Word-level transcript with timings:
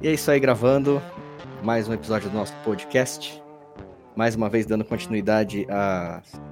E 0.00 0.08
é 0.08 0.12
isso 0.12 0.30
aí, 0.30 0.38
gravando 0.38 1.02
mais 1.62 1.88
um 1.88 1.92
episódio 1.92 2.30
do 2.30 2.36
nosso 2.36 2.52
podcast. 2.64 3.42
Mais 4.14 4.36
uma 4.36 4.48
vez 4.48 4.64
dando 4.64 4.84
continuidade 4.84 5.66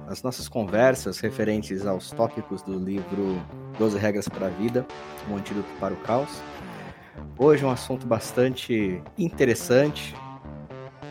às 0.07 0.21
nossas 0.21 0.49
conversas 0.49 1.19
referentes 1.19 1.85
aos 1.85 2.11
tópicos 2.11 2.61
do 2.61 2.77
livro 2.77 3.41
12 3.77 3.97
Regras 3.97 4.27
para 4.27 4.47
a 4.47 4.49
Vida, 4.49 4.85
um 5.29 5.37
antídoto 5.37 5.69
para 5.79 5.93
o 5.93 5.97
caos. 5.97 6.41
Hoje 7.37 7.63
um 7.63 7.69
assunto 7.69 8.05
bastante 8.05 9.01
interessante, 9.17 10.13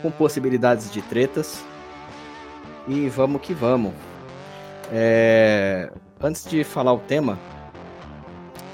com 0.01 0.11
possibilidades 0.11 0.91
de 0.91 1.01
tretas. 1.01 1.63
E 2.87 3.09
vamos 3.09 3.41
que 3.41 3.53
vamos. 3.53 3.93
É... 4.91 5.91
Antes 6.19 6.45
de 6.45 6.63
falar 6.63 6.93
o 6.93 6.99
tema, 6.99 7.39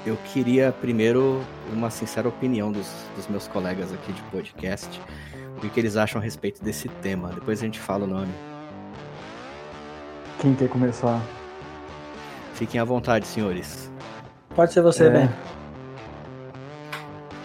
eu 0.08 0.16
queria 0.32 0.72
primeiro 0.72 1.40
uma 1.72 1.90
sincera 1.90 2.28
opinião 2.28 2.72
dos, 2.72 2.90
dos 3.14 3.28
meus 3.28 3.46
colegas 3.46 3.92
aqui 3.92 4.12
de 4.12 4.22
podcast, 4.24 5.00
o 5.56 5.60
que 5.60 5.78
eles 5.78 5.96
acham 5.96 6.20
a 6.20 6.24
respeito 6.24 6.64
desse 6.64 6.88
tema. 6.88 7.30
Depois 7.30 7.60
a 7.60 7.64
gente 7.64 7.78
fala 7.78 8.04
o 8.04 8.06
nome. 8.06 8.32
Quem 10.40 10.54
quer 10.54 10.68
começar? 10.68 11.20
Fiquem 12.54 12.80
à 12.80 12.84
vontade, 12.84 13.26
senhores. 13.26 13.90
Pode 14.54 14.72
ser 14.72 14.80
você, 14.80 15.04
é... 15.04 15.10
Ben. 15.10 15.30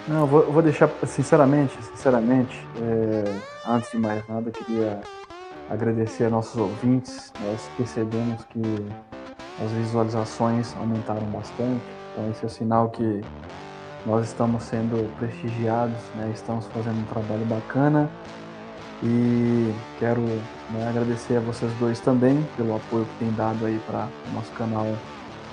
Não, 0.08 0.22
eu 0.22 0.28
vou, 0.28 0.42
eu 0.44 0.52
vou 0.52 0.62
deixar, 0.62 0.90
sinceramente, 1.06 1.78
sinceramente, 1.92 2.60
é, 2.82 3.24
antes 3.68 3.92
de 3.92 3.98
mais 3.98 4.28
nada, 4.28 4.52
queria 4.52 5.02
agradecer 5.70 6.26
a 6.26 6.30
nossos 6.30 6.58
ouvintes. 6.58 7.32
Nós 7.42 7.70
percebemos 7.78 8.44
que 8.46 8.62
as 9.64 9.72
visualizações 9.72 10.76
aumentaram 10.78 11.26
bastante 11.28 12.03
então 12.14 12.30
esse 12.30 12.46
é 12.46 12.50
sinal 12.50 12.90
que 12.90 13.22
nós 14.06 14.28
estamos 14.28 14.64
sendo 14.64 15.12
prestigiados, 15.18 15.98
né? 16.16 16.30
estamos 16.34 16.68
fazendo 16.68 17.00
um 17.00 17.06
trabalho 17.06 17.46
bacana 17.46 18.10
e 19.02 19.74
quero 20.00 20.22
né, 20.22 20.88
agradecer 20.88 21.38
a 21.38 21.40
vocês 21.40 21.72
dois 21.80 22.00
também 22.00 22.42
pelo 22.56 22.76
apoio 22.76 23.06
que 23.06 23.26
têm 23.26 23.34
dado 23.34 23.66
aí 23.66 23.80
para 23.88 24.08
o 24.30 24.34
nosso 24.34 24.52
canal 24.54 24.86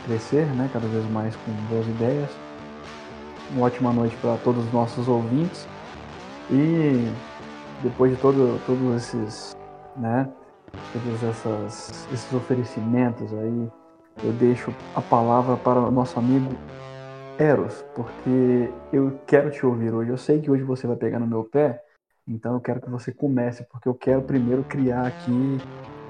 crescer, 0.05 0.47
né? 0.55 0.69
cada 0.73 0.87
vez 0.87 1.09
mais 1.11 1.35
com 1.37 1.53
boas 1.69 1.87
ideias. 1.87 2.31
Uma 3.53 3.67
ótima 3.67 3.93
noite 3.93 4.17
para 4.17 4.37
todos 4.39 4.65
os 4.65 4.73
nossos 4.73 5.09
ouvintes 5.09 5.67
e 6.51 7.11
depois 7.83 8.15
de 8.15 8.21
todo, 8.21 8.61
todos 8.67 8.97
esses, 8.97 9.57
né, 9.97 10.29
todos 10.93 11.23
essas, 11.23 12.09
esses 12.13 12.33
oferecimentos 12.33 13.33
aí 13.33 13.69
eu 14.23 14.33
deixo 14.33 14.75
a 14.95 15.01
palavra 15.01 15.57
para 15.57 15.81
o 15.81 15.91
nosso 15.91 16.19
amigo 16.19 16.55
Eros, 17.39 17.85
porque 17.95 18.71
eu 18.93 19.19
quero 19.27 19.51
te 19.51 19.65
ouvir 19.65 19.95
hoje. 19.95 20.11
Eu 20.11 20.19
sei 20.19 20.41
que 20.41 20.51
hoje 20.51 20.63
você 20.63 20.87
vai 20.87 20.97
pegar 20.97 21.19
no 21.19 21.27
meu 21.27 21.45
pé, 21.45 21.81
então 22.29 22.55
eu 22.55 22.61
quero 22.61 22.81
que 22.81 22.91
você 22.91 23.13
comece, 23.13 23.67
porque 23.71 23.89
eu 23.89 23.95
quero 23.95 24.23
primeiro 24.23 24.63
criar 24.65 25.07
aqui 25.07 25.59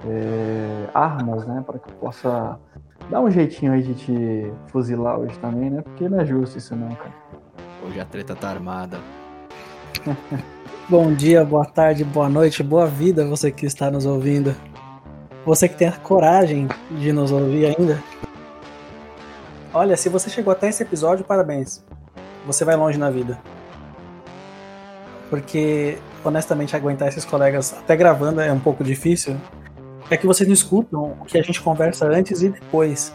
é, 0.07 0.89
armas, 0.93 1.47
né, 1.47 1.63
para 1.65 1.79
que 1.79 1.89
eu 1.89 1.95
possa 1.97 2.59
dar 3.09 3.21
um 3.21 3.31
jeitinho 3.31 3.73
aí 3.73 3.83
de 3.83 3.95
te 3.95 4.53
fuzilar 4.69 5.19
hoje 5.19 5.39
também, 5.39 5.71
né, 5.71 5.83
porque 5.83 6.09
não 6.09 6.21
é 6.21 6.27
justo 6.27 6.59
isso 6.59 6.75
não, 6.75 6.95
cara. 6.95 7.15
Hoje 7.87 8.01
a 8.01 8.05
treta 8.05 8.35
tá 8.35 8.51
armada. 8.51 8.99
Bom 10.89 11.15
dia, 11.15 11.45
boa 11.45 11.65
tarde, 11.65 12.03
boa 12.03 12.29
noite, 12.29 12.65
boa 12.65 12.87
vida 12.87 13.25
você 13.25 13.53
que 13.53 13.65
está 13.65 13.89
nos 13.91 14.05
ouvindo. 14.05 14.53
Você 15.45 15.69
que 15.69 15.77
tem 15.77 15.89
a 15.89 15.93
coragem 15.93 16.69
de 16.91 17.13
nos 17.13 17.33
ouvir 17.33 17.67
ainda. 17.67 18.03
Olha, 19.73 19.97
se 19.97 20.09
você 20.09 20.29
chegou 20.29 20.53
até 20.53 20.69
esse 20.69 20.83
episódio, 20.83 21.25
parabéns. 21.25 21.83
Você 22.47 22.65
vai 22.65 22.77
longe 22.77 22.99
na 22.99 23.11
vida. 23.11 23.39
Porque, 25.31 25.97
honestamente, 26.25 26.77
aguentar 26.77 27.09
esses 27.09 27.25
colegas 27.25 27.73
até 27.73 27.97
gravando 27.97 28.41
é 28.41 28.53
um 28.53 28.59
pouco 28.59 28.85
difícil. 28.85 29.37
É 30.11 30.17
que 30.17 30.27
vocês 30.27 30.47
não 30.47 30.55
escutam 30.55 31.17
o 31.21 31.25
que 31.25 31.39
a 31.39 31.43
gente 31.43 31.63
conversa 31.63 32.07
antes 32.07 32.43
e 32.43 32.51
depois. 32.51 33.15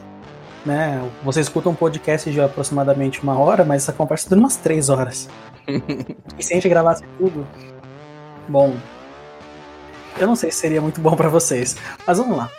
Né? 0.66 1.00
Você 1.24 1.42
escuta 1.42 1.70
um 1.70 1.76
podcast 1.76 2.32
de 2.32 2.42
aproximadamente 2.42 3.22
uma 3.22 3.38
hora, 3.38 3.64
mas 3.64 3.84
essa 3.84 3.94
conversa 3.94 4.30
dura 4.30 4.40
umas 4.40 4.56
três 4.56 4.90
horas. 4.90 5.30
e 5.68 6.44
se 6.44 6.54
a 6.54 6.56
gente 6.56 6.70
gravasse 6.70 7.04
tudo, 7.20 7.46
bom, 8.48 8.74
eu 10.18 10.28
não 10.28 10.36
sei 10.36 10.52
se 10.52 10.58
seria 10.58 10.82
muito 10.82 11.02
bom 11.02 11.16
para 11.16 11.30
vocês. 11.30 11.76
Mas 12.06 12.18
vamos 12.18 12.38
lá. 12.38 12.50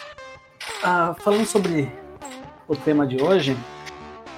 Ah, 0.83 1.15
falando 1.19 1.47
sobre 1.47 1.91
o 2.69 2.77
tema 2.77 3.06
de 3.06 3.22
hoje, 3.22 3.56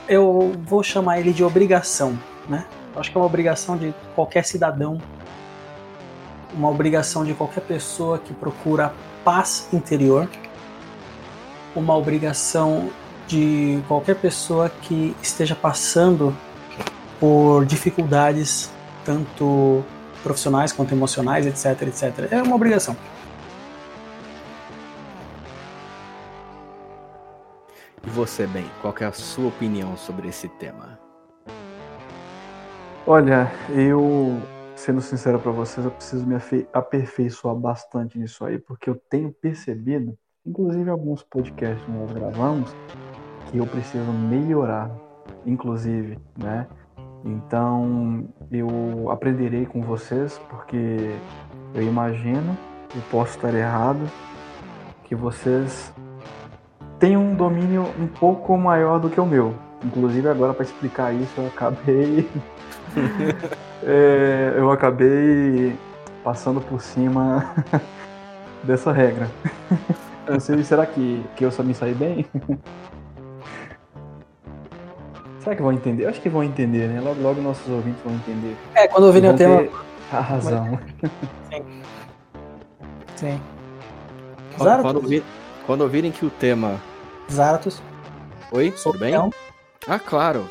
eu 0.08 0.52
vou 0.64 0.82
chamar 0.82 1.20
ele 1.20 1.32
de 1.32 1.42
obrigação, 1.42 2.18
né? 2.48 2.66
Eu 2.94 3.00
acho 3.00 3.10
que 3.10 3.16
é 3.16 3.20
uma 3.20 3.26
obrigação 3.26 3.76
de 3.76 3.94
qualquer 4.14 4.44
cidadão, 4.44 5.00
uma 6.54 6.68
obrigação 6.68 7.24
de 7.24 7.34
qualquer 7.34 7.62
pessoa 7.62 8.18
que 8.18 8.32
procura 8.32 8.92
paz 9.24 9.68
interior, 9.72 10.28
uma 11.74 11.96
obrigação 11.96 12.90
de 13.26 13.82
qualquer 13.86 14.16
pessoa 14.16 14.70
que 14.70 15.14
esteja 15.22 15.54
passando 15.54 16.34
por 17.20 17.66
dificuldades 17.66 18.70
tanto 19.08 19.82
profissionais 20.22 20.72
quanto 20.72 20.92
emocionais, 20.92 21.46
etc, 21.46 21.82
etc. 21.88 22.32
É 22.32 22.42
uma 22.42 22.56
obrigação. 22.56 22.96
E 28.06 28.10
você, 28.10 28.46
bem, 28.46 28.64
qual 28.80 28.94
é 29.00 29.04
a 29.04 29.12
sua 29.12 29.48
opinião 29.48 29.96
sobre 29.96 30.28
esse 30.28 30.48
tema? 30.48 30.98
Olha, 33.06 33.50
eu, 33.70 34.40
sendo 34.76 35.00
sincero 35.00 35.38
para 35.38 35.50
vocês, 35.50 35.84
eu 35.84 35.90
preciso 35.90 36.26
me 36.26 36.36
aperfeiçoar 36.72 37.54
bastante 37.54 38.18
nisso 38.18 38.44
aí, 38.44 38.58
porque 38.58 38.88
eu 38.90 38.94
tenho 38.94 39.32
percebido, 39.32 40.16
inclusive 40.44 40.88
alguns 40.90 41.22
podcasts 41.22 41.84
que 41.84 41.90
nós 41.90 42.12
gravamos, 42.12 42.74
que 43.50 43.58
eu 43.58 43.66
preciso 43.66 44.12
melhorar, 44.12 44.90
inclusive, 45.46 46.18
né? 46.36 46.66
Então 47.28 48.24
eu 48.50 49.10
aprenderei 49.10 49.66
com 49.66 49.82
vocês, 49.82 50.40
porque 50.48 51.14
eu 51.74 51.82
imagino, 51.82 52.56
eu 52.94 53.02
posso 53.10 53.36
estar 53.36 53.52
errado, 53.52 54.00
que 55.04 55.14
vocês 55.14 55.92
têm 56.98 57.18
um 57.18 57.34
domínio 57.34 57.84
um 57.98 58.06
pouco 58.06 58.56
maior 58.56 58.98
do 58.98 59.10
que 59.10 59.20
o 59.20 59.26
meu. 59.26 59.54
Inclusive 59.84 60.26
agora 60.28 60.54
para 60.54 60.64
explicar 60.64 61.12
isso 61.12 61.32
eu 61.36 61.46
acabei 61.48 62.28
é, 63.84 64.54
eu 64.56 64.70
acabei 64.70 65.76
passando 66.24 66.62
por 66.62 66.80
cima 66.80 67.54
dessa 68.64 68.90
regra. 68.90 69.28
Não 70.26 70.40
sei, 70.40 70.62
será 70.62 70.86
que, 70.86 71.22
que 71.36 71.44
eu 71.44 71.50
só 71.50 71.62
me 71.62 71.74
saí 71.74 71.94
bem? 71.94 72.26
Será 75.41 75.54
que 75.54 75.62
vão 75.62 75.72
entender? 75.72 76.04
Eu 76.04 76.09
acho 76.09 76.21
que 76.21 76.28
vão 76.28 76.43
entender, 76.43 76.88
né? 76.88 77.00
Logo, 77.00 77.21
logo 77.21 77.41
nossos 77.41 77.69
ouvintes 77.69 78.00
vão 78.04 78.15
entender. 78.15 78.56
É, 78.75 78.88
quando 78.88 79.04
ouvirem 79.04 79.31
o 79.31 79.37
tema. 79.37 79.69
A 80.12 80.21
razão. 80.21 80.78
Sim. 81.50 81.65
Sim. 83.16 83.41
Quando, 84.56 84.82
quando, 84.82 84.97
ouvir, 84.97 85.22
quando, 85.66 85.81
ouvirem 85.82 86.10
que 86.10 86.25
o 86.25 86.31
tema. 86.31 86.81
Zaratus. 87.31 87.81
Oi, 88.50 88.72
tudo 88.82 88.99
bem? 88.99 89.15
Ah, 89.87 89.99
claro. 89.99 90.49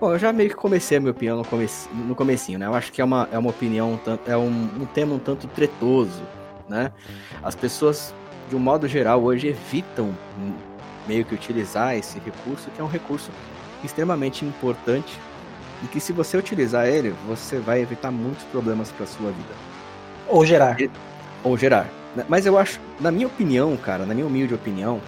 Bom, 0.00 0.12
eu 0.12 0.18
já 0.18 0.32
meio 0.32 0.48
que 0.48 0.56
comecei 0.56 0.96
a 0.96 1.00
minha 1.00 1.10
opinião 1.10 1.38
no, 1.38 1.44
comece, 1.44 1.88
no 1.92 2.14
comecinho, 2.14 2.58
né? 2.58 2.66
Eu 2.66 2.74
acho 2.74 2.92
que 2.92 3.00
é 3.00 3.04
uma, 3.04 3.28
é 3.32 3.38
uma 3.38 3.50
opinião, 3.50 3.98
é 4.26 4.36
um, 4.36 4.68
um 4.80 4.86
tema 4.86 5.14
um 5.14 5.18
tanto 5.18 5.46
tretoso, 5.48 6.22
né? 6.68 6.92
As 7.42 7.54
pessoas, 7.54 8.14
de 8.48 8.54
um 8.54 8.60
modo 8.60 8.86
geral, 8.86 9.22
hoje 9.22 9.48
evitam 9.48 10.14
meio 11.06 11.24
que 11.24 11.34
utilizar 11.34 11.96
esse 11.96 12.18
recurso, 12.20 12.70
que 12.70 12.80
é 12.80 12.84
um 12.84 12.88
recurso 12.88 13.30
extremamente 13.84 14.44
importante 14.44 15.18
e 15.82 15.86
que 15.86 16.00
se 16.00 16.12
você 16.12 16.36
utilizar 16.36 16.86
ele, 16.86 17.10
você 17.26 17.58
vai 17.58 17.80
evitar 17.80 18.10
muitos 18.10 18.44
problemas 18.44 18.90
para 18.90 19.06
sua 19.06 19.30
vida. 19.30 19.54
Ou 20.26 20.44
gerar. 20.44 20.76
Ou 21.44 21.56
gerar. 21.56 21.88
Mas 22.28 22.46
eu 22.46 22.58
acho, 22.58 22.80
na 23.00 23.10
minha 23.10 23.26
opinião, 23.26 23.76
cara, 23.76 24.04
na 24.04 24.14
minha 24.14 24.26
humilde 24.26 24.54
opinião, 24.54 25.00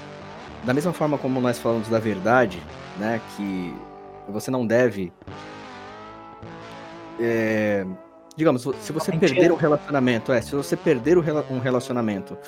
da 0.65 0.73
mesma 0.73 0.93
forma 0.93 1.19
como 1.19 1.41
nós 1.41 1.59
falamos 1.59 1.89
da 1.89 1.99
verdade, 1.99 2.63
né, 2.99 3.21
que 3.37 3.75
você 4.29 4.51
não 4.51 4.67
deve, 4.67 5.13
é, 7.19 7.85
digamos, 8.37 8.63
se 8.81 8.93
você 8.93 9.11
perder 9.13 9.51
um 9.51 9.57
relacionamento, 9.57 10.33
é, 10.33 10.41
se 10.41 10.55
você 10.55 10.77
perder 10.77 11.19
um 11.19 11.59
relacionamento 11.59 12.39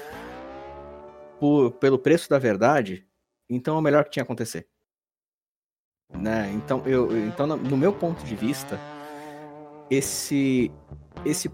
por, 1.40 1.72
pelo 1.72 1.98
preço 1.98 2.28
da 2.28 2.38
verdade, 2.38 3.04
então 3.50 3.74
é 3.74 3.78
o 3.78 3.82
melhor 3.82 4.04
que 4.04 4.10
tinha 4.10 4.22
a 4.22 4.24
acontecer. 4.24 4.68
Né? 6.14 6.50
Então, 6.54 6.82
eu, 6.84 7.26
então, 7.26 7.46
no 7.46 7.76
meu 7.76 7.92
ponto 7.92 8.24
de 8.24 8.34
vista, 8.34 8.78
esse, 9.90 10.70
esse 11.24 11.50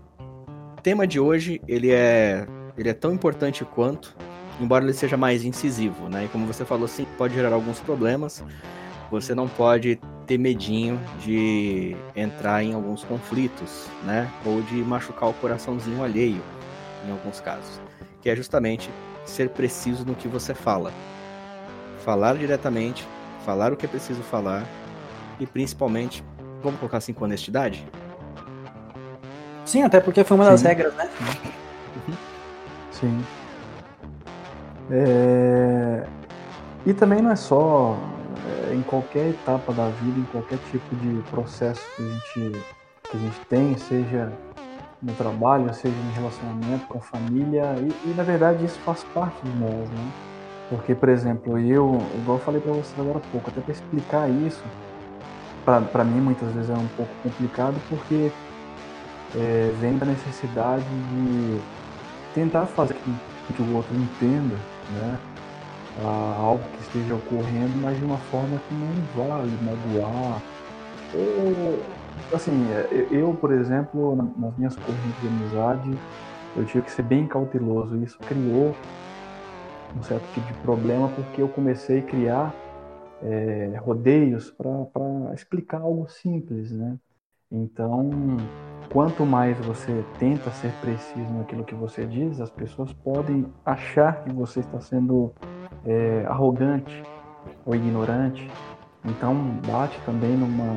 tema 0.82 1.06
de 1.06 1.19
hoje 1.19 1.60
ele 1.66 1.90
é, 1.90 2.46
ele 2.76 2.88
é 2.88 2.94
tão 2.94 3.12
importante 3.12 3.64
quanto, 3.64 4.16
embora 4.60 4.84
ele 4.84 4.93
seja 4.93 5.16
mais 5.16 5.44
incisivo. 5.44 6.08
Né? 6.08 6.25
E 6.25 6.28
como 6.28 6.46
você 6.46 6.64
falou, 6.64 6.88
sim, 6.88 7.06
pode 7.16 7.34
gerar 7.34 7.52
alguns 7.52 7.81
problemas. 7.81 8.44
Você 9.10 9.34
não 9.34 9.49
pode 9.49 9.99
ter 10.26 10.37
medinho 10.37 11.00
de 11.25 11.96
entrar 12.14 12.62
em 12.62 12.75
alguns 12.75 13.02
conflitos, 13.02 13.87
né? 14.04 14.31
Ou 14.44 14.61
de 14.61 14.75
machucar 14.75 15.31
o 15.31 15.32
coraçãozinho 15.32 16.04
alheio, 16.04 16.43
em 17.06 17.11
alguns 17.11 17.40
casos. 17.40 17.81
Que 18.20 18.28
é 18.28 18.37
justamente 18.37 18.90
ser 19.25 19.49
preciso 19.49 20.04
no 20.04 20.14
que 20.14 20.28
você 20.28 20.54
fala. 20.54 20.93
Falar 22.04 22.37
diretamente, 22.37 23.08
falar 23.48 23.72
o 23.72 23.76
que 23.78 23.86
é 23.86 23.88
preciso 23.88 24.22
falar 24.22 24.62
e 25.40 25.46
principalmente, 25.46 26.22
vamos 26.62 26.78
colocar 26.78 26.98
assim 26.98 27.14
com 27.14 27.24
honestidade? 27.24 27.82
Sim, 29.64 29.84
até 29.84 30.00
porque 30.00 30.22
foi 30.22 30.36
uma 30.36 30.44
Sim. 30.44 30.50
das 30.50 30.62
regras, 30.62 30.94
né? 30.94 31.08
Sim. 32.90 33.24
É... 34.90 36.04
E 36.84 36.92
também 36.92 37.22
não 37.22 37.30
é 37.30 37.36
só 37.36 37.96
é, 38.70 38.74
em 38.74 38.82
qualquer 38.82 39.30
etapa 39.30 39.72
da 39.72 39.88
vida, 39.88 40.20
em 40.20 40.24
qualquer 40.24 40.58
tipo 40.70 40.94
de 40.96 41.22
processo 41.30 41.80
que 41.96 42.02
a 42.02 42.06
gente, 42.06 42.62
que 43.10 43.16
a 43.16 43.20
gente 43.20 43.40
tem, 43.48 43.78
seja 43.78 44.30
no 45.02 45.14
trabalho, 45.14 45.72
seja 45.72 45.96
no 45.96 46.12
relacionamento 46.12 46.86
com 46.86 46.98
a 46.98 47.00
família, 47.00 47.74
e, 47.78 48.10
e 48.10 48.14
na 48.14 48.24
verdade 48.24 48.62
isso 48.62 48.78
faz 48.80 49.04
parte 49.04 49.40
de 49.42 49.58
nós, 49.58 49.88
né? 49.88 50.27
Porque, 50.68 50.94
por 50.94 51.08
exemplo, 51.08 51.58
eu, 51.58 52.12
igual 52.20 52.38
eu 52.38 52.44
falei 52.44 52.60
para 52.60 52.72
você 52.72 52.98
agora 53.00 53.18
há 53.18 53.22
pouco, 53.22 53.50
até 53.50 53.60
para 53.62 53.72
explicar 53.72 54.30
isso, 54.30 54.72
para 55.64 56.04
mim 56.04 56.20
muitas 56.20 56.54
vezes 56.54 56.70
é 56.70 56.76
um 56.78 56.88
pouco 56.88 57.16
complicado, 57.22 57.84
porque 57.88 58.36
é, 59.34 59.70
vem 59.72 59.96
da 59.98 60.06
necessidade 60.06 60.88
de 61.04 61.64
tentar 62.32 62.66
fazer 62.68 62.94
com 63.00 63.20
que 63.54 63.62
o 63.62 63.68
outro 63.72 63.96
entenda, 63.96 64.68
né? 64.88 65.22
algo 65.94 66.70
que 66.70 66.80
esteja 66.82 67.14
ocorrendo, 67.16 67.78
mas 67.78 67.98
de 67.98 68.04
uma 68.04 68.20
forma 68.20 68.60
que 68.60 68.74
não 68.74 69.06
vá 69.06 69.44
lhe 69.44 69.58
magoar. 69.58 70.44
Ou, 71.12 72.00
assim, 72.32 72.68
eu, 73.10 73.36
por 73.36 73.52
exemplo, 73.52 74.16
nas 74.38 74.56
minhas 74.56 74.76
correntes 74.76 75.20
de 75.20 75.28
amizade, 75.28 76.02
eu 76.54 76.64
tive 76.66 76.84
que 76.84 76.92
ser 76.92 77.02
bem 77.04 77.28
cauteloso. 77.28 77.96
Isso 78.02 78.22
criou 78.24 78.82
um 79.96 80.02
certo 80.02 80.25
tipo 80.32 80.46
de 80.46 80.58
problema 80.61 81.08
porque 81.08 81.43
eu 81.43 81.49
comecei 81.49 82.00
a 82.00 82.02
criar 82.02 82.55
é, 83.23 83.76
rodeios 83.81 84.50
para 84.50 85.35
explicar 85.35 85.81
algo 85.81 86.08
simples, 86.08 86.70
né? 86.73 86.96
Então, 87.50 88.11
quanto 88.93 89.25
mais 89.25 89.58
você 89.58 90.05
tenta 90.19 90.50
ser 90.50 90.70
preciso 90.81 91.31
naquilo 91.32 91.64
que 91.64 91.75
você 91.75 92.05
diz, 92.05 92.40
as 92.40 92.50
pessoas 92.50 92.93
podem 92.93 93.46
achar 93.64 94.23
que 94.23 94.31
você 94.31 94.61
está 94.61 94.81
sendo 94.81 95.32
é, 95.87 96.25
arrogante 96.26 97.02
ou 97.64 97.75
ignorante. 97.75 98.49
Então 99.05 99.35
bate 99.67 99.99
também 100.05 100.37
numa, 100.37 100.76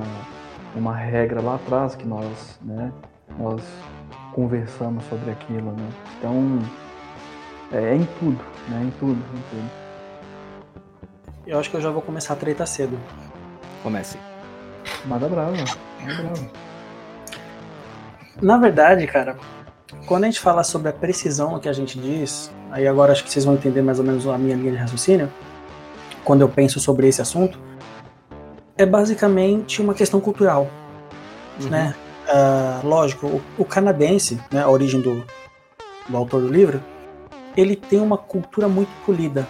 uma 0.75 0.95
regra 0.95 1.41
lá 1.41 1.55
atrás 1.55 1.95
que 1.95 2.07
nós, 2.07 2.59
né, 2.63 2.91
nós 3.37 3.61
conversamos 4.33 5.03
sobre 5.05 5.31
aquilo. 5.31 5.71
Né? 5.71 5.89
Então 6.17 6.59
é, 7.73 7.93
é 7.93 7.95
em 7.95 8.05
tudo, 8.19 8.39
né? 8.67 8.83
Em 8.83 8.91
tudo, 8.99 9.19
em 9.19 9.41
tudo. 9.49 9.71
Eu 11.45 11.59
acho 11.59 11.69
que 11.69 11.77
eu 11.77 11.81
já 11.81 11.89
vou 11.89 12.01
começar 12.01 12.33
a 12.33 12.37
treta 12.37 12.65
cedo. 12.65 12.97
Comece. 13.83 14.17
Manda 15.05 15.27
brava, 15.27 15.51
manda 15.51 16.23
brava. 16.23 16.51
Na 18.41 18.57
verdade, 18.57 19.05
cara, 19.07 19.37
quando 20.05 20.23
a 20.23 20.27
gente 20.27 20.39
fala 20.39 20.63
sobre 20.63 20.89
a 20.89 20.93
precisão 20.93 21.59
que 21.59 21.69
a 21.69 21.73
gente 21.73 21.99
diz, 21.99 22.51
aí 22.71 22.87
agora 22.87 23.11
acho 23.11 23.23
que 23.23 23.31
vocês 23.31 23.45
vão 23.45 23.55
entender 23.55 23.81
mais 23.81 23.99
ou 23.99 24.05
menos 24.05 24.27
a 24.27 24.37
minha 24.37 24.55
linha 24.55 24.71
de 24.71 24.77
raciocínio, 24.77 25.31
quando 26.23 26.41
eu 26.41 26.49
penso 26.49 26.79
sobre 26.79 27.07
esse 27.07 27.21
assunto, 27.21 27.59
é 28.77 28.85
basicamente 28.85 29.81
uma 29.81 29.93
questão 29.93 30.19
cultural, 30.19 30.67
uhum. 31.61 31.69
né? 31.69 31.95
Uh, 32.27 32.87
lógico, 32.87 33.27
o, 33.27 33.41
o, 33.57 33.65
canadense, 33.65 34.39
né, 34.51 34.61
a 34.61 34.69
origem 34.69 35.01
do, 35.01 35.23
do 36.07 36.17
autor 36.17 36.41
do 36.41 36.47
livro, 36.47 36.81
ele 37.55 37.75
tem 37.75 37.99
uma 37.99 38.17
cultura 38.17 38.67
muito 38.67 38.89
polida, 39.05 39.47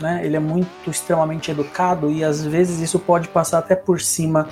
né? 0.00 0.20
Ele 0.24 0.36
é 0.36 0.40
muito 0.40 0.90
extremamente 0.90 1.50
educado 1.50 2.10
e 2.10 2.24
às 2.24 2.44
vezes 2.44 2.80
isso 2.80 2.98
pode 2.98 3.28
passar 3.28 3.58
até 3.58 3.74
por 3.74 4.00
cima 4.00 4.48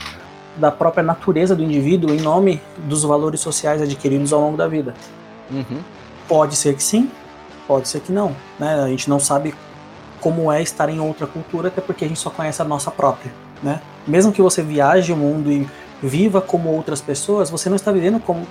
da 0.57 0.71
própria 0.71 1.03
natureza 1.03 1.55
do 1.55 1.63
indivíduo 1.63 2.15
em 2.15 2.21
nome 2.21 2.61
dos 2.79 3.03
valores 3.03 3.41
sociais 3.41 3.83
adquiridos 3.83 4.33
ao 4.33 4.41
longo 4.41 4.57
da 4.57 4.67
vida. 4.67 4.95
Uhum. 5.51 5.81
Pode 6.27 6.57
ser 6.57 6.75
que 6.75 6.83
sim, 6.83 7.11
pode 7.67 7.89
ser 7.89 8.01
que 8.01 8.11
não. 8.11 8.35
Né? 8.59 8.75
A 8.83 8.89
gente 8.89 9.09
não 9.09 9.21
sabe 9.21 9.55
como 10.21 10.51
é 10.51 10.63
estar 10.63 10.89
em 10.89 10.99
outra 10.99 11.27
cultura, 11.27 11.69
até 11.69 11.81
porque 11.81 12.05
a 12.05 12.09
gente 12.09 12.19
só 12.19 12.31
conhece 12.31 12.61
a 12.63 12.65
nossa 12.65 12.91
própria. 12.91 13.33
Né? 13.63 13.81
Mesmo 14.07 14.33
que 14.33 14.43
você 14.43 14.63
viaje 14.63 15.13
o 15.13 15.17
mundo 15.17 15.53
e 15.53 15.69
viva 16.03 16.41
como 16.41 16.71
outras 16.71 17.01
pessoas, 17.01 17.51
você 17.51 17.69
não 17.69 17.77
está 17.77 17.93
vivendo 17.93 18.21
como. 18.21 18.47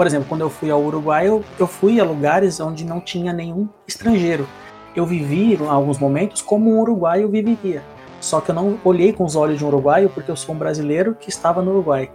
Por 0.00 0.06
exemplo, 0.06 0.30
quando 0.30 0.40
eu 0.40 0.48
fui 0.48 0.70
ao 0.70 0.82
Uruguai, 0.82 1.28
eu, 1.28 1.44
eu 1.58 1.66
fui 1.66 2.00
a 2.00 2.04
lugares 2.04 2.58
onde 2.58 2.86
não 2.86 3.02
tinha 3.02 3.34
nenhum 3.34 3.68
estrangeiro. 3.86 4.48
Eu 4.96 5.04
vivi, 5.04 5.52
em 5.52 5.68
alguns 5.68 5.98
momentos, 5.98 6.40
como 6.40 6.74
um 6.74 6.80
uruguaio 6.80 7.28
viveria. 7.28 7.82
Só 8.18 8.40
que 8.40 8.50
eu 8.50 8.54
não 8.54 8.80
olhei 8.82 9.12
com 9.12 9.24
os 9.24 9.36
olhos 9.36 9.58
de 9.58 9.64
um 9.66 9.68
uruguaio 9.68 10.08
porque 10.08 10.30
eu 10.30 10.36
sou 10.36 10.54
um 10.54 10.58
brasileiro 10.58 11.14
que 11.14 11.28
estava 11.28 11.60
no 11.60 11.72
Uruguai. 11.72 12.10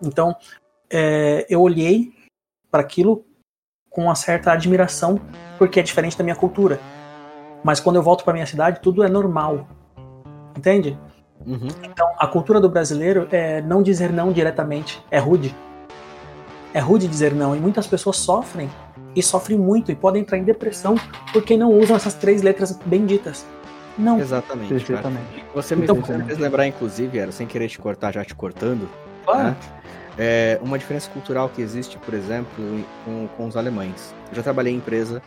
Então, 0.00 0.36
é, 0.88 1.44
eu 1.50 1.60
olhei 1.60 2.12
para 2.70 2.82
aquilo 2.82 3.26
com 3.90 4.02
uma 4.04 4.14
certa 4.14 4.52
admiração, 4.52 5.20
porque 5.58 5.80
é 5.80 5.82
diferente 5.82 6.16
da 6.16 6.22
minha 6.22 6.36
cultura. 6.36 6.78
Mas 7.64 7.80
quando 7.80 7.96
eu 7.96 8.02
volto 8.04 8.22
para 8.22 8.32
minha 8.32 8.46
cidade, 8.46 8.78
tudo 8.80 9.02
é 9.02 9.08
normal. 9.08 9.66
Entende? 10.56 10.96
Uhum. 11.44 11.66
Então, 11.82 12.08
a 12.16 12.28
cultura 12.28 12.60
do 12.60 12.70
brasileiro 12.70 13.26
é 13.32 13.60
não 13.60 13.82
dizer 13.82 14.12
não 14.12 14.32
diretamente. 14.32 15.04
É 15.10 15.18
rude. 15.18 15.52
É 16.74 16.80
rude 16.80 17.06
dizer 17.06 17.34
não. 17.34 17.54
E 17.54 17.60
muitas 17.60 17.86
pessoas 17.86 18.16
sofrem. 18.16 18.70
E 19.14 19.22
sofrem 19.22 19.58
muito. 19.58 19.92
E 19.92 19.94
podem 19.94 20.22
entrar 20.22 20.38
em 20.38 20.44
depressão 20.44 20.94
porque 21.32 21.56
não 21.56 21.72
usam 21.78 21.96
essas 21.96 22.14
três 22.14 22.42
letras 22.42 22.78
benditas. 22.84 23.44
Não. 23.98 24.18
Exatamente. 24.18 24.68
Perfeitamente. 24.68 25.44
Você 25.54 25.76
me 25.76 25.84
então, 25.84 26.02
fez 26.02 26.38
lembrar, 26.38 26.66
inclusive, 26.66 27.18
era 27.18 27.30
sem 27.30 27.46
querer 27.46 27.68
te 27.68 27.78
cortar, 27.78 28.12
já 28.12 28.24
te 28.24 28.34
cortando. 28.34 28.88
Claro. 29.24 29.48
Né? 29.48 29.56
É 30.18 30.58
uma 30.62 30.78
diferença 30.78 31.08
cultural 31.10 31.48
que 31.48 31.62
existe, 31.62 31.98
por 31.98 32.12
exemplo, 32.12 32.84
com, 33.04 33.28
com 33.36 33.46
os 33.46 33.56
alemães. 33.56 34.14
Eu 34.30 34.36
já 34.36 34.42
trabalhei 34.42 34.72
em 34.72 34.76
empresa 34.76 35.22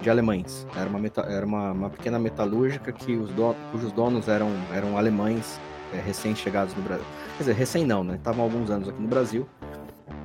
de 0.00 0.08
alemães. 0.08 0.66
Era 0.74 0.88
uma, 0.88 0.98
meta, 0.98 1.20
era 1.22 1.44
uma, 1.44 1.72
uma 1.72 1.90
pequena 1.90 2.18
metalúrgica 2.18 2.90
que 2.90 3.16
os 3.16 3.30
do, 3.30 3.54
cujos 3.70 3.92
donos 3.92 4.28
eram, 4.28 4.50
eram 4.74 4.96
alemães 4.96 5.60
é, 5.92 6.00
recém-chegados 6.00 6.74
no 6.74 6.82
Brasil. 6.82 7.04
Quer 7.36 7.44
dizer, 7.44 7.54
recém 7.54 7.84
não, 7.84 8.02
né? 8.02 8.14
Estavam 8.14 8.44
alguns 8.44 8.70
anos 8.70 8.88
aqui 8.88 9.00
no 9.00 9.08
Brasil 9.08 9.46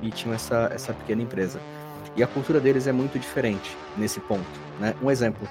e 0.02 0.10
tinham 0.10 0.34
essa, 0.34 0.70
essa 0.72 0.92
pequena 0.92 1.22
empresa. 1.22 1.60
E 2.16 2.22
a 2.22 2.26
cultura 2.26 2.60
deles 2.60 2.86
é 2.86 2.92
muito 2.92 3.18
diferente 3.18 3.76
nesse 3.96 4.20
ponto. 4.20 4.44
Né? 4.80 4.94
Um 5.02 5.10
exemplo, 5.10 5.46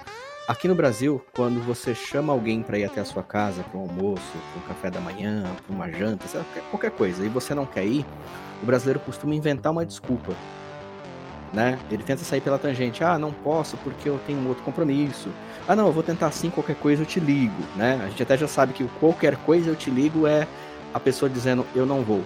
Aqui 0.48 0.68
no 0.68 0.76
Brasil, 0.76 1.26
quando 1.36 1.60
você 1.66 1.96
chama 1.96 2.32
alguém 2.32 2.62
para 2.62 2.78
ir 2.78 2.86
até 2.86 3.02
a 3.02 3.06
sua 3.06 3.24
casa 3.24 3.64
para 3.64 3.80
um 3.80 3.82
almoço, 3.82 4.22
para 4.54 4.64
um 4.64 4.68
café 4.68 4.92
da 4.92 5.00
manhã, 5.00 5.44
para 5.66 5.76
uma 5.76 5.90
janta, 5.90 6.24
qualquer 6.70 6.92
coisa, 6.92 7.26
e 7.26 7.30
você 7.30 7.56
não 7.56 7.66
quer 7.66 7.84
ir, 7.84 8.06
o 8.62 8.66
brasileiro 8.66 9.00
costuma 9.00 9.34
inventar 9.34 9.72
uma 9.72 9.84
desculpa. 9.84 10.36
Né? 11.52 11.80
Ele 11.90 12.04
tenta 12.04 12.24
sair 12.24 12.42
pela 12.42 12.60
tangente. 12.60 13.04
Ah, 13.04 13.18
não 13.18 13.32
posso 13.34 13.76
porque 13.78 14.08
eu 14.08 14.20
tenho 14.28 14.38
um 14.38 14.48
outro 14.48 14.64
compromisso. 14.64 15.30
Ah, 15.68 15.76
não, 15.76 15.88
eu 15.88 15.92
vou 15.92 16.04
tentar 16.04 16.28
assim, 16.28 16.52
qualquer 16.52 16.76
coisa 16.76 17.02
eu 17.02 17.08
te 17.08 17.20
ligo, 17.20 17.64
né? 17.76 18.00
A 18.04 18.10
gente 18.10 18.22
até 18.22 18.38
já 18.38 18.48
sabe 18.48 18.74
que 18.74 18.88
qualquer 19.00 19.38
coisa 19.38 19.72
eu 19.72 19.76
te 19.76 19.90
ligo 19.90 20.28
é 20.28 20.48
a 20.94 21.00
pessoa 21.00 21.28
dizendo 21.28 21.66
eu 21.74 21.88
não 21.88 22.04
vou, 22.04 22.22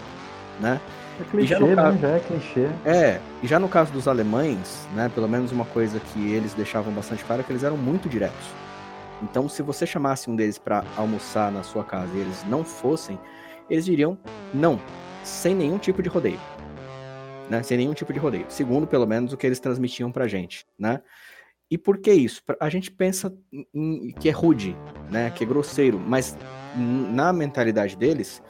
né? 0.60 0.82
É 1.20 1.24
clichê, 1.30 1.48
já, 1.48 1.60
no 1.60 1.76
caso, 1.76 1.98
né? 1.98 2.00
já 2.02 2.10
é 2.10 2.20
clichê. 2.20 2.68
É, 2.86 3.20
e 3.44 3.48
já 3.48 3.60
no 3.60 3.68
caso 3.68 3.92
dos 3.92 4.08
alemães, 4.08 4.88
né, 4.96 5.10
pelo 5.14 5.28
menos 5.28 5.52
uma 5.52 5.66
coisa 5.66 6.00
que 6.00 6.32
eles 6.32 6.54
deixavam 6.54 6.94
bastante 6.94 7.24
claro 7.26 7.42
é 7.42 7.44
que 7.44 7.52
eles 7.52 7.64
eram 7.64 7.78
muito 7.78 8.08
diretos. 8.08 8.48
Então, 9.22 9.50
se 9.50 9.62
você 9.62 9.86
chamasse 9.86 10.30
um 10.30 10.36
deles 10.36 10.58
para 10.58 10.84
almoçar 10.96 11.52
na 11.52 11.62
sua 11.62 11.84
casa 11.84 12.16
e 12.16 12.20
eles 12.20 12.46
não 12.46 12.64
fossem, 12.64 13.20
eles 13.70 13.84
diriam 13.86 14.18
não, 14.54 14.80
sem 15.24 15.54
nenhum 15.54 15.78
tipo 15.78 16.02
de 16.02 16.08
rodeio. 16.08 16.40
Né? 17.50 17.62
Sem 17.64 17.78
nenhum 17.78 17.94
tipo 17.94 18.14
de 18.14 18.20
rodeio. 18.20 18.46
Segundo, 18.48 18.88
pelo 18.88 19.06
menos, 19.06 19.34
o 19.34 19.38
que 19.38 19.46
eles 19.46 19.60
transmitiam 19.60 20.12
pra 20.12 20.28
gente, 20.28 20.66
né? 20.78 21.02
E 21.70 21.78
por 21.78 21.98
que 21.98 22.12
isso? 22.12 22.42
A 22.60 22.70
gente 22.70 22.90
pensa 22.90 23.32
em, 23.74 24.12
que 24.20 24.30
é 24.30 24.32
rude, 24.32 24.76
né? 25.12 25.30
Que 25.32 25.44
é 25.44 25.48
grosseiro, 25.48 26.00
mas 26.00 26.38
na 26.76 27.32
mentalidade 27.34 27.96
deles 27.96 28.42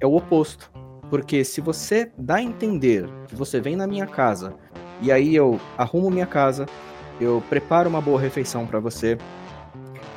é 0.00 0.06
o 0.06 0.14
oposto. 0.14 0.70
Porque 1.10 1.44
se 1.44 1.60
você 1.60 2.10
dá 2.18 2.36
a 2.36 2.42
entender 2.42 3.08
que 3.28 3.34
você 3.34 3.60
vem 3.60 3.76
na 3.76 3.86
minha 3.86 4.06
casa 4.06 4.54
e 5.00 5.10
aí 5.10 5.34
eu 5.34 5.58
arrumo 5.76 6.10
minha 6.10 6.26
casa, 6.26 6.66
eu 7.20 7.42
preparo 7.48 7.88
uma 7.88 8.00
boa 8.00 8.20
refeição 8.20 8.66
para 8.66 8.78
você, 8.78 9.16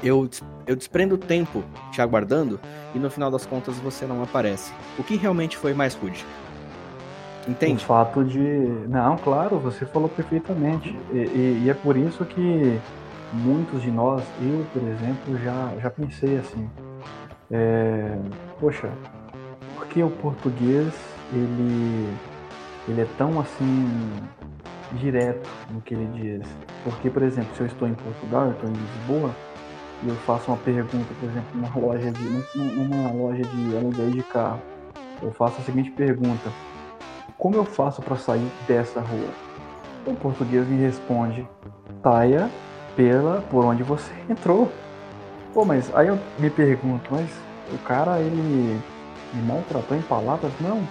eu, 0.03 0.29
eu 0.67 0.75
desprendo 0.75 1.17
tempo 1.17 1.63
te 1.91 2.01
aguardando 2.01 2.59
e 2.93 2.99
no 2.99 3.09
final 3.09 3.31
das 3.31 3.45
contas 3.45 3.77
você 3.77 4.05
não 4.05 4.21
aparece. 4.21 4.73
O 4.97 5.03
que 5.03 5.15
realmente 5.15 5.57
foi 5.57 5.73
mais 5.73 5.95
rude? 5.95 6.25
Entende? 7.47 7.83
O 7.83 7.87
fato 7.87 8.23
de. 8.23 8.39
Não, 8.87 9.17
claro, 9.17 9.57
você 9.57 9.85
falou 9.85 10.09
perfeitamente. 10.09 10.95
E, 11.11 11.17
e, 11.17 11.61
e 11.65 11.69
é 11.69 11.73
por 11.73 11.97
isso 11.97 12.23
que 12.25 12.79
muitos 13.33 13.81
de 13.81 13.89
nós, 13.89 14.23
eu, 14.41 14.65
por 14.71 14.81
exemplo, 14.87 15.37
já, 15.43 15.71
já 15.81 15.89
pensei 15.89 16.37
assim. 16.37 16.69
É, 17.49 18.15
poxa, 18.59 18.89
que 19.91 20.01
o 20.01 20.09
português 20.09 20.93
ele, 21.33 22.07
ele 22.87 23.01
é 23.01 23.07
tão 23.17 23.39
assim 23.39 23.89
direto 24.93 25.49
no 25.73 25.81
que 25.81 25.93
ele 25.93 26.07
diz? 26.17 26.47
Porque, 26.83 27.09
por 27.09 27.21
exemplo, 27.21 27.53
se 27.55 27.61
eu 27.61 27.67
estou 27.67 27.87
em 27.87 27.93
Portugal, 27.93 28.45
eu 28.45 28.51
estou 28.53 28.69
em 28.69 28.73
Lisboa, 28.73 29.31
e 30.03 30.09
eu 30.09 30.15
faço 30.15 30.49
uma 30.49 30.57
pergunta, 30.57 31.13
por 31.19 31.29
exemplo, 31.29 31.49
numa 31.53 31.77
loja 31.77 32.09
de, 32.09 32.23
numa 32.57 33.11
loja 33.11 33.43
de 33.43 33.77
aluguel 33.77 34.09
de 34.09 34.23
carro, 34.23 34.61
eu 35.21 35.31
faço 35.31 35.61
a 35.61 35.63
seguinte 35.63 35.91
pergunta: 35.91 36.51
Como 37.37 37.55
eu 37.55 37.65
faço 37.65 38.01
para 38.01 38.15
sair 38.15 38.47
dessa 38.65 38.99
rua? 39.01 39.29
O 40.07 40.15
português 40.15 40.67
me 40.67 40.77
responde: 40.77 41.45
Saia 42.01 42.49
pela 42.95 43.41
por 43.41 43.63
onde 43.65 43.83
você 43.83 44.11
entrou. 44.29 44.71
Pô, 45.53 45.65
mas 45.65 45.93
aí 45.93 46.07
eu 46.07 46.17
me 46.39 46.49
pergunto, 46.49 47.11
mas 47.11 47.29
o 47.71 47.77
cara 47.79 48.19
ele 48.19 48.81
me 49.33 49.41
maltratou 49.41 49.97
em 49.97 50.01
palavras? 50.01 50.51
Não. 50.59 50.81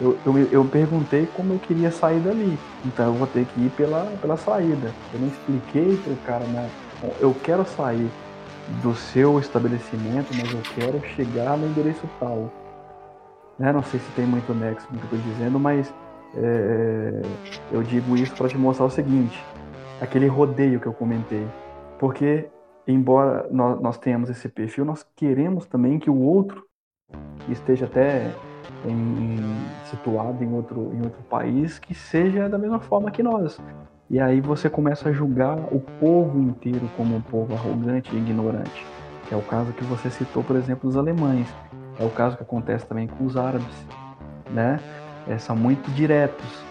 Eu, 0.00 0.18
eu, 0.26 0.38
eu 0.50 0.64
perguntei 0.64 1.26
como 1.36 1.52
eu 1.52 1.58
queria 1.58 1.90
sair 1.90 2.20
dali. 2.20 2.58
Então 2.84 3.06
eu 3.06 3.14
vou 3.14 3.26
ter 3.26 3.44
que 3.46 3.60
ir 3.60 3.70
pela, 3.70 4.04
pela 4.20 4.36
saída. 4.36 4.92
Eu 5.12 5.20
não 5.20 5.28
expliquei 5.28 5.96
pro 5.98 6.16
cara, 6.26 6.44
né? 6.46 6.68
Eu 7.20 7.34
quero 7.42 7.64
sair 7.64 8.10
do 8.82 8.94
seu 8.94 9.38
estabelecimento, 9.38 10.28
mas 10.34 10.52
eu 10.52 10.60
quero 10.74 11.00
chegar 11.14 11.56
no 11.56 11.66
endereço 11.66 12.08
tal. 12.18 12.50
Né? 13.58 13.72
Não 13.72 13.82
sei 13.82 14.00
se 14.00 14.10
tem 14.12 14.26
muito 14.26 14.52
nexo 14.54 14.86
no 14.90 14.98
que 14.98 15.14
eu 15.14 15.18
estou 15.18 15.32
dizendo, 15.32 15.60
mas 15.60 15.92
é, 16.36 17.22
eu 17.70 17.82
digo 17.82 18.16
isso 18.16 18.34
para 18.34 18.48
te 18.48 18.56
mostrar 18.56 18.86
o 18.86 18.90
seguinte: 18.90 19.42
aquele 20.00 20.26
rodeio 20.26 20.80
que 20.80 20.86
eu 20.86 20.92
comentei. 20.92 21.46
Porque, 21.98 22.48
embora 22.86 23.46
nós, 23.50 23.80
nós 23.80 23.98
tenhamos 23.98 24.28
esse 24.28 24.48
perfil, 24.48 24.84
nós 24.84 25.06
queremos 25.14 25.66
também 25.66 25.98
que 25.98 26.10
o 26.10 26.20
outro 26.20 26.64
esteja 27.48 27.86
até 27.86 28.30
em, 28.86 29.36
situado 29.84 30.42
em 30.42 30.52
outro, 30.52 30.92
em 30.94 31.02
outro 31.02 31.22
país 31.28 31.78
que 31.78 31.94
seja 31.94 32.48
da 32.48 32.58
mesma 32.58 32.80
forma 32.80 33.10
que 33.10 33.22
nós. 33.22 33.60
E 34.10 34.20
aí 34.20 34.40
você 34.40 34.68
começa 34.68 35.08
a 35.08 35.12
julgar 35.12 35.58
o 35.72 35.80
povo 35.98 36.38
inteiro 36.38 36.88
como 36.96 37.16
um 37.16 37.20
povo 37.20 37.54
arrogante 37.54 38.14
e 38.14 38.18
ignorante. 38.18 38.86
Que 39.28 39.34
é 39.34 39.36
o 39.36 39.42
caso 39.42 39.72
que 39.72 39.82
você 39.84 40.10
citou, 40.10 40.44
por 40.44 40.56
exemplo, 40.56 40.88
dos 40.88 40.96
alemães. 40.96 41.48
É 41.98 42.04
o 42.04 42.10
caso 42.10 42.36
que 42.36 42.42
acontece 42.42 42.86
também 42.86 43.06
com 43.06 43.24
os 43.24 43.36
árabes, 43.36 43.86
né? 44.50 44.78
É, 45.26 45.38
são 45.38 45.56
muito 45.56 45.90
diretos. 45.92 46.62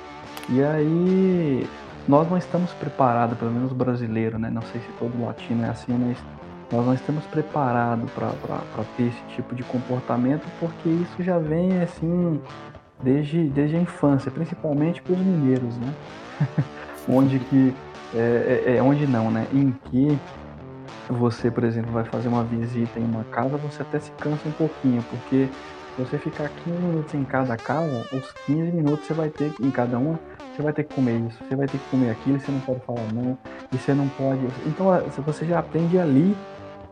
E 0.49 0.61
aí 0.61 1.67
nós 2.07 2.29
não 2.29 2.37
estamos 2.37 2.71
preparados, 2.73 3.37
pelo 3.37 3.51
menos 3.51 3.71
brasileiro, 3.71 4.37
né? 4.37 4.49
Não 4.49 4.61
sei 4.61 4.81
se 4.81 4.87
todo 4.99 5.25
latino 5.25 5.65
é 5.65 5.69
assim, 5.69 5.93
mas 5.93 6.17
nós 6.81 6.99
estamos 6.99 7.25
preparados 7.25 8.09
para 8.11 8.83
ter 8.97 9.03
esse 9.03 9.23
tipo 9.35 9.53
de 9.53 9.63
comportamento, 9.63 10.43
porque 10.59 10.89
isso 10.89 11.21
já 11.21 11.37
vem 11.37 11.81
assim 11.81 12.41
desde, 13.03 13.49
desde 13.49 13.75
a 13.75 13.79
infância, 13.79 14.31
principalmente 14.31 15.01
para 15.01 15.13
os 15.13 15.19
mineiros, 15.19 15.77
né? 15.77 15.93
onde 17.07 17.37
que 17.39 17.73
é, 18.15 18.63
é, 18.65 18.77
é, 18.77 18.81
onde 18.83 19.05
não, 19.05 19.29
né? 19.29 19.45
Em 19.53 19.71
que 19.85 20.17
você, 21.09 21.51
por 21.51 21.63
exemplo, 21.63 21.91
vai 21.91 22.05
fazer 22.05 22.29
uma 22.29 22.43
visita 22.43 22.99
em 22.99 23.03
uma 23.03 23.23
casa, 23.25 23.57
você 23.57 23.81
até 23.81 23.99
se 23.99 24.11
cansa 24.11 24.47
um 24.47 24.51
pouquinho, 24.51 25.03
porque 25.09 25.49
você 25.97 26.17
ficar 26.17 26.49
15 26.63 26.81
minutos 26.81 27.13
em 27.13 27.23
cada 27.23 27.55
casa, 27.57 28.07
os 28.11 28.31
15 28.45 28.71
minutos 28.71 29.05
você 29.05 29.13
vai 29.13 29.29
ter 29.29 29.53
em 29.61 29.69
cada 29.69 29.97
uma, 29.97 30.19
você 30.55 30.61
vai 30.61 30.73
ter 30.73 30.83
que 30.83 30.95
comer 30.95 31.19
isso, 31.27 31.37
você 31.47 31.55
vai 31.55 31.67
ter 31.67 31.77
que 31.77 31.89
comer 31.89 32.11
aquilo, 32.11 32.39
você 32.39 32.51
não 32.51 32.59
pode 32.61 32.79
falar 32.81 33.13
não, 33.13 33.37
e 33.71 33.77
você 33.77 33.93
não 33.93 34.07
pode. 34.09 34.41
Então 34.65 34.87
você 35.23 35.45
já 35.45 35.59
aprende 35.59 35.99
ali 35.99 36.35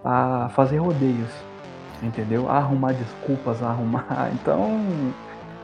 a 0.03 0.49
fazer 0.55 0.77
rodeios, 0.77 1.29
entendeu? 2.01 2.49
A 2.49 2.57
arrumar 2.57 2.93
desculpas, 2.93 3.61
a 3.61 3.67
arrumar. 3.69 4.31
Então 4.33 5.13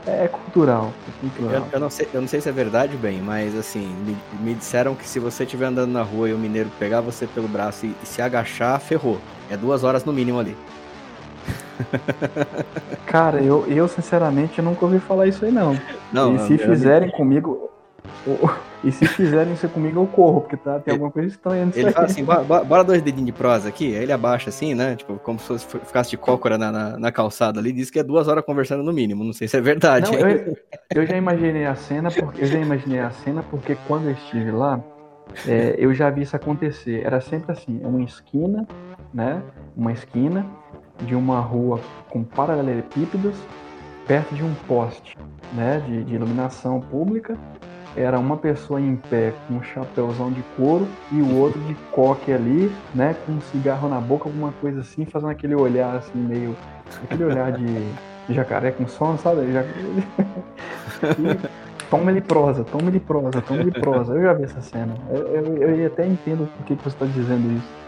é 0.06 0.28
cultural. 0.28 0.92
É 1.06 1.20
cultural. 1.20 1.52
Eu, 1.52 1.66
eu, 1.72 1.80
não 1.80 1.90
sei, 1.90 2.08
eu 2.12 2.20
não 2.20 2.28
sei 2.28 2.40
se 2.40 2.48
é 2.48 2.52
verdade, 2.52 2.96
bem, 2.96 3.20
mas 3.20 3.54
assim, 3.56 3.86
me, 4.04 4.16
me 4.40 4.54
disseram 4.54 4.94
que 4.94 5.06
se 5.06 5.18
você 5.18 5.44
estiver 5.44 5.66
andando 5.66 5.90
na 5.90 6.02
rua 6.02 6.28
e 6.28 6.34
o 6.34 6.38
mineiro 6.38 6.70
pegar 6.78 7.00
você 7.00 7.26
pelo 7.26 7.48
braço 7.48 7.86
e, 7.86 7.94
e 8.02 8.06
se 8.06 8.22
agachar, 8.22 8.80
ferrou. 8.80 9.18
É 9.50 9.56
duas 9.56 9.84
horas 9.84 10.04
no 10.04 10.12
mínimo 10.12 10.38
ali. 10.38 10.56
Cara, 13.06 13.40
eu, 13.40 13.64
eu 13.66 13.86
sinceramente 13.88 14.60
nunca 14.60 14.84
ouvi 14.84 14.98
falar 14.98 15.26
isso 15.26 15.44
aí 15.44 15.52
não. 15.52 15.78
não 16.12 16.36
e 16.36 16.38
se 16.40 16.58
fizerem 16.58 17.10
comigo, 17.10 17.70
e 18.84 18.92
se 18.92 19.06
fizerem 19.06 19.52
isso 19.52 19.68
comigo, 19.68 20.00
eu 20.00 20.06
corro, 20.06 20.42
porque 20.42 20.56
tá, 20.56 20.78
tem 20.78 20.92
alguma 20.92 21.10
coisa 21.10 21.28
estranha 21.28 21.66
nisso 21.66 21.78
Ele 21.78 21.90
fala 21.90 22.06
assim, 22.06 22.24
bora, 22.24 22.42
bora, 22.42 22.84
dois 22.84 23.02
dedinhos 23.02 23.26
de 23.26 23.32
prosa 23.32 23.68
aqui, 23.68 23.96
aí 23.96 24.02
ele 24.02 24.12
abaixa 24.12 24.50
assim, 24.50 24.74
né? 24.74 24.96
Tipo, 24.96 25.18
como 25.18 25.38
se 25.38 25.58
ficasse 25.58 26.10
de 26.10 26.16
cócora 26.16 26.56
na, 26.56 26.70
na, 26.70 26.98
na, 26.98 27.12
calçada 27.12 27.58
ali, 27.58 27.72
diz 27.72 27.90
que 27.90 27.98
é 27.98 28.02
duas 28.02 28.28
horas 28.28 28.44
conversando 28.44 28.82
no 28.82 28.92
mínimo, 28.92 29.24
não 29.24 29.32
sei 29.32 29.48
se 29.48 29.56
é 29.56 29.60
verdade. 29.60 30.12
Não, 30.12 30.28
eu, 30.28 30.56
eu, 30.94 31.06
já 31.06 31.16
imaginei 31.16 31.66
a 31.66 31.74
cena, 31.74 32.10
porque, 32.10 32.42
eu 32.42 32.46
já 32.46 32.58
imaginei 32.58 33.00
a 33.00 33.10
cena 33.10 33.42
porque 33.50 33.76
quando 33.86 34.06
eu 34.06 34.12
estive 34.12 34.50
lá, 34.50 34.80
é, 35.46 35.74
eu 35.78 35.92
já 35.92 36.08
vi 36.10 36.22
isso 36.22 36.36
acontecer. 36.36 37.04
Era 37.04 37.20
sempre 37.20 37.52
assim, 37.52 37.80
uma 37.82 38.02
esquina, 38.02 38.66
né? 39.12 39.42
Uma 39.76 39.92
esquina 39.92 40.46
de 41.04 41.14
uma 41.14 41.40
rua 41.40 41.80
com 42.08 42.22
paralelepípedos 42.22 43.36
perto 44.06 44.34
de 44.34 44.42
um 44.42 44.54
poste, 44.66 45.16
né? 45.52 45.82
de, 45.86 46.04
de 46.04 46.14
iluminação 46.14 46.80
pública 46.80 47.36
era 47.98 48.18
uma 48.18 48.36
pessoa 48.36 48.80
em 48.80 48.94
pé 48.94 49.32
com 49.46 49.54
um 49.54 49.62
chapéuzão 49.62 50.30
de 50.30 50.42
couro 50.56 50.86
e 51.10 51.20
o 51.20 51.36
outro 51.36 51.60
de 51.62 51.74
coque 51.90 52.32
ali, 52.32 52.72
né, 52.94 53.16
com 53.26 53.32
um 53.32 53.40
cigarro 53.40 53.88
na 53.88 54.00
boca, 54.00 54.28
alguma 54.28 54.52
coisa 54.60 54.80
assim, 54.80 55.04
fazendo 55.04 55.30
aquele 55.30 55.56
olhar 55.56 55.96
assim 55.96 56.16
meio 56.16 56.54
aquele 57.04 57.24
olhar 57.24 57.52
de, 57.52 57.88
jacaré 58.30 58.70
com 58.70 58.86
sono, 58.86 59.18
sabe? 59.18 59.52
Já... 59.52 59.62
toma 61.90 62.10
ele 62.10 62.20
prosa, 62.20 62.64
toma 62.64 62.88
ele 62.88 63.00
prosa, 63.00 63.42
toma 63.42 63.60
ele 63.60 63.72
prosa. 63.72 64.14
Eu 64.14 64.22
já 64.22 64.32
vi 64.34 64.44
essa 64.44 64.60
cena. 64.60 64.94
Eu, 65.10 65.26
eu, 65.26 65.56
eu 65.56 65.86
até 65.86 66.06
entendo 66.06 66.48
por 66.56 66.66
que 66.66 66.74
você 66.74 66.88
está 66.88 67.06
dizendo 67.06 67.56
isso. 67.56 67.78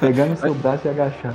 Pegando 0.00 0.36
seu 0.36 0.54
braço 0.54 0.86
e 0.86 0.90
agachar. 0.90 1.34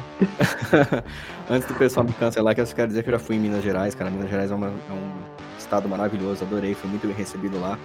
Antes 1.50 1.68
do 1.68 1.74
pessoal 1.74 2.06
me 2.06 2.14
cancelar, 2.14 2.56
que 2.56 2.62
eu 2.62 2.66
quero 2.68 2.88
dizer 2.88 3.04
que 3.04 3.10
eu 3.10 3.14
já 3.14 3.20
fui 3.20 3.36
em 3.36 3.40
Minas 3.40 3.64
Gerais, 3.64 3.96
cara. 3.96 4.10
Minas 4.10 4.30
Gerais 4.30 4.52
é, 4.52 4.56
uma, 4.56 4.68
é 4.68 4.94
um 4.94 5.12
estado 5.58 5.90
maravilhoso, 5.90 6.44
adorei, 6.44 6.74
fui 6.74 6.90
muito 6.90 7.08
bem 7.08 7.16
recebido 7.16 7.60
lá 7.60 7.78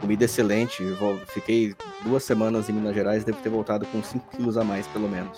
comida 0.00 0.24
excelente. 0.24 0.82
Fiquei 1.28 1.74
duas 2.02 2.22
semanas 2.24 2.68
em 2.68 2.72
Minas 2.72 2.94
Gerais, 2.94 3.24
devo 3.24 3.38
ter 3.38 3.48
voltado 3.48 3.86
com 3.86 4.02
5 4.02 4.36
quilos 4.36 4.56
a 4.56 4.64
mais, 4.64 4.86
pelo 4.86 5.08
menos. 5.08 5.36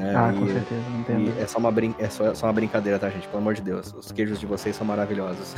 É, 0.00 0.14
ah, 0.14 0.32
e, 0.32 0.38
com 0.38 0.46
certeza, 0.46 0.80
não 0.90 1.00
entendo. 1.00 1.34
é 1.40 1.46
só, 1.46 1.58
uma 1.58 1.72
brin 1.72 1.92
é 1.98 2.08
só, 2.08 2.26
é 2.26 2.34
só 2.34 2.46
uma 2.46 2.52
brincadeira, 2.52 3.00
tá, 3.00 3.10
gente? 3.10 3.26
Pelo 3.26 3.38
amor 3.38 3.54
de 3.54 3.62
Deus. 3.62 3.92
Os 3.92 4.12
queijos 4.12 4.38
de 4.38 4.46
vocês 4.46 4.76
são 4.76 4.86
maravilhosos. 4.86 5.54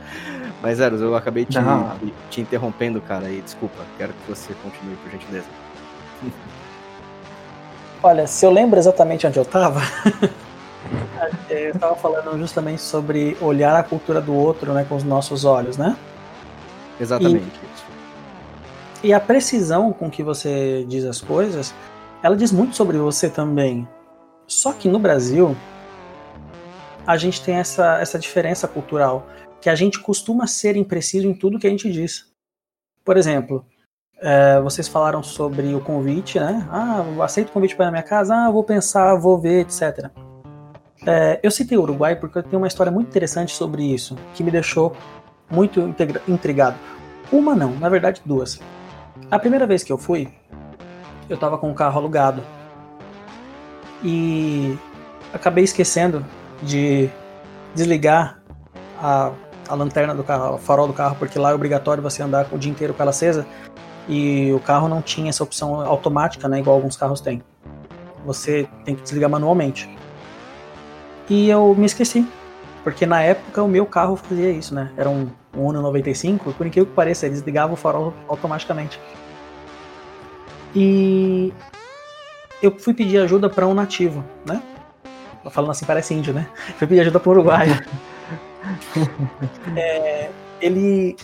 Mas, 0.62 0.80
Eros, 0.80 1.02
eu 1.02 1.14
acabei 1.14 1.44
te, 1.44 1.58
te 2.30 2.40
interrompendo, 2.40 3.00
cara, 3.02 3.28
e 3.28 3.42
desculpa. 3.42 3.84
Quero 3.98 4.14
que 4.14 4.30
você 4.30 4.54
continue, 4.62 4.96
por 4.96 5.10
gentileza. 5.10 5.46
Olha, 8.02 8.26
se 8.26 8.44
eu 8.44 8.50
lembro 8.50 8.78
exatamente 8.78 9.26
onde 9.26 9.38
eu 9.38 9.44
estava, 9.44 9.80
eu 11.48 11.70
estava 11.70 11.96
falando 11.96 12.38
justamente 12.38 12.82
sobre 12.82 13.36
olhar 13.40 13.74
a 13.76 13.82
cultura 13.82 14.20
do 14.20 14.34
outro 14.34 14.74
né, 14.74 14.84
com 14.86 14.94
os 14.96 15.04
nossos 15.04 15.44
olhos, 15.46 15.78
né? 15.78 15.96
Exatamente. 17.00 17.60
E, 19.02 19.08
e 19.08 19.12
a 19.12 19.20
precisão 19.20 19.92
com 19.92 20.10
que 20.10 20.22
você 20.22 20.84
diz 20.88 21.04
as 21.04 21.20
coisas, 21.20 21.74
ela 22.22 22.36
diz 22.36 22.52
muito 22.52 22.74
sobre 22.76 22.96
você 22.96 23.28
também. 23.28 23.86
Só 24.46 24.72
que 24.72 24.88
no 24.88 24.98
Brasil, 24.98 25.56
a 27.06 27.16
gente 27.16 27.42
tem 27.42 27.56
essa, 27.56 27.98
essa 27.98 28.18
diferença 28.18 28.66
cultural, 28.66 29.26
que 29.60 29.68
a 29.68 29.74
gente 29.74 30.00
costuma 30.00 30.46
ser 30.46 30.76
impreciso 30.76 31.26
em 31.26 31.34
tudo 31.34 31.58
que 31.58 31.66
a 31.66 31.70
gente 31.70 31.90
diz. 31.90 32.30
Por 33.04 33.16
exemplo, 33.16 33.64
é, 34.20 34.60
vocês 34.60 34.88
falaram 34.88 35.22
sobre 35.22 35.74
o 35.74 35.80
convite, 35.80 36.38
né? 36.38 36.66
Ah, 36.70 37.04
aceito 37.22 37.48
o 37.48 37.52
convite 37.52 37.76
para 37.76 37.90
minha 37.90 38.02
casa, 38.02 38.34
ah, 38.34 38.50
vou 38.50 38.64
pensar, 38.64 39.14
vou 39.16 39.38
ver, 39.38 39.60
etc. 39.60 40.10
É, 41.06 41.40
eu 41.42 41.50
citei 41.50 41.76
o 41.76 41.82
Uruguai 41.82 42.16
porque 42.16 42.38
eu 42.38 42.42
tenho 42.42 42.58
uma 42.58 42.66
história 42.66 42.90
muito 42.90 43.08
interessante 43.08 43.52
sobre 43.52 43.82
isso, 43.82 44.16
que 44.34 44.42
me 44.42 44.50
deixou 44.50 44.96
muito 45.50 45.94
intrigado. 46.28 46.76
Uma 47.32 47.54
não, 47.54 47.72
na 47.72 47.88
verdade 47.88 48.20
duas. 48.24 48.60
A 49.30 49.38
primeira 49.38 49.66
vez 49.66 49.82
que 49.82 49.92
eu 49.92 49.98
fui, 49.98 50.28
eu 51.28 51.36
tava 51.36 51.58
com 51.58 51.70
o 51.70 51.74
carro 51.74 51.98
alugado. 51.98 52.42
E 54.02 54.76
acabei 55.32 55.64
esquecendo 55.64 56.24
de 56.62 57.08
desligar 57.74 58.38
a, 59.00 59.32
a 59.68 59.74
lanterna 59.74 60.14
do 60.14 60.22
carro, 60.22 60.54
o 60.54 60.58
farol 60.58 60.86
do 60.86 60.92
carro, 60.92 61.16
porque 61.18 61.38
lá 61.38 61.50
é 61.50 61.54
obrigatório 61.54 62.02
você 62.02 62.22
andar 62.22 62.46
o 62.52 62.58
dia 62.58 62.70
inteiro 62.70 62.92
com 62.94 63.02
ela 63.02 63.10
acesa. 63.10 63.46
E 64.08 64.52
o 64.52 64.60
carro 64.60 64.88
não 64.88 65.00
tinha 65.00 65.30
essa 65.30 65.42
opção 65.42 65.80
automática, 65.80 66.46
né, 66.48 66.58
igual 66.60 66.76
alguns 66.76 66.96
carros 66.96 67.20
têm. 67.20 67.42
Você 68.26 68.68
tem 68.84 68.94
que 68.94 69.02
desligar 69.02 69.30
manualmente. 69.30 69.88
E 71.28 71.48
eu 71.48 71.74
me 71.74 71.86
esqueci. 71.86 72.26
Porque 72.84 73.06
na 73.06 73.22
época 73.22 73.62
o 73.62 73.68
meu 73.68 73.86
carro 73.86 74.14
fazia 74.14 74.50
isso, 74.50 74.74
né? 74.74 74.92
Era 74.94 75.08
um, 75.08 75.30
um 75.56 75.62
Uno 75.62 75.80
95, 75.80 76.52
por 76.52 76.66
incrível 76.66 76.86
que 76.86 76.94
pareça, 76.94 77.24
eles 77.24 77.40
ligavam 77.40 77.72
o 77.72 77.76
farol 77.76 78.12
automaticamente. 78.28 79.00
E 80.76 81.50
eu 82.62 82.78
fui 82.78 82.92
pedir 82.92 83.18
ajuda 83.18 83.48
para 83.48 83.66
um 83.66 83.72
nativo, 83.72 84.22
né? 84.44 84.62
Falando 85.50 85.70
assim, 85.70 85.86
parece 85.86 86.12
índio, 86.12 86.34
né? 86.34 86.46
Fui 86.76 86.86
pedir 86.86 87.00
ajuda 87.00 87.20
para 87.20 87.28
um 87.28 87.32
uruguaio. 87.32 87.78
é, 89.76 90.30
ele. 90.60 91.16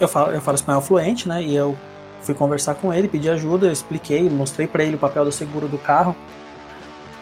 Eu 0.00 0.08
falo, 0.08 0.32
eu 0.32 0.40
falo 0.40 0.56
espanhol 0.56 0.80
fluente, 0.80 1.28
né? 1.28 1.40
E 1.42 1.54
eu 1.54 1.76
fui 2.22 2.34
conversar 2.34 2.74
com 2.74 2.92
ele, 2.92 3.08
pedi 3.08 3.30
ajuda, 3.30 3.66
eu 3.66 3.72
expliquei, 3.72 4.28
mostrei 4.28 4.66
para 4.66 4.82
ele 4.82 4.96
o 4.96 4.98
papel 4.98 5.24
do 5.24 5.32
seguro 5.32 5.68
do 5.68 5.78
carro 5.78 6.14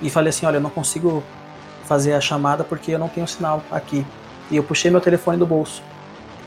e 0.00 0.08
falei 0.08 0.30
assim: 0.30 0.46
olha, 0.46 0.56
eu 0.56 0.60
não 0.60 0.70
consigo 0.70 1.22
fazer 1.86 2.12
a 2.12 2.20
chamada 2.20 2.64
porque 2.64 2.92
eu 2.92 2.98
não 2.98 3.08
tenho 3.08 3.26
sinal 3.26 3.62
aqui. 3.70 4.04
E 4.50 4.56
eu 4.56 4.62
puxei 4.62 4.90
meu 4.90 5.00
telefone 5.00 5.38
do 5.38 5.46
bolso. 5.46 5.82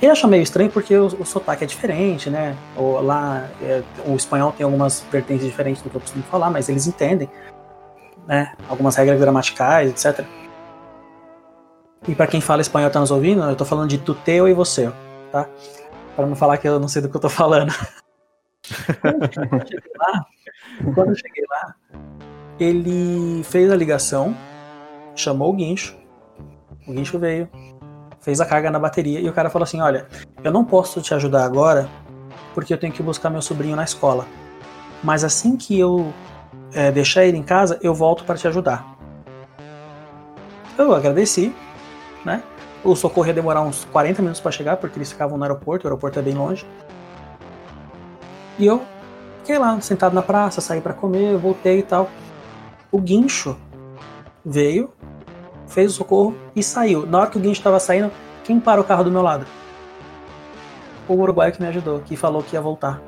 Ele 0.01 0.12
achou 0.12 0.29
meio 0.29 0.41
estranho 0.43 0.69
porque 0.69 0.96
o, 0.96 1.08
o 1.08 1.25
sotaque 1.25 1.63
é 1.63 1.67
diferente, 1.67 2.29
né? 2.29 2.55
O, 2.77 3.01
lá, 3.01 3.46
é, 3.62 3.84
o 4.05 4.15
espanhol 4.15 4.53
tem 4.53 4.63
algumas 4.63 5.03
vertentes 5.12 5.46
diferentes 5.46 5.81
do 5.81 5.89
que 5.89 5.96
eu 5.96 6.01
costumo 6.01 6.24
falar, 6.24 6.50
mas 6.50 6.69
eles 6.69 6.88
entendem, 6.88 7.29
né? 8.25 8.53
Algumas 8.69 8.96
regras 8.96 9.19
gramaticais, 9.19 9.89
etc. 9.91 10.25
E 12.08 12.15
para 12.15 12.27
quem 12.27 12.39
fala 12.39 12.62
espanhol 12.62 12.89
e 12.89 12.93
tá 12.93 13.00
nos 13.00 13.12
ouvindo, 13.12 13.43
eu 13.43 13.55
tô 13.55 13.65
falando 13.65 13.89
de 13.89 13.98
tu, 13.98 14.13
teu 14.13 14.48
e 14.48 14.53
você, 14.53 14.89
tá? 15.31 15.50
Para 16.15 16.25
não 16.25 16.36
falar 16.36 16.58
que 16.58 16.67
eu 16.67 16.79
não 16.79 16.88
sei 16.88 17.01
do 17.01 17.10
que 17.10 17.17
eu 17.17 17.22
tô 17.22 17.29
falando. 17.29 17.74
quando, 19.01 19.24
eu 19.24 19.81
lá, 19.98 20.25
quando 20.96 21.10
eu 21.10 21.15
cheguei 21.15 21.43
lá, 21.50 21.75
ele 22.58 23.43
fez 23.43 23.69
a 23.69 23.75
ligação, 23.75 24.36
chamou 25.20 25.50
o 25.50 25.54
guincho, 25.54 25.96
o 26.88 26.94
guincho 26.94 27.20
veio, 27.20 27.50
fez 28.22 28.40
a 28.40 28.46
carga 28.46 28.72
na 28.72 28.80
bateria 28.80 29.20
e 29.20 29.28
o 29.28 29.34
cara 29.34 29.50
falou 29.50 29.64
assim: 29.64 29.82
Olha, 29.82 30.08
eu 30.44 30.52
não 30.52 30.64
posso 30.64 31.02
te 31.02 31.14
ajudar 31.14 31.44
agora 31.44 31.90
porque 32.54 32.74
eu 32.74 32.78
tenho 32.78 32.94
que 32.94 33.04
buscar 33.04 33.30
meu 33.30 33.42
sobrinho 33.42 33.76
na 33.76 33.84
escola. 33.84 34.26
Mas 35.04 35.24
assim 35.24 35.56
que 35.56 35.78
eu 35.80 36.14
é, 36.74 36.92
deixar 36.92 37.26
ele 37.26 37.38
em 37.38 37.44
casa, 37.44 37.80
eu 37.82 37.94
volto 37.94 38.24
para 38.24 38.36
te 38.36 38.48
ajudar. 38.48 38.98
Eu 40.78 40.94
agradeci, 40.94 41.54
né? 42.26 42.44
O 42.84 42.96
socorro 42.96 43.28
ia 43.28 43.34
demorar 43.34 43.62
uns 43.62 43.86
40 43.86 44.22
minutos 44.22 44.42
para 44.42 44.52
chegar, 44.52 44.78
porque 44.78 44.98
eles 44.98 45.12
ficavam 45.12 45.38
no 45.38 45.44
aeroporto, 45.44 45.86
o 45.86 45.88
aeroporto 45.88 46.20
é 46.20 46.22
bem 46.22 46.34
longe. 46.34 46.66
E 48.58 48.66
eu 48.66 48.82
fiquei 49.40 49.58
lá, 49.58 49.80
sentado 49.82 50.14
na 50.14 50.22
praça, 50.22 50.62
saí 50.62 50.82
para 50.82 50.94
comer, 50.94 51.38
voltei 51.38 51.80
e 51.80 51.84
tal. 51.84 52.10
O 52.92 53.00
guincho 53.00 53.56
veio, 54.46 54.89
fez 55.67 55.91
o 55.91 55.96
socorro 55.96 56.36
e 56.55 56.63
saiu. 56.63 57.05
Na 57.05 57.19
hora 57.19 57.29
que 57.29 57.38
o 57.38 57.41
guincho 57.41 57.60
estava 57.60 57.79
saindo, 57.79 58.12
quem 58.43 58.60
parou 58.60 58.84
o 58.84 58.88
carro 58.88 59.03
do 59.03 59.12
meu 59.12 59.22
lado? 59.22 59.46
O 61.08 61.13
uruguaio 61.13 61.51
que 61.53 61.62
me 61.62 61.67
ajudou, 61.67 62.00
que 62.00 62.15
falou 62.15 62.43
que 62.43 62.55
ia 62.55 62.62
voltar. 62.62 63.01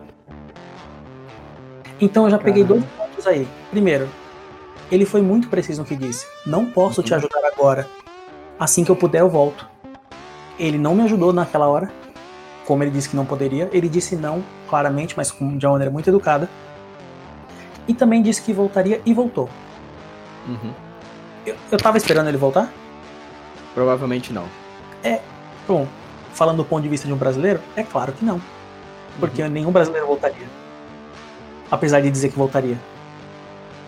Então 2.00 2.26
eu 2.26 2.32
já 2.32 2.40
peguei 2.40 2.64
dois 2.64 2.84
pontos 2.84 3.28
aí. 3.28 3.48
Primeiro, 3.70 4.10
ele 4.92 5.06
foi 5.06 5.22
muito 5.22 5.48
preciso 5.48 5.82
no 5.82 5.88
que 5.88 5.96
disse. 5.96 6.26
Não 6.46 6.66
posso 6.66 7.04
te 7.04 7.12
uhum. 7.12 7.18
ajudar 7.18 7.46
agora. 7.46 7.88
Assim 8.60 8.84
que 8.84 8.92
eu 8.92 8.96
puder, 8.96 9.22
eu 9.22 9.30
volto. 9.30 9.70
Ele 10.60 10.78
não 10.78 10.96
me 10.96 11.04
ajudou 11.04 11.32
naquela 11.32 11.68
hora, 11.68 11.92
como 12.66 12.84
ele 12.84 12.92
disse 12.92 13.10
que 13.10 13.16
não 13.16 13.26
poderia. 13.26 13.70
Ele 13.72 13.88
disse 13.88 14.16
não, 14.16 14.44
claramente, 14.70 15.16
mas 15.16 15.32
de 15.32 15.66
uma 15.66 15.72
maneira 15.74 15.92
muito 15.92 16.10
educada. 16.10 16.50
E 17.88 17.94
também 17.94 18.22
disse 18.22 18.42
que 18.42 18.54
voltaria 18.54 19.02
e 19.06 19.14
voltou. 19.14 19.50
Uhum. 20.48 20.91
Eu, 21.46 21.56
eu 21.72 21.78
tava 21.78 21.98
esperando 21.98 22.28
ele 22.28 22.38
voltar? 22.38 22.72
Provavelmente 23.74 24.32
não. 24.32 24.46
É, 25.04 25.20
bom, 25.68 25.88
falando 26.34 26.58
do 26.58 26.66
ponto 26.66 26.84
de 26.84 26.90
vista 26.90 27.08
de 27.08 27.14
um 27.14 27.18
brasileiro, 27.18 27.60
é 27.76 27.84
claro 27.84 28.12
que 28.12 28.24
não. 28.24 28.42
Porque 29.20 29.42
uhum. 29.42 29.50
nenhum 29.50 29.72
brasileiro 29.72 30.08
voltaria. 30.08 30.48
Apesar 31.70 32.02
de 32.02 32.12
dizer 32.12 32.30
que 32.30 32.38
voltaria. 32.38 32.78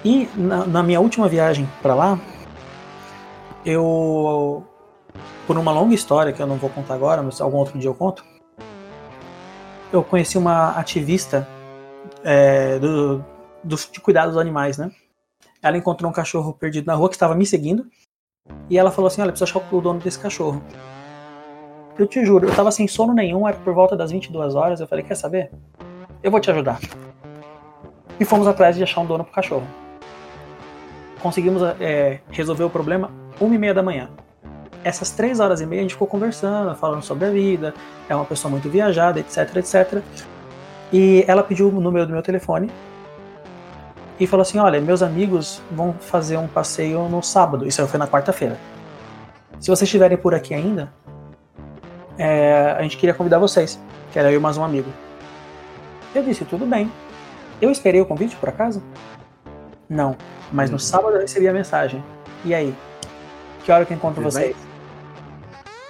E 0.04 0.30
na, 0.36 0.66
na 0.66 0.84
minha 0.84 1.00
última 1.00 1.28
viagem 1.28 1.70
para 1.82 1.96
lá, 1.96 2.20
eu. 3.66 4.64
Por 5.46 5.58
uma 5.58 5.72
longa 5.72 5.94
história 5.94 6.32
que 6.32 6.42
eu 6.42 6.48
não 6.48 6.56
vou 6.56 6.70
contar 6.70 6.94
agora, 6.94 7.22
mas 7.22 7.42
algum 7.42 7.58
outro 7.58 7.78
dia 7.78 7.90
eu 7.90 7.94
conto. 7.94 8.24
Eu 9.92 10.04
conheci 10.04 10.38
uma 10.38 10.72
ativista 10.72 11.48
é, 12.24 12.80
do, 12.80 13.24
do, 13.64 13.76
de 13.76 14.00
cuidado 14.00 14.30
dos 14.30 14.38
animais, 14.38 14.78
né? 14.78 14.92
Ela 15.64 15.78
encontrou 15.78 16.12
um 16.12 16.14
cachorro 16.14 16.54
perdido 16.54 16.86
na 16.86 16.94
rua 16.94 17.08
que 17.08 17.16
estava 17.16 17.34
me 17.34 17.46
seguindo. 17.46 17.88
E 18.70 18.78
ela 18.78 18.92
falou 18.92 19.08
assim: 19.08 19.22
Olha, 19.22 19.32
preciso 19.32 19.58
achar 19.58 19.74
o 19.74 19.82
dono 19.82 20.00
desse 20.00 20.20
cachorro. 20.20 20.62
Eu 21.98 22.06
te 22.06 22.26
juro, 22.26 22.48
eu 22.48 22.54
tava 22.54 22.72
sem 22.72 22.88
sono 22.88 23.14
nenhum, 23.14 23.48
era 23.48 23.58
por 23.58 23.74
volta 23.74 23.96
das 23.96 24.12
22 24.12 24.54
horas. 24.54 24.82
Eu 24.82 24.88
falei: 24.88 25.06
Quer 25.06 25.16
saber? 25.16 25.50
Eu 26.22 26.30
vou 26.30 26.42
te 26.42 26.52
ajudar. 26.52 26.80
E 28.20 28.26
fomos 28.26 28.46
atrás 28.46 28.76
de 28.76 28.84
achar 28.84 29.00
um 29.00 29.06
dono 29.06 29.24
pro 29.24 29.34
cachorro. 29.34 29.66
Conseguimos 31.22 31.64
é, 31.80 32.20
resolver 32.30 32.66
o 32.66 32.70
problema 32.70 33.10
uma 33.40 33.56
e 33.56 33.58
meia 33.58 33.74
da 33.74 33.82
manhã. 33.82 34.10
Essas 34.84 35.12
três 35.12 35.40
horas 35.40 35.62
e 35.62 35.66
meia 35.66 35.80
a 35.80 35.84
gente 35.84 35.94
ficou 35.94 36.08
conversando, 36.08 36.76
falando 36.76 37.02
sobre 37.02 37.26
a 37.26 37.30
vida. 37.30 37.74
É 38.10 38.16
uma 38.16 38.26
pessoa 38.26 38.52
muito 38.52 38.70
viajada, 38.70 39.22
etc, 39.22 39.56
etc. 39.56 40.04
E 40.92 41.24
ela 41.26 41.42
pediu 41.42 41.70
o 41.70 41.80
número 41.80 42.06
do 42.06 42.12
meu 42.12 42.22
telefone 42.22 42.70
e 44.24 44.28
falou 44.28 44.42
assim: 44.42 44.58
Olha, 44.58 44.80
meus 44.80 45.02
amigos 45.02 45.62
vão 45.70 45.94
fazer 45.94 46.38
um 46.38 46.48
passeio 46.48 47.08
no 47.10 47.22
sábado. 47.22 47.68
Isso 47.68 47.86
foi 47.88 48.00
na 48.00 48.08
quarta-feira. 48.08 48.58
Se 49.60 49.68
vocês 49.68 49.84
estiverem 49.84 50.18
por 50.18 50.34
aqui 50.34 50.54
ainda, 50.54 50.92
é, 52.18 52.76
a 52.78 52.82
gente 52.84 52.98
queria 52.98 53.14
convidar 53.14 53.40
vocês, 53.40 53.80
que 54.12 54.20
era 54.20 54.32
eu 54.32 54.40
mais 54.40 54.58
um 54.58 54.64
amigo. 54.64 54.90
Eu 56.16 56.24
disse: 56.24 56.46
Tudo 56.46 56.66
bem. 56.66 56.90
Eu 57.62 57.70
esperei 57.70 58.00
o 58.02 58.06
convite 58.06 58.36
por 58.38 58.50
acaso? 58.50 58.82
Não, 59.90 60.16
mas 60.52 60.70
no 60.70 60.80
sábado 60.80 61.16
eu 61.16 61.22
recebi 61.22 61.48
a 61.48 61.54
mensagem. 61.54 62.04
E 62.46 62.54
aí? 62.54 62.74
Que 63.64 63.72
hora 63.72 63.86
que 63.86 63.94
eu 63.94 63.98
encontro 63.98 64.24
vocês? 64.24 64.56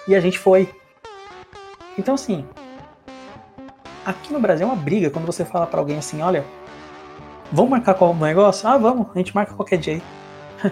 E 0.08 0.15
a 0.15 0.19
gente 0.19 0.38
foi. 0.38 0.69
Então, 1.98 2.15
assim, 2.15 2.46
aqui 4.04 4.34
no 4.34 4.39
Brasil 4.39 4.67
é 4.67 4.69
uma 4.69 4.76
briga 4.76 5.10
quando 5.10 5.26
você 5.26 5.46
fala 5.46 5.67
para 5.67 5.80
alguém 5.80 5.98
assim: 5.98 6.22
Olha, 6.22 6.43
Vamos 7.54 7.70
marcar 7.70 7.94
qual 7.94 8.16
negócio? 8.16 8.68
Ah, 8.68 8.80
vamos, 8.80 9.08
a 9.13 9.18
gente 9.20 9.34
marca 9.34 9.54
qualquer 9.54 9.78
dia 9.78 9.94
aí. 9.94 10.72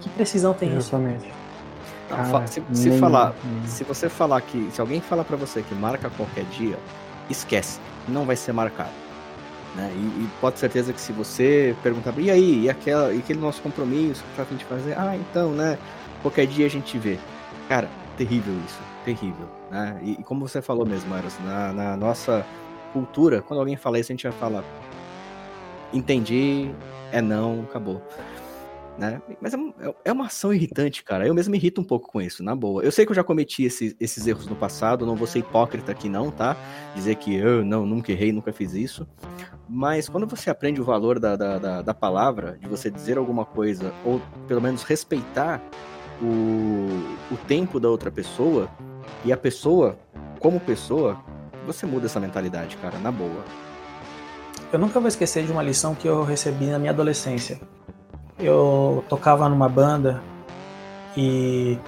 que 0.00 0.08
precisão 0.10 0.52
tem 0.52 0.74
Exatamente. 0.74 1.26
isso? 1.26 1.42
Ah, 2.10 2.46
se, 2.46 2.62
se 2.72 2.98
falar, 2.98 3.32
se 3.66 3.84
você 3.84 4.08
falar 4.08 4.40
que, 4.40 4.68
se 4.72 4.80
alguém 4.80 5.00
falar 5.00 5.22
para 5.22 5.36
você 5.36 5.62
que 5.62 5.74
marca 5.74 6.10
qualquer 6.10 6.44
dia, 6.46 6.76
esquece, 7.30 7.78
não 8.08 8.24
vai 8.24 8.34
ser 8.34 8.52
marcado. 8.52 8.90
Né? 9.76 9.90
E, 9.94 9.98
e, 10.24 10.28
pode 10.40 10.56
ter 10.56 10.60
certeza 10.60 10.92
que 10.92 11.00
se 11.00 11.12
você 11.12 11.74
perguntar, 11.80 12.12
e 12.18 12.28
aí, 12.28 12.64
e, 12.64 12.68
aquela, 12.68 13.14
e 13.14 13.20
aquele 13.20 13.38
nosso 13.38 13.62
compromisso 13.62 14.22
que 14.24 14.36
tá 14.36 14.42
a 14.42 14.44
gente 14.44 14.64
fazer, 14.64 14.98
ah, 14.98 15.16
então, 15.16 15.52
né? 15.52 15.78
Qualquer 16.20 16.46
dia 16.46 16.66
a 16.66 16.68
gente 16.68 16.98
vê. 16.98 17.18
Cara, 17.68 17.88
terrível 18.18 18.52
isso, 18.66 18.80
terrível. 19.04 19.48
Né? 19.70 19.98
E, 20.02 20.10
e 20.12 20.22
como 20.24 20.46
você 20.46 20.60
falou 20.60 20.84
mesmo, 20.84 21.14
Eros, 21.16 21.38
na, 21.44 21.72
na 21.72 21.96
nossa 21.96 22.44
cultura, 22.92 23.40
quando 23.40 23.60
alguém 23.60 23.76
fala 23.76 23.98
isso, 23.98 24.12
a 24.12 24.14
gente 24.14 24.28
vai 24.28 24.36
falar, 24.38 24.64
entendi, 25.92 26.70
é 27.10 27.20
não, 27.20 27.62
acabou. 27.62 28.02
Né? 28.98 29.22
Mas 29.40 29.54
é, 29.54 29.56
é, 29.56 29.94
é, 30.06 30.12
uma 30.12 30.26
ação 30.26 30.52
irritante, 30.52 31.02
cara. 31.02 31.26
Eu 31.26 31.34
mesmo 31.34 31.50
me 31.50 31.58
irrito 31.58 31.80
um 31.80 31.84
pouco 31.84 32.10
com 32.10 32.20
isso, 32.20 32.42
na 32.42 32.54
boa. 32.54 32.82
Eu 32.82 32.92
sei 32.92 33.06
que 33.06 33.12
eu 33.12 33.16
já 33.16 33.24
cometi 33.24 33.64
esses, 33.64 33.96
esses 33.98 34.26
erros 34.26 34.46
no 34.46 34.54
passado, 34.54 35.06
não 35.06 35.16
vou 35.16 35.26
ser 35.26 35.38
hipócrita 35.38 35.92
aqui 35.92 36.08
não, 36.08 36.30
tá? 36.30 36.56
Dizer 36.94 37.14
que 37.16 37.34
eu 37.34 37.64
não, 37.64 37.86
nunca 37.86 38.12
errei, 38.12 38.32
nunca 38.32 38.52
fiz 38.52 38.74
isso. 38.74 39.06
Mas 39.68 40.08
quando 40.08 40.26
você 40.26 40.50
aprende 40.50 40.80
o 40.80 40.84
valor 40.84 41.18
da, 41.18 41.36
da, 41.36 41.58
da, 41.58 41.82
da 41.82 41.94
palavra, 41.94 42.58
de 42.60 42.68
você 42.68 42.90
dizer 42.90 43.16
alguma 43.16 43.46
coisa, 43.46 43.94
ou 44.04 44.20
pelo 44.46 44.60
menos 44.60 44.82
respeitar 44.82 45.62
o, 46.20 47.34
o 47.34 47.36
tempo 47.48 47.80
da 47.80 47.88
outra 47.88 48.10
pessoa, 48.10 48.68
e 49.24 49.32
a 49.32 49.36
pessoa, 49.36 49.98
como 50.38 50.60
pessoa, 50.60 51.18
você 51.66 51.86
muda 51.86 52.06
essa 52.06 52.20
mentalidade, 52.20 52.76
cara, 52.76 52.98
na 52.98 53.10
boa. 53.10 53.44
Eu 54.72 54.78
nunca 54.78 54.98
vou 54.98 55.06
esquecer 55.06 55.44
de 55.44 55.52
uma 55.52 55.62
lição 55.62 55.94
que 55.94 56.08
eu 56.08 56.24
recebi 56.24 56.64
na 56.64 56.78
minha 56.78 56.92
adolescência. 56.92 57.60
Eu 58.38 59.04
tocava 59.06 59.46
numa 59.46 59.68
banda 59.68 60.22
e 61.14 61.78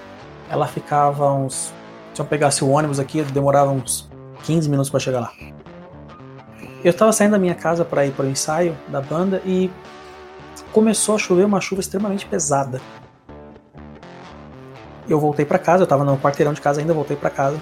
ela 0.50 0.66
ficava 0.66 1.32
uns. 1.32 1.72
Se 2.12 2.20
eu 2.20 2.26
pegasse 2.26 2.62
o 2.62 2.68
ônibus 2.68 3.00
aqui, 3.00 3.22
demorava 3.22 3.70
uns 3.70 4.10
15 4.42 4.68
minutos 4.68 4.90
para 4.90 5.00
chegar 5.00 5.20
lá. 5.20 5.32
Eu 6.84 6.90
estava 6.90 7.10
saindo 7.10 7.30
da 7.30 7.38
minha 7.38 7.54
casa 7.54 7.86
para 7.86 8.04
ir 8.04 8.12
para 8.12 8.26
o 8.26 8.28
ensaio 8.28 8.76
da 8.88 9.00
banda 9.00 9.40
e 9.46 9.70
começou 10.70 11.14
a 11.14 11.18
chover 11.18 11.46
uma 11.46 11.62
chuva 11.62 11.80
extremamente 11.80 12.26
pesada. 12.26 12.82
Eu 15.08 15.18
voltei 15.18 15.46
para 15.46 15.58
casa, 15.58 15.82
eu 15.82 15.84
estava 15.84 16.04
no 16.04 16.18
quarteirão 16.18 16.52
de 16.52 16.60
casa 16.60 16.82
ainda, 16.82 16.92
voltei 16.92 17.16
para 17.16 17.30
casa. 17.30 17.58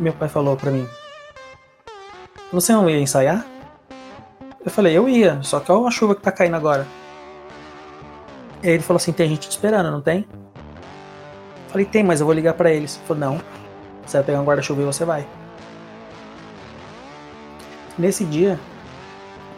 Meu 0.00 0.12
pai 0.12 0.28
falou 0.28 0.56
para 0.56 0.72
mim: 0.72 0.84
Você 2.52 2.72
não 2.72 2.90
ia 2.90 2.98
ensaiar? 2.98 3.53
Eu 4.64 4.70
falei, 4.70 4.96
eu 4.96 5.08
ia, 5.08 5.42
só 5.42 5.60
que 5.60 5.70
olha 5.70 5.86
a 5.86 5.90
chuva 5.90 6.14
que 6.14 6.22
tá 6.22 6.32
caindo 6.32 6.56
agora. 6.56 6.86
E 8.62 8.68
aí 8.68 8.74
ele 8.74 8.82
falou 8.82 8.96
assim, 8.96 9.12
tem 9.12 9.28
gente 9.28 9.48
te 9.48 9.50
esperando, 9.50 9.90
não 9.90 10.00
tem? 10.00 10.26
Eu 11.66 11.70
falei, 11.70 11.84
tem, 11.84 12.02
mas 12.02 12.20
eu 12.20 12.26
vou 12.26 12.34
ligar 12.34 12.54
para 12.54 12.72
eles. 12.72 12.96
Ele 12.96 13.06
falou, 13.06 13.20
não, 13.20 13.40
você 14.06 14.16
vai 14.16 14.24
pegar 14.24 14.40
um 14.40 14.44
guarda-chuva 14.44 14.80
e 14.80 14.84
você 14.86 15.04
vai. 15.04 15.26
Nesse 17.98 18.24
dia, 18.24 18.58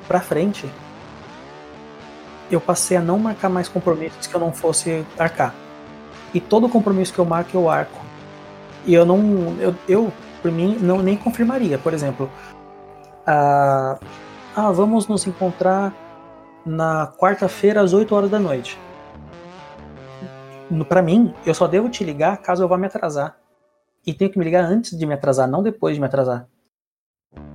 pra 0.08 0.20
frente, 0.20 0.68
eu 2.50 2.60
passei 2.60 2.96
a 2.96 3.00
não 3.00 3.18
marcar 3.18 3.48
mais 3.48 3.68
compromissos 3.68 4.26
que 4.26 4.34
eu 4.34 4.40
não 4.40 4.52
fosse 4.52 5.06
arcar. 5.16 5.54
E 6.34 6.40
todo 6.40 6.68
compromisso 6.68 7.12
que 7.12 7.18
eu 7.18 7.24
marco, 7.24 7.56
eu 7.56 7.70
arco. 7.70 8.04
E 8.84 8.92
eu 8.92 9.06
não. 9.06 9.56
Eu, 9.60 9.74
eu 9.88 10.12
por 10.42 10.50
mim, 10.50 10.76
não 10.80 10.98
nem 10.98 11.16
confirmaria. 11.16 11.78
Por 11.78 11.94
exemplo, 11.94 12.30
ah, 13.26 13.98
ah 14.56 14.72
vamos 14.72 15.06
nos 15.06 15.26
encontrar 15.26 15.92
na 16.64 17.12
quarta-feira 17.18 17.82
às 17.82 17.92
8 17.92 18.14
horas 18.14 18.30
da 18.30 18.38
noite. 18.38 18.78
Para 20.88 21.02
mim, 21.02 21.34
eu 21.44 21.54
só 21.54 21.68
devo 21.68 21.90
te 21.90 22.02
ligar 22.02 22.38
caso 22.38 22.64
eu 22.64 22.68
vá 22.68 22.78
me 22.78 22.86
atrasar. 22.86 23.36
E 24.04 24.14
tenho 24.14 24.30
que 24.30 24.38
me 24.38 24.44
ligar 24.44 24.64
antes 24.64 24.96
de 24.96 25.04
me 25.04 25.12
atrasar, 25.12 25.46
não 25.46 25.62
depois 25.62 25.94
de 25.94 26.00
me 26.00 26.06
atrasar. 26.06 26.48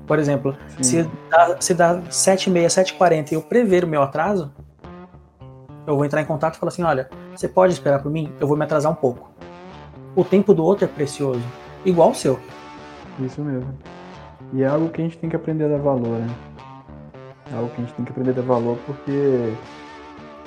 Por 0.05 0.19
exemplo, 0.19 0.55
se 0.81 1.09
dá, 1.29 1.57
se 1.59 1.73
dá 1.73 2.01
7h30, 2.01 2.65
7h40 2.67 3.31
e 3.31 3.35
eu 3.35 3.41
prever 3.41 3.83
o 3.83 3.87
meu 3.87 4.03
atraso, 4.03 4.53
eu 5.87 5.95
vou 5.95 6.05
entrar 6.05 6.21
em 6.21 6.25
contato 6.25 6.55
e 6.55 6.57
falar 6.59 6.69
assim: 6.69 6.83
olha, 6.83 7.09
você 7.35 7.47
pode 7.47 7.73
esperar 7.73 8.01
por 8.01 8.11
mim? 8.11 8.31
Eu 8.39 8.47
vou 8.47 8.55
me 8.55 8.63
atrasar 8.63 8.91
um 8.91 8.95
pouco. 8.95 9.31
O 10.15 10.23
tempo 10.23 10.53
do 10.53 10.63
outro 10.63 10.85
é 10.85 10.87
precioso, 10.87 11.41
igual 11.83 12.11
o 12.11 12.15
seu. 12.15 12.39
Isso 13.19 13.41
mesmo. 13.41 13.73
E 14.53 14.61
é 14.61 14.67
algo 14.67 14.89
que 14.89 15.01
a 15.01 15.03
gente 15.03 15.17
tem 15.17 15.29
que 15.29 15.35
aprender 15.35 15.65
a 15.65 15.69
dar 15.69 15.77
valor, 15.77 16.19
né? 16.19 16.50
É 17.51 17.55
algo 17.55 17.69
que 17.69 17.81
a 17.81 17.85
gente 17.85 17.93
tem 17.93 18.05
que 18.05 18.11
aprender 18.11 18.31
a 18.31 18.33
dar 18.33 18.41
valor 18.43 18.77
porque 18.85 19.53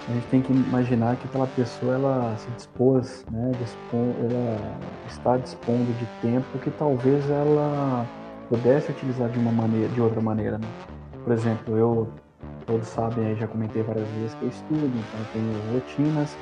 a 0.08 0.12
gente 0.12 0.26
tem 0.28 0.42
que 0.42 0.52
imaginar 0.52 1.16
que 1.16 1.26
aquela 1.26 1.46
pessoa 1.46 1.94
ela 1.94 2.36
se 2.36 2.50
dispôs, 2.50 3.24
né, 3.30 3.52
ela 3.92 4.80
está 5.06 5.36
dispondo 5.36 5.96
de 5.98 6.06
tempo 6.20 6.58
que 6.58 6.70
talvez 6.70 7.28
ela 7.30 8.06
pudesse 8.48 8.90
utilizar 8.90 9.30
de 9.30 9.38
uma 9.38 9.52
maneira, 9.52 9.88
de 9.88 10.00
outra 10.00 10.20
maneira. 10.20 10.58
Né? 10.58 10.68
Por 11.22 11.32
exemplo, 11.32 11.76
eu 11.76 12.08
todos 12.66 12.88
sabem, 12.88 13.36
já 13.36 13.46
comentei 13.46 13.82
várias 13.82 14.08
vezes 14.10 14.34
que 14.34 14.44
eu 14.44 14.48
estudo, 14.48 14.86
então 14.86 15.20
eu 15.20 15.26
tenho 15.32 15.74
rotinas 15.74 16.36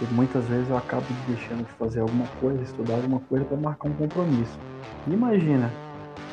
e 0.00 0.14
muitas 0.14 0.44
vezes 0.46 0.68
eu 0.68 0.76
acabo 0.76 1.04
deixando 1.28 1.64
de 1.64 1.72
fazer 1.72 2.00
alguma 2.00 2.26
coisa, 2.40 2.62
estudar 2.62 2.94
alguma 2.94 3.20
coisa 3.20 3.44
para 3.44 3.56
marcar 3.56 3.88
um 3.88 3.94
compromisso. 3.94 4.58
Imagina 5.06 5.70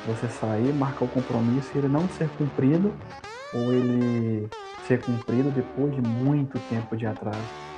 você 0.06 0.28
sair, 0.28 0.74
marcar 0.74 1.06
o 1.06 1.08
compromisso 1.08 1.72
e 1.76 1.80
ele 1.80 1.88
não 1.88 2.08
ser 2.10 2.30
cumprido 2.38 2.92
ou 3.54 3.74
ele 3.74 4.48
ser 4.88 5.02
cumprido 5.02 5.52
depois 5.52 5.94
de 5.94 6.02
muito 6.02 6.60
tempo 6.70 6.96
de 6.96 7.06
atraso. 7.06 7.38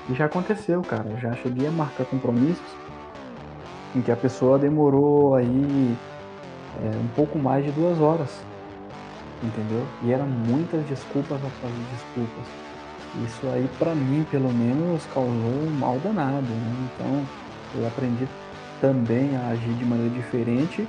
E 0.09 0.13
já 0.13 0.25
aconteceu, 0.25 0.81
cara. 0.81 1.09
Já 1.21 1.33
cheguei 1.33 1.67
a 1.67 1.71
marcar 1.71 2.05
compromissos 2.05 2.77
em 3.95 4.01
que 4.01 4.11
a 4.11 4.15
pessoa 4.15 4.59
demorou 4.59 5.35
aí 5.35 5.95
é, 6.83 6.97
um 6.97 7.07
pouco 7.15 7.37
mais 7.37 7.65
de 7.65 7.71
duas 7.71 7.99
horas. 7.99 8.29
Entendeu? 9.41 9.85
E 10.03 10.11
eram 10.11 10.27
muitas 10.27 10.85
desculpas 10.85 11.37
atrás 11.37 11.73
de 11.73 11.81
desculpas. 11.91 12.45
Isso 13.25 13.47
aí, 13.53 13.67
para 13.79 13.95
mim, 13.95 14.25
pelo 14.29 14.51
menos, 14.53 15.05
causou 15.13 15.31
um 15.31 15.71
mal 15.79 15.97
danado. 15.99 16.47
Né? 16.47 16.89
Então, 16.93 17.25
eu 17.75 17.87
aprendi 17.87 18.27
também 18.81 19.35
a 19.35 19.49
agir 19.49 19.73
de 19.73 19.85
maneira 19.85 20.13
diferente 20.13 20.87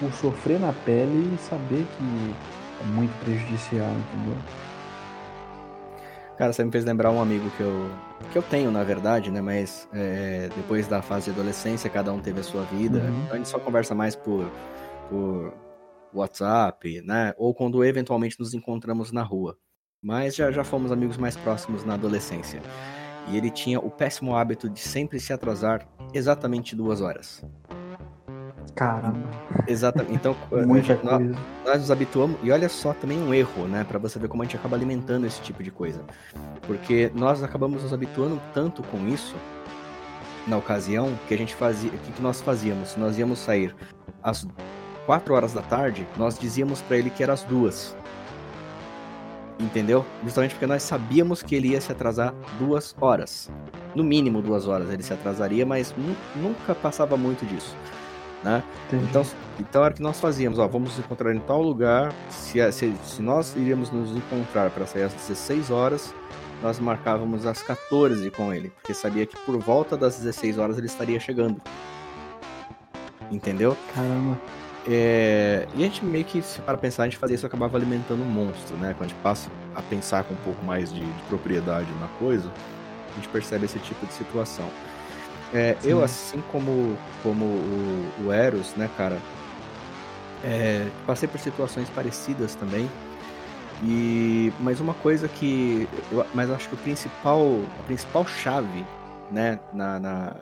por 0.00 0.12
sofrer 0.12 0.60
na 0.60 0.72
pele 0.72 1.34
e 1.34 1.38
saber 1.38 1.86
que 1.96 2.34
é 2.80 2.84
muito 2.84 3.12
prejudicial, 3.24 3.90
entendeu? 3.90 4.36
Cara, 6.38 6.52
você 6.52 6.64
me 6.64 6.70
fez 6.70 6.84
lembrar 6.84 7.10
um 7.10 7.20
amigo 7.20 7.50
que 7.56 7.60
eu, 7.60 7.90
que 8.30 8.38
eu 8.38 8.42
tenho, 8.42 8.70
na 8.70 8.84
verdade, 8.84 9.28
né? 9.28 9.40
Mas 9.40 9.88
é, 9.92 10.48
depois 10.54 10.86
da 10.86 11.02
fase 11.02 11.24
de 11.24 11.30
adolescência, 11.32 11.90
cada 11.90 12.12
um 12.12 12.20
teve 12.20 12.38
a 12.38 12.44
sua 12.44 12.62
vida. 12.62 13.00
Uhum. 13.00 13.22
Então 13.24 13.34
a 13.34 13.36
gente 13.36 13.48
só 13.48 13.58
conversa 13.58 13.92
mais 13.92 14.14
por, 14.14 14.48
por 15.10 15.52
WhatsApp, 16.14 17.02
né? 17.02 17.34
Ou 17.36 17.52
quando 17.52 17.84
eventualmente 17.84 18.38
nos 18.38 18.54
encontramos 18.54 19.10
na 19.10 19.22
rua. 19.22 19.58
Mas 20.00 20.36
já, 20.36 20.52
já 20.52 20.62
fomos 20.62 20.92
amigos 20.92 21.16
mais 21.16 21.36
próximos 21.36 21.84
na 21.84 21.94
adolescência. 21.94 22.62
E 23.30 23.36
ele 23.36 23.50
tinha 23.50 23.80
o 23.80 23.90
péssimo 23.90 24.36
hábito 24.36 24.70
de 24.70 24.78
sempre 24.78 25.18
se 25.18 25.32
atrasar 25.32 25.88
exatamente 26.14 26.76
duas 26.76 27.00
horas. 27.00 27.44
Caramba. 28.74 29.28
Exatamente. 29.66 30.14
Então, 30.14 30.36
Muita 30.66 30.94
nós, 31.02 31.18
coisa. 31.18 31.38
nós 31.64 31.78
nos 31.80 31.90
habituamos. 31.90 32.38
E 32.42 32.50
olha 32.50 32.68
só 32.68 32.92
também 32.92 33.18
um 33.18 33.32
erro, 33.34 33.66
né? 33.66 33.84
Para 33.84 33.98
você 33.98 34.18
ver 34.18 34.28
como 34.28 34.42
a 34.42 34.46
gente 34.46 34.56
acaba 34.56 34.76
alimentando 34.76 35.26
esse 35.26 35.40
tipo 35.40 35.62
de 35.62 35.70
coisa. 35.70 36.02
Porque 36.66 37.10
nós 37.14 37.42
acabamos 37.42 37.82
nos 37.82 37.92
habituando 37.92 38.40
tanto 38.54 38.82
com 38.84 39.06
isso, 39.08 39.36
na 40.46 40.56
ocasião, 40.56 41.18
que 41.26 41.34
a 41.34 41.38
gente 41.38 41.54
fazia. 41.54 41.90
O 41.90 41.98
que, 41.98 42.12
que 42.12 42.22
nós 42.22 42.40
fazíamos? 42.40 42.90
Se 42.90 43.00
nós 43.00 43.18
íamos 43.18 43.38
sair 43.38 43.74
às 44.22 44.46
4 45.06 45.34
horas 45.34 45.52
da 45.52 45.62
tarde, 45.62 46.06
nós 46.16 46.38
dizíamos 46.38 46.82
para 46.82 46.96
ele 46.98 47.10
que 47.10 47.22
era 47.22 47.32
às 47.32 47.42
duas. 47.44 47.96
Entendeu? 49.60 50.06
Justamente 50.22 50.52
porque 50.54 50.66
nós 50.66 50.84
sabíamos 50.84 51.42
que 51.42 51.56
ele 51.56 51.68
ia 51.70 51.80
se 51.80 51.90
atrasar 51.90 52.32
duas 52.60 52.94
horas. 53.00 53.50
No 53.92 54.04
mínimo 54.04 54.40
duas 54.40 54.68
horas 54.68 54.88
ele 54.88 55.02
se 55.02 55.12
atrasaria, 55.12 55.66
mas 55.66 55.92
nunca 56.36 56.74
passava 56.76 57.16
muito 57.16 57.44
disso. 57.44 57.76
Né? 58.42 58.62
Então, 58.92 59.26
então 59.58 59.84
era 59.84 59.92
o 59.92 59.96
que 59.96 60.02
nós 60.02 60.20
fazíamos, 60.20 60.58
ó, 60.58 60.68
vamos 60.68 60.90
nos 60.90 61.04
encontrar 61.04 61.34
em 61.34 61.40
tal 61.40 61.60
lugar, 61.60 62.12
se, 62.30 62.60
se, 62.70 62.94
se 63.02 63.20
nós 63.20 63.56
iríamos 63.56 63.90
nos 63.90 64.16
encontrar 64.16 64.70
para 64.70 64.86
sair 64.86 65.02
às 65.02 65.12
16 65.12 65.70
horas, 65.70 66.14
nós 66.62 66.78
marcávamos 66.78 67.46
às 67.46 67.62
14 67.62 68.30
com 68.30 68.52
ele, 68.52 68.70
porque 68.70 68.94
sabia 68.94 69.26
que 69.26 69.36
por 69.38 69.58
volta 69.58 69.96
das 69.96 70.18
16 70.18 70.58
horas 70.58 70.78
ele 70.78 70.86
estaria 70.86 71.18
chegando. 71.18 71.60
Entendeu? 73.30 73.76
Caramba. 73.94 74.38
É, 74.86 75.66
e 75.74 75.82
a 75.82 75.86
gente 75.86 76.04
meio 76.04 76.24
que, 76.24 76.42
para 76.64 76.78
pensar, 76.78 77.02
a 77.02 77.06
gente 77.06 77.18
fazia 77.18 77.34
isso 77.34 77.46
acabava 77.46 77.76
alimentando 77.76 78.22
um 78.22 78.26
monstro, 78.26 78.76
né? 78.78 78.94
Quando 78.96 79.10
a 79.10 79.12
gente 79.12 79.22
passa 79.22 79.50
a 79.74 79.82
pensar 79.82 80.24
com 80.24 80.32
um 80.32 80.38
pouco 80.38 80.64
mais 80.64 80.92
de, 80.92 81.00
de 81.00 81.22
propriedade 81.24 81.88
na 82.00 82.08
coisa, 82.18 82.50
a 83.12 83.14
gente 83.16 83.28
percebe 83.28 83.66
esse 83.66 83.78
tipo 83.80 84.06
de 84.06 84.14
situação. 84.14 84.68
É, 85.52 85.76
eu, 85.82 86.02
assim 86.04 86.42
como, 86.52 86.96
como 87.22 87.44
o, 87.44 88.26
o 88.26 88.32
Eros, 88.32 88.74
né, 88.74 88.90
cara, 88.96 89.18
é, 90.44 90.88
passei 91.06 91.28
por 91.28 91.40
situações 91.40 91.88
parecidas 91.90 92.54
também. 92.54 92.88
E 93.82 94.52
mas 94.58 94.80
uma 94.80 94.94
coisa 94.94 95.28
que 95.28 95.88
eu, 96.10 96.26
mas 96.34 96.50
acho 96.50 96.68
que 96.68 96.74
o 96.74 96.78
principal 96.78 97.60
a 97.78 97.82
principal 97.84 98.26
chave, 98.26 98.84
né, 99.30 99.60
na, 99.72 100.00
na, 100.00 100.36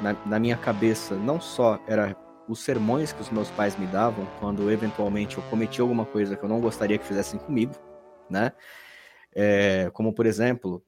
na, 0.00 0.16
na 0.26 0.38
minha 0.38 0.56
cabeça 0.56 1.14
não 1.14 1.40
só 1.40 1.78
era 1.86 2.16
os 2.48 2.60
sermões 2.60 3.12
que 3.12 3.20
os 3.20 3.30
meus 3.30 3.50
pais 3.52 3.76
me 3.76 3.86
davam 3.86 4.26
quando 4.40 4.68
eventualmente 4.70 5.38
eu 5.38 5.44
cometi 5.44 5.80
alguma 5.80 6.04
coisa 6.04 6.34
que 6.34 6.42
eu 6.42 6.48
não 6.48 6.60
gostaria 6.60 6.98
que 6.98 7.04
fizessem 7.04 7.38
comigo, 7.38 7.74
né? 8.28 8.52
É, 9.32 9.88
como 9.92 10.12
por 10.12 10.26
exemplo, 10.26 10.82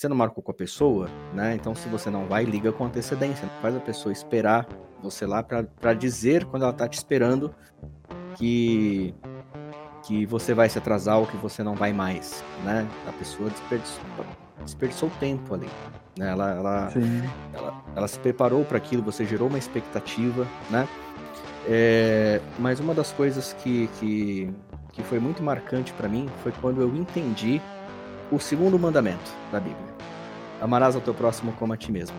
você 0.00 0.08
não 0.08 0.16
marcou 0.16 0.42
com 0.42 0.50
a 0.50 0.54
pessoa, 0.54 1.08
né? 1.32 1.54
Então, 1.54 1.74
se 1.74 1.88
você 1.88 2.10
não 2.10 2.26
vai, 2.26 2.44
liga 2.44 2.70
com 2.70 2.84
antecedência. 2.84 3.48
Faz 3.62 3.74
a 3.74 3.80
pessoa 3.80 4.12
esperar 4.12 4.66
você 5.02 5.24
lá 5.24 5.42
para 5.42 5.94
dizer 5.94 6.44
quando 6.44 6.64
ela 6.64 6.72
tá 6.72 6.86
te 6.86 6.98
esperando 6.98 7.54
que 8.36 9.14
que 10.06 10.24
você 10.24 10.54
vai 10.54 10.68
se 10.68 10.78
atrasar 10.78 11.18
ou 11.18 11.26
que 11.26 11.36
você 11.36 11.64
não 11.64 11.74
vai 11.74 11.92
mais, 11.92 12.44
né? 12.64 12.86
A 13.08 13.12
pessoa 13.12 13.50
desperdiçou, 13.50 14.04
desperdiçou 14.62 15.10
tempo 15.18 15.52
ali, 15.52 15.68
né? 16.16 16.30
Ela, 16.30 16.50
ela, 16.52 16.92
ela, 17.52 17.84
ela, 17.96 18.08
se 18.08 18.20
preparou 18.20 18.64
para 18.64 18.76
aquilo, 18.76 19.02
você 19.02 19.24
gerou 19.24 19.48
uma 19.48 19.58
expectativa, 19.58 20.46
né? 20.70 20.86
É, 21.66 22.40
mas 22.56 22.78
uma 22.78 22.94
das 22.94 23.10
coisas 23.10 23.52
que, 23.54 23.88
que, 23.98 24.48
que 24.92 25.02
foi 25.02 25.18
muito 25.18 25.42
marcante 25.42 25.92
para 25.94 26.08
mim 26.08 26.28
foi 26.40 26.52
quando 26.52 26.80
eu 26.80 26.94
entendi 26.94 27.60
o 28.30 28.38
segundo 28.38 28.78
mandamento 28.78 29.30
da 29.52 29.60
Bíblia: 29.60 29.94
Amarás 30.60 30.94
ao 30.94 31.00
teu 31.00 31.14
próximo 31.14 31.52
como 31.52 31.72
a 31.72 31.76
ti 31.76 31.92
mesmo. 31.92 32.16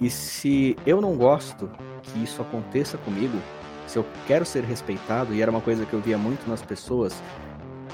E 0.00 0.08
se 0.08 0.76
eu 0.86 1.00
não 1.00 1.16
gosto 1.16 1.70
que 2.02 2.22
isso 2.22 2.40
aconteça 2.40 2.96
comigo, 2.98 3.38
se 3.86 3.98
eu 3.98 4.06
quero 4.26 4.46
ser 4.46 4.64
respeitado, 4.64 5.34
e 5.34 5.42
era 5.42 5.50
uma 5.50 5.60
coisa 5.60 5.84
que 5.84 5.92
eu 5.92 6.00
via 6.00 6.16
muito 6.16 6.48
nas 6.48 6.62
pessoas, 6.62 7.22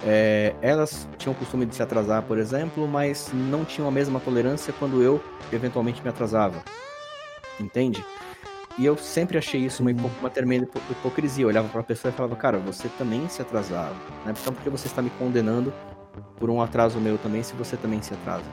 é, 0.05 0.55
elas 0.63 1.09
tinham 1.19 1.35
o 1.35 1.37
costume 1.37 1.67
de 1.67 1.75
se 1.75 1.83
atrasar, 1.83 2.23
por 2.23 2.39
exemplo, 2.39 2.87
mas 2.87 3.31
não 3.33 3.65
tinham 3.65 3.89
a 3.89 3.91
mesma 3.91 4.21
tolerância 4.21 4.73
quando 4.79 5.03
eu 5.03 5.21
eventualmente 5.53 6.03
me 6.03 6.09
atrasava. 6.09 6.63
Entende? 7.59 8.05
E 8.79 8.85
eu 8.85 8.97
sempre 8.97 9.39
achei 9.39 9.63
isso 9.63 9.83
uma, 9.83 9.91
uma 10.21 10.29
tremenda 10.29 10.69
hipocrisia. 10.91 11.45
Eu 11.45 11.49
olhava 11.49 11.69
para 11.69 11.81
a 11.81 11.85
pessoa 11.85 12.13
e 12.13 12.15
falava, 12.15 12.37
cara, 12.37 12.59
você 12.59 12.89
também 12.99 13.27
se 13.29 13.41
atrasava. 13.41 13.95
Né? 14.25 14.35
Então 14.39 14.53
por 14.53 14.63
que 14.63 14.69
você 14.69 14.87
está 14.87 15.01
me 15.01 15.11
condenando 15.11 15.73
por 16.39 16.51
um 16.51 16.61
atraso 16.61 16.99
meu 17.01 17.19
também, 17.19 17.43
se 17.43 17.55
você 17.55 17.77
também 17.77 18.03
se 18.03 18.15
atrasa. 18.15 18.45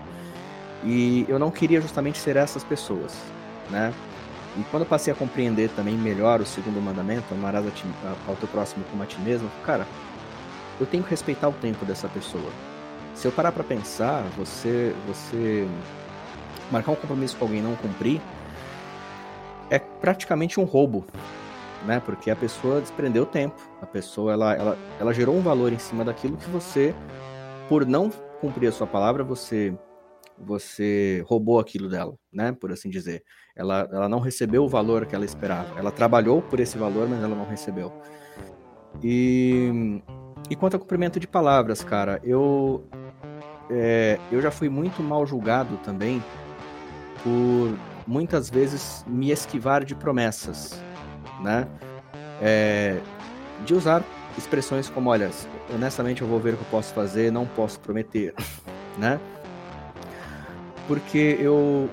E 0.84 1.26
eu 1.30 1.40
não 1.40 1.50
queria 1.50 1.80
justamente 1.80 2.18
ser 2.18 2.36
essas 2.36 2.64
pessoas, 2.64 3.16
né? 3.70 3.94
E 4.58 4.64
quando 4.70 4.84
eu 4.84 4.88
passei 4.88 5.12
a 5.12 5.16
compreender 5.16 5.70
também 5.70 5.96
melhor 5.96 6.40
o 6.42 6.46
segundo 6.46 6.80
mandamento, 6.82 7.34
amarás 7.34 7.66
ao 8.28 8.36
teu 8.36 8.48
próximo 8.48 8.84
como 8.92 9.02
a 9.02 9.06
ti 9.06 9.20
mesmo, 9.22 9.50
cara, 9.66 9.88
eu 10.80 10.86
tenho 10.86 11.04
que 11.04 11.10
respeitar 11.10 11.48
o 11.48 11.54
tempo 11.54 11.86
dessa 11.86 12.08
pessoa. 12.08 12.52
Se 13.16 13.28
eu 13.28 13.32
parar 13.32 13.52
para 13.52 13.64
pensar, 13.64 14.24
você, 14.38 14.94
você 15.08 15.68
marcar 16.72 16.92
um 16.92 16.96
compromisso 16.96 17.38
com 17.38 17.46
alguém 17.46 17.60
e 17.60 17.64
não 17.64 17.76
cumprir, 17.76 18.22
é 19.70 19.80
praticamente 19.80 20.60
um 20.60 20.64
roubo, 20.64 21.06
né? 21.86 22.02
Porque 22.04 22.30
a 22.30 22.36
pessoa 22.36 22.82
desprendeu 22.82 23.26
tempo, 23.26 23.60
a 23.82 23.86
pessoa 23.86 24.34
ela, 24.34 24.54
ela, 24.54 24.78
ela 25.00 25.14
gerou 25.14 25.36
um 25.36 25.42
valor 25.42 25.72
em 25.74 25.80
cima 25.80 26.04
daquilo 26.04 26.38
que 26.38 26.50
você 26.50 26.94
por 27.68 27.86
não 27.86 28.10
cumprir 28.42 28.68
a 28.68 28.72
sua 28.72 28.88
palavra, 28.88 29.24
você 29.24 29.78
você 30.38 31.24
roubou 31.28 31.60
aquilo 31.60 31.88
dela, 31.90 32.16
né? 32.32 32.52
Por 32.52 32.72
assim 32.72 32.90
dizer. 32.90 33.24
Ela, 33.56 33.88
ela 33.92 34.10
não 34.10 34.20
recebeu 34.20 34.64
o 34.64 34.68
valor 34.68 35.06
que 35.06 35.16
ela 35.16 35.26
esperava. 35.26 35.78
Ela 35.78 35.92
trabalhou 35.92 36.42
por 36.42 36.60
esse 36.60 36.78
valor, 36.78 37.08
mas 37.08 37.22
ela 37.24 37.36
não 37.36 37.46
recebeu. 37.46 37.94
E, 39.02 40.02
e 40.50 40.56
quanto 40.56 40.74
ao 40.74 40.80
cumprimento 40.80 41.20
de 41.20 41.28
palavras, 41.28 41.84
cara, 41.84 42.20
eu, 42.24 42.84
é, 43.70 44.20
eu 44.32 44.42
já 44.42 44.52
fui 44.52 44.70
muito 44.70 45.02
mal 45.02 45.26
julgado 45.26 45.78
também 45.78 46.22
por 47.24 47.78
muitas 48.06 48.50
vezes 48.50 49.06
me 49.08 49.32
esquivar 49.32 49.86
de 49.86 49.96
promessas, 49.96 50.82
né? 51.42 51.68
É, 52.42 53.00
de 53.66 53.74
usar 53.74 54.04
expressões 54.38 54.90
como, 54.90 55.10
olha, 55.10 55.30
honestamente 55.74 56.22
eu 56.22 56.28
vou 56.28 56.40
ver 56.40 56.54
o 56.54 56.58
que 56.58 56.64
eu 56.64 56.70
posso 56.70 56.94
fazer, 56.94 57.32
não 57.32 57.46
posso 57.46 57.80
prometer, 57.80 58.34
né? 58.98 59.20
Porque 60.88 61.38
eu, 61.40 61.90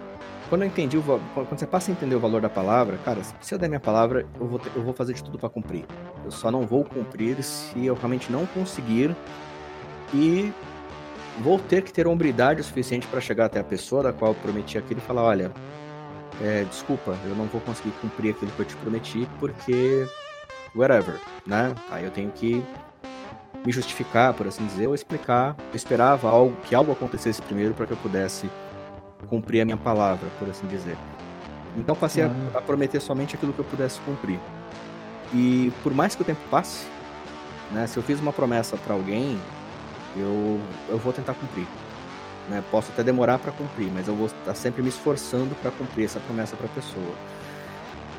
quando 0.48 0.62
eu 0.62 0.68
entendi 0.68 0.98
o 0.98 1.02
quando 1.02 1.58
você 1.58 1.66
passa 1.66 1.90
a 1.90 1.92
entender 1.92 2.16
o 2.16 2.20
valor 2.20 2.40
da 2.40 2.48
palavra, 2.48 2.98
cara, 3.04 3.20
se 3.40 3.54
eu 3.54 3.58
der 3.58 3.68
minha 3.68 3.80
palavra, 3.80 4.26
eu 4.38 4.46
vou, 4.46 4.60
eu 4.74 4.82
vou 4.82 4.92
fazer 4.92 5.14
de 5.14 5.22
tudo 5.22 5.38
para 5.38 5.48
cumprir. 5.48 5.84
Eu 6.24 6.30
só 6.30 6.50
não 6.50 6.66
vou 6.66 6.84
cumprir 6.84 7.42
se 7.42 7.86
eu 7.86 7.94
realmente 7.94 8.32
não 8.32 8.46
conseguir 8.46 9.14
e 10.12 10.52
vou 11.40 11.58
ter 11.58 11.82
que 11.82 11.92
ter 11.92 12.06
hombridade 12.06 12.60
o 12.60 12.64
suficiente 12.64 13.06
para 13.06 13.20
chegar 13.20 13.46
até 13.46 13.60
a 13.60 13.64
pessoa 13.64 14.02
da 14.02 14.12
qual 14.12 14.32
eu 14.32 14.34
prometi 14.34 14.76
aquilo 14.76 14.98
e 14.98 15.02
falar, 15.02 15.22
olha, 15.22 15.52
é, 16.42 16.64
desculpa, 16.64 17.16
eu 17.24 17.34
não 17.34 17.46
vou 17.46 17.60
conseguir 17.60 17.92
cumprir 18.00 18.30
aquilo 18.30 18.50
que 18.50 18.60
eu 18.60 18.66
te 18.66 18.76
prometi 18.76 19.28
porque 19.38 20.06
whatever, 20.74 21.20
né? 21.46 21.74
Aí 21.90 22.04
eu 22.04 22.10
tenho 22.10 22.30
que 22.30 22.64
me 23.64 23.72
justificar, 23.72 24.32
por 24.34 24.46
assim 24.46 24.64
dizer, 24.66 24.86
ou 24.86 24.94
explicar. 24.94 25.56
Eu 25.70 25.76
esperava 25.76 26.28
algo, 26.28 26.56
que 26.64 26.74
algo 26.74 26.92
acontecesse 26.92 27.42
primeiro 27.42 27.74
para 27.74 27.86
que 27.86 27.92
eu 27.92 27.96
pudesse 27.98 28.50
cumprir 29.28 29.60
a 29.60 29.64
minha 29.64 29.76
palavra, 29.76 30.28
por 30.38 30.48
assim 30.48 30.66
dizer. 30.66 30.96
Então 31.76 31.94
passei 31.94 32.24
a, 32.24 32.30
a, 32.54 32.60
prometer 32.60 33.00
somente 33.00 33.36
aquilo 33.36 33.52
que 33.52 33.58
eu 33.58 33.64
pudesse 33.64 34.00
cumprir. 34.00 34.38
E 35.32 35.72
por 35.82 35.94
mais 35.94 36.14
que 36.14 36.22
o 36.22 36.24
tempo 36.24 36.40
passe, 36.50 36.86
né, 37.70 37.86
se 37.86 37.96
eu 37.96 38.02
fiz 38.02 38.18
uma 38.20 38.32
promessa 38.32 38.76
para 38.76 38.94
alguém, 38.94 39.38
eu, 40.16 40.60
eu 40.88 40.98
vou 40.98 41.12
tentar 41.12 41.34
cumprir. 41.34 41.66
Né? 42.48 42.64
Posso 42.70 42.90
até 42.90 43.04
demorar 43.04 43.38
para 43.38 43.52
cumprir, 43.52 43.90
mas 43.92 44.08
eu 44.08 44.14
vou 44.14 44.26
estar 44.26 44.54
sempre 44.54 44.82
me 44.82 44.88
esforçando 44.88 45.54
para 45.62 45.70
cumprir 45.70 46.06
essa 46.06 46.18
promessa 46.18 46.56
para 46.56 46.66
a 46.66 46.70
pessoa. 46.70 47.14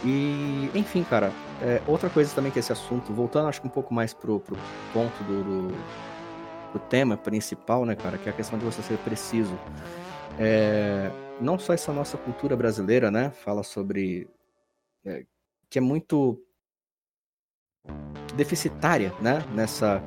E, 0.05 0.71
enfim, 0.73 1.03
cara, 1.03 1.31
é, 1.61 1.81
outra 1.87 2.09
coisa 2.09 2.33
também 2.33 2.51
que 2.51 2.57
esse 2.57 2.71
assunto, 2.71 3.13
voltando 3.13 3.47
acho 3.47 3.61
que 3.61 3.67
um 3.67 3.71
pouco 3.71 3.93
mais 3.93 4.13
pro, 4.13 4.39
pro 4.39 4.57
ponto 4.91 5.23
do, 5.23 5.43
do, 5.43 5.67
do 6.73 6.79
tema 6.89 7.15
principal, 7.15 7.85
né, 7.85 7.95
cara, 7.95 8.17
que 8.17 8.27
é 8.27 8.31
a 8.31 8.35
questão 8.35 8.57
de 8.57 8.65
você 8.65 8.81
ser 8.81 8.97
preciso. 8.99 9.57
É, 10.39 11.11
não 11.39 11.59
só 11.59 11.73
essa 11.73 11.93
nossa 11.93 12.17
cultura 12.17 12.55
brasileira, 12.55 13.11
né, 13.11 13.29
fala 13.29 13.61
sobre 13.61 14.27
é, 15.05 15.23
que 15.69 15.77
é 15.77 15.81
muito 15.81 16.41
deficitária, 18.35 19.13
né, 19.21 19.45
nessa 19.53 20.03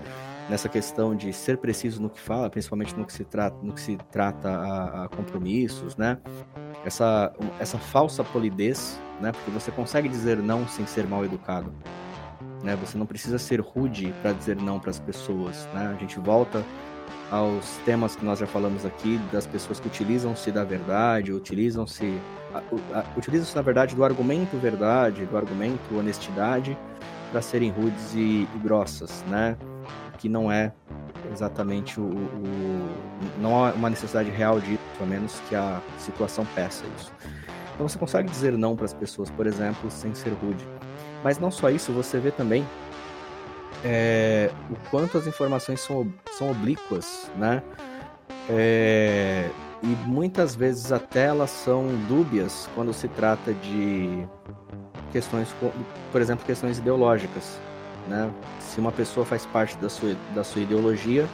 nessa 0.48 0.68
questão 0.68 1.14
de 1.14 1.32
ser 1.32 1.58
preciso 1.58 2.00
no 2.02 2.10
que 2.10 2.20
fala, 2.20 2.50
principalmente 2.50 2.94
no 2.96 3.04
que 3.04 3.12
se 3.12 3.24
trata, 3.24 3.56
no 3.62 3.72
que 3.72 3.80
se 3.80 3.96
trata 4.10 4.50
a, 4.50 5.04
a 5.04 5.08
compromissos, 5.08 5.96
né? 5.96 6.18
Essa 6.84 7.32
essa 7.58 7.78
falsa 7.78 8.22
polidez, 8.22 8.98
né? 9.20 9.32
Porque 9.32 9.50
você 9.50 9.70
consegue 9.70 10.08
dizer 10.08 10.38
não 10.38 10.66
sem 10.68 10.86
ser 10.86 11.06
mal 11.06 11.24
educado, 11.24 11.72
né? 12.62 12.76
Você 12.76 12.98
não 12.98 13.06
precisa 13.06 13.38
ser 13.38 13.60
rude 13.60 14.12
para 14.22 14.32
dizer 14.32 14.56
não 14.56 14.78
para 14.78 14.90
as 14.90 15.00
pessoas, 15.00 15.68
né? 15.72 15.94
A 15.96 16.00
gente 16.00 16.18
volta 16.18 16.62
aos 17.30 17.78
temas 17.84 18.14
que 18.14 18.24
nós 18.24 18.38
já 18.38 18.46
falamos 18.46 18.84
aqui 18.84 19.18
das 19.32 19.46
pessoas 19.46 19.80
que 19.80 19.86
utilizam-se 19.86 20.52
da 20.52 20.64
verdade, 20.64 21.32
utilizam-se 21.32 22.20
utilizam-se 23.16 23.56
na 23.56 23.62
verdade 23.62 23.96
do 23.96 24.04
argumento 24.04 24.56
verdade, 24.58 25.26
do 25.26 25.36
argumento 25.36 25.98
honestidade 25.98 26.76
para 27.32 27.42
serem 27.42 27.70
rudes 27.70 28.14
e, 28.14 28.46
e, 28.54 28.58
grossas, 28.62 29.24
né? 29.28 29.56
Que 30.18 30.28
não 30.28 30.50
é 30.50 30.72
exatamente 31.32 32.00
o, 32.00 32.04
o, 32.04 32.88
não 33.40 33.64
há 33.64 33.72
uma 33.72 33.90
necessidade 33.90 34.30
real 34.30 34.60
disso, 34.60 34.80
a 35.00 35.04
menos 35.04 35.40
que 35.48 35.54
a 35.54 35.80
situação 35.98 36.46
peça 36.54 36.84
isso. 36.98 37.12
Então 37.74 37.88
você 37.88 37.98
consegue 37.98 38.30
dizer 38.30 38.56
não 38.56 38.76
para 38.76 38.84
as 38.84 38.94
pessoas, 38.94 39.30
por 39.30 39.46
exemplo, 39.46 39.90
sem 39.90 40.14
ser 40.14 40.30
rude. 40.30 40.64
Mas 41.22 41.38
não 41.38 41.50
só 41.50 41.70
isso, 41.70 41.92
você 41.92 42.20
vê 42.20 42.30
também 42.30 42.64
é, 43.84 44.50
o 44.70 44.90
quanto 44.90 45.18
as 45.18 45.26
informações 45.26 45.80
são, 45.80 46.10
são 46.32 46.50
oblíquas, 46.50 47.30
né? 47.36 47.62
É, 48.48 49.50
e 49.82 49.86
muitas 50.06 50.54
vezes 50.54 50.92
até 50.92 51.26
elas 51.26 51.50
são 51.50 51.86
dúbias 52.08 52.68
quando 52.74 52.92
se 52.92 53.08
trata 53.08 53.52
de 53.52 54.26
questões, 55.12 55.54
por 56.10 56.20
exemplo, 56.20 56.44
questões 56.44 56.78
ideológicas, 56.78 57.58
né? 58.08 58.30
Se 58.60 58.80
uma 58.80 58.92
pessoa 58.92 59.24
faz 59.24 59.46
parte 59.46 59.76
da 59.78 59.88
sua, 59.88 60.16
da 60.34 60.44
sua 60.44 60.62
ideologia, 60.62 61.26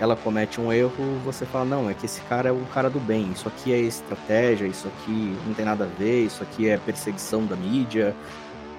ela 0.00 0.16
comete 0.16 0.60
um 0.60 0.72
erro, 0.72 1.18
você 1.24 1.46
fala, 1.46 1.64
não, 1.64 1.88
é 1.88 1.94
que 1.94 2.06
esse 2.06 2.20
cara 2.22 2.48
é 2.48 2.52
um 2.52 2.64
cara 2.64 2.90
do 2.90 2.98
bem, 2.98 3.30
isso 3.30 3.46
aqui 3.48 3.72
é 3.72 3.78
estratégia, 3.78 4.66
isso 4.66 4.88
aqui 4.88 5.36
não 5.46 5.54
tem 5.54 5.64
nada 5.64 5.84
a 5.84 5.86
ver, 5.86 6.24
isso 6.24 6.42
aqui 6.42 6.68
é 6.68 6.76
perseguição 6.76 7.46
da 7.46 7.54
mídia, 7.54 8.14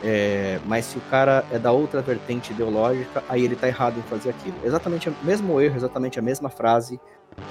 é, 0.03 0.60
mas 0.65 0.84
se 0.86 0.97
o 0.97 1.01
cara 1.10 1.45
é 1.49 1.58
da 1.58 1.71
outra 1.71 2.01
vertente 2.01 2.51
ideológica, 2.51 3.23
aí 3.29 3.45
ele 3.45 3.56
tá 3.56 3.69
errado 3.69 3.97
em 3.97 4.01
fazer 4.03 4.32
aquilo. 4.32 4.56
Exatamente 4.63 5.08
o 5.08 5.15
mesmo 5.23 5.62
erro, 5.62 5.77
exatamente 5.77 6.19
a 6.19 6.21
mesma 6.21 6.49
frase, 6.49 6.99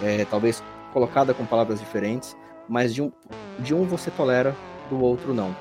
é, 0.03 0.27
talvez 0.27 0.63
colocada 0.93 1.33
com 1.33 1.47
palavras 1.47 1.81
diferentes, 1.81 2.37
mas 2.69 2.93
de 2.93 3.01
um, 3.01 3.11
de 3.59 3.75
um 3.75 3.85
você 3.85 4.11
tolera, 4.11 4.55
do 4.91 5.01
outro 5.01 5.33
não. 5.33 5.57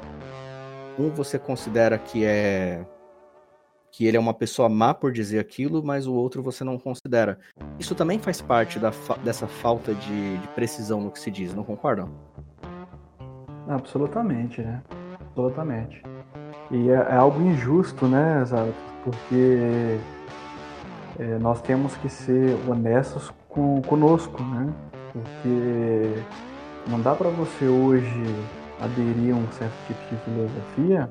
Um 0.99 1.09
você 1.09 1.39
considera 1.39 1.97
que 1.97 2.25
é 2.25 2.85
que 3.91 4.05
ele 4.05 4.17
é 4.17 4.19
uma 4.19 4.33
pessoa 4.33 4.69
má 4.69 4.93
por 4.93 5.11
dizer 5.11 5.39
aquilo, 5.39 5.83
mas 5.83 6.07
o 6.07 6.13
outro 6.13 6.41
você 6.41 6.63
não 6.63 6.79
considera. 6.79 7.37
Isso 7.77 7.93
também 7.93 8.17
faz 8.17 8.41
parte 8.41 8.79
da 8.79 8.91
fa 8.91 9.15
dessa 9.17 9.47
falta 9.47 9.93
de, 9.93 10.37
de, 10.37 10.47
precisão 10.49 11.01
no 11.01 11.11
que 11.11 11.19
se 11.19 11.29
diz, 11.29 11.53
não 11.53 11.63
concordam? 11.63 12.09
Absolutamente, 13.67 14.61
né? 14.61 14.81
Absolutamente. 15.19 16.01
E 16.71 16.89
é, 16.89 16.93
é 16.93 17.15
algo 17.15 17.41
injusto, 17.41 18.07
né, 18.07 18.43
Zato? 18.45 18.73
Porque 19.03 19.97
é, 21.19 21.37
nós 21.39 21.61
temos 21.61 21.95
que 21.97 22.09
ser 22.09 22.57
honestos 22.67 23.31
com, 23.49 23.81
conosco, 23.81 24.41
né? 24.43 24.73
Porque 25.11 26.23
não 26.87 27.01
dá 27.01 27.13
para 27.13 27.29
você 27.29 27.65
hoje 27.65 28.23
aderir 28.81 29.33
a 29.33 29.37
um 29.37 29.51
certo 29.51 29.73
tipo 29.87 29.99
de 30.09 30.21
filosofia, 30.23 31.09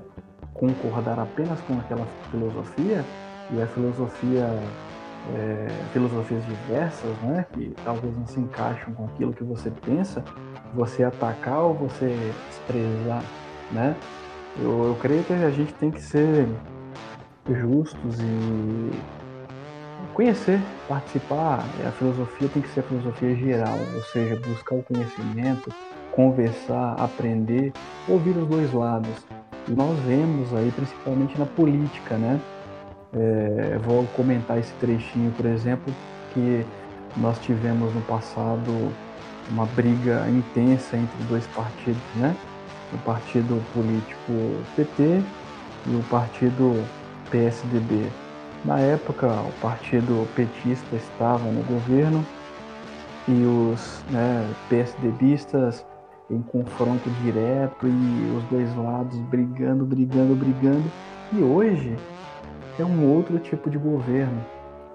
concordar 0.61 1.19
apenas 1.19 1.61
com 1.63 1.79
aquela 1.79 2.07
filosofia 2.31 3.07
e 3.49 3.61
a 3.61 3.67
filosofia 3.67 4.47
é, 5.27 5.89
filosofias 5.91 6.45
diversas, 6.45 7.19
né, 7.23 7.47
que 7.53 7.75
talvez 7.83 8.17
não 8.17 8.27
se 8.27 8.39
encaixam 8.41 8.93
com 8.95 9.07
aquilo 9.07 9.33
que 9.33 9.43
você 9.45 9.71
pensa, 9.71 10.23
você 10.73 11.03
atacar 11.03 11.63
ou 11.65 11.75
você 11.75 12.35
desprezar, 12.47 13.25
né? 13.71 13.97
Eu, 14.57 14.87
eu 14.89 14.97
creio 14.97 15.25
que 15.25 15.33
a 15.33 15.51
gente 15.51 15.73
tem 15.75 15.91
que 15.91 16.01
ser 16.01 16.49
justos 17.49 18.21
e 18.21 18.91
conhecer, 20.13 20.61
participar. 20.87 21.71
A 21.87 21.93
filosofia 21.93 22.49
tem 22.49 22.63
que 22.63 22.69
ser 22.69 22.81
a 22.81 22.83
filosofia 22.85 23.35
geral, 23.37 23.79
ou 23.95 24.03
seja, 24.05 24.37
buscar 24.37 24.75
o 24.77 24.83
conhecimento, 24.83 25.73
conversar, 26.11 26.95
aprender, 27.01 27.73
ouvir 28.07 28.37
os 28.37 28.47
dois 28.49 28.73
lados. 28.73 29.25
Nós 29.67 30.01
vemos 30.01 30.55
aí, 30.55 30.73
principalmente 30.73 31.39
na 31.39 31.47
política, 31.47 32.19
né? 32.19 32.45
É, 33.13 33.79
vou 33.79 34.09
comentar 34.09 34.59
esse 34.59 34.77
trechinho, 34.77 35.33
por 35.33 35.47
exemplo, 35.47 35.97
que 36.29 36.67
nós 37.15 37.39
tivemos 37.41 37.93
no 37.95 38.03
passado 38.05 38.99
uma 39.47 39.67
briga 39.67 40.31
intensa 40.31 40.97
entre 40.99 41.23
dois 41.25 41.47
partidos, 41.49 42.15
né? 42.15 42.39
o 42.91 42.99
partido 42.99 43.63
político 43.73 44.69
PT 44.75 45.25
e 45.87 45.97
o 45.97 46.05
partido 46.05 46.95
PSDB. 47.31 48.15
Na 48.65 48.81
época, 48.81 49.43
o 49.43 49.53
partido 49.55 50.27
petista 50.35 50.97
estava 50.97 51.51
no 51.53 51.63
governo 51.65 52.29
e 53.27 53.47
os 53.47 54.05
né, 54.09 54.55
PSDBistas 54.69 55.87
em 56.31 56.41
confronto 56.43 57.11
direto 57.23 57.87
e 57.87 58.37
os 58.37 58.45
dois 58.45 58.75
lados 58.77 59.19
brigando, 59.23 59.85
brigando, 59.85 60.35
brigando. 60.35 60.85
E 61.33 61.43
hoje 61.43 61.97
é 62.79 62.85
um 62.85 63.13
outro 63.15 63.39
tipo 63.39 63.69
de 63.69 63.77
governo 63.77 64.41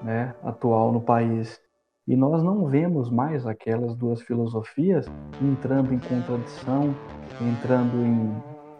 né, 0.01 0.33
atual 0.43 0.91
no 0.91 1.01
país. 1.01 1.59
E 2.07 2.15
nós 2.15 2.43
não 2.43 2.67
vemos 2.67 3.09
mais 3.09 3.47
aquelas 3.47 3.95
duas 3.95 4.21
filosofias 4.21 5.07
entrando 5.41 5.93
em 5.93 5.99
contradição, 5.99 6.95
entrando 7.41 7.97
em 8.05 8.31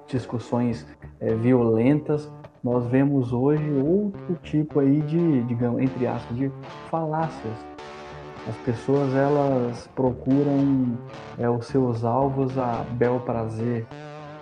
discussões 0.08 0.86
é, 1.20 1.34
violentas. 1.34 2.32
Nós 2.64 2.86
vemos 2.86 3.34
hoje 3.34 3.64
outro 3.84 4.36
tipo 4.44 4.80
aí 4.80 5.02
de, 5.02 5.44
digamos, 5.44 5.82
entre 5.82 6.06
aspas, 6.06 6.38
de 6.38 6.52
falácias. 6.90 7.66
As 8.48 8.56
pessoas 8.58 9.14
elas 9.16 9.90
procuram 9.96 10.98
é, 11.38 11.50
os 11.50 11.66
seus 11.66 12.04
alvos 12.04 12.58
a 12.58 12.86
bel 12.92 13.20
prazer, 13.20 13.88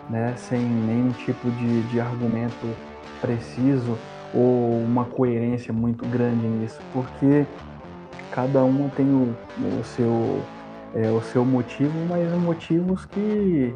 né? 0.10 0.34
sem 0.36 0.60
nenhum 0.60 1.12
tipo 1.12 1.50
de, 1.52 1.82
de 1.84 2.00
argumento 2.02 2.76
preciso 3.22 3.98
ou 4.34 4.80
uma 4.84 5.06
coerência 5.06 5.72
muito 5.72 6.06
grande 6.08 6.46
nisso, 6.46 6.80
porque 6.92 7.46
cada 8.32 8.64
um 8.64 8.90
tem 8.90 9.06
o, 9.06 9.34
o 9.80 9.84
seu 9.84 10.42
é, 10.96 11.10
o 11.10 11.22
seu 11.22 11.44
motivo, 11.44 11.94
mas 12.08 12.32
motivos 12.40 13.06
que 13.06 13.74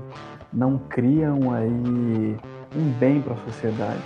não 0.54 0.78
criam 0.90 1.54
aí 1.54 2.38
um 2.76 2.92
bem 3.00 3.22
para 3.22 3.34
a 3.34 3.38
sociedade. 3.38 4.04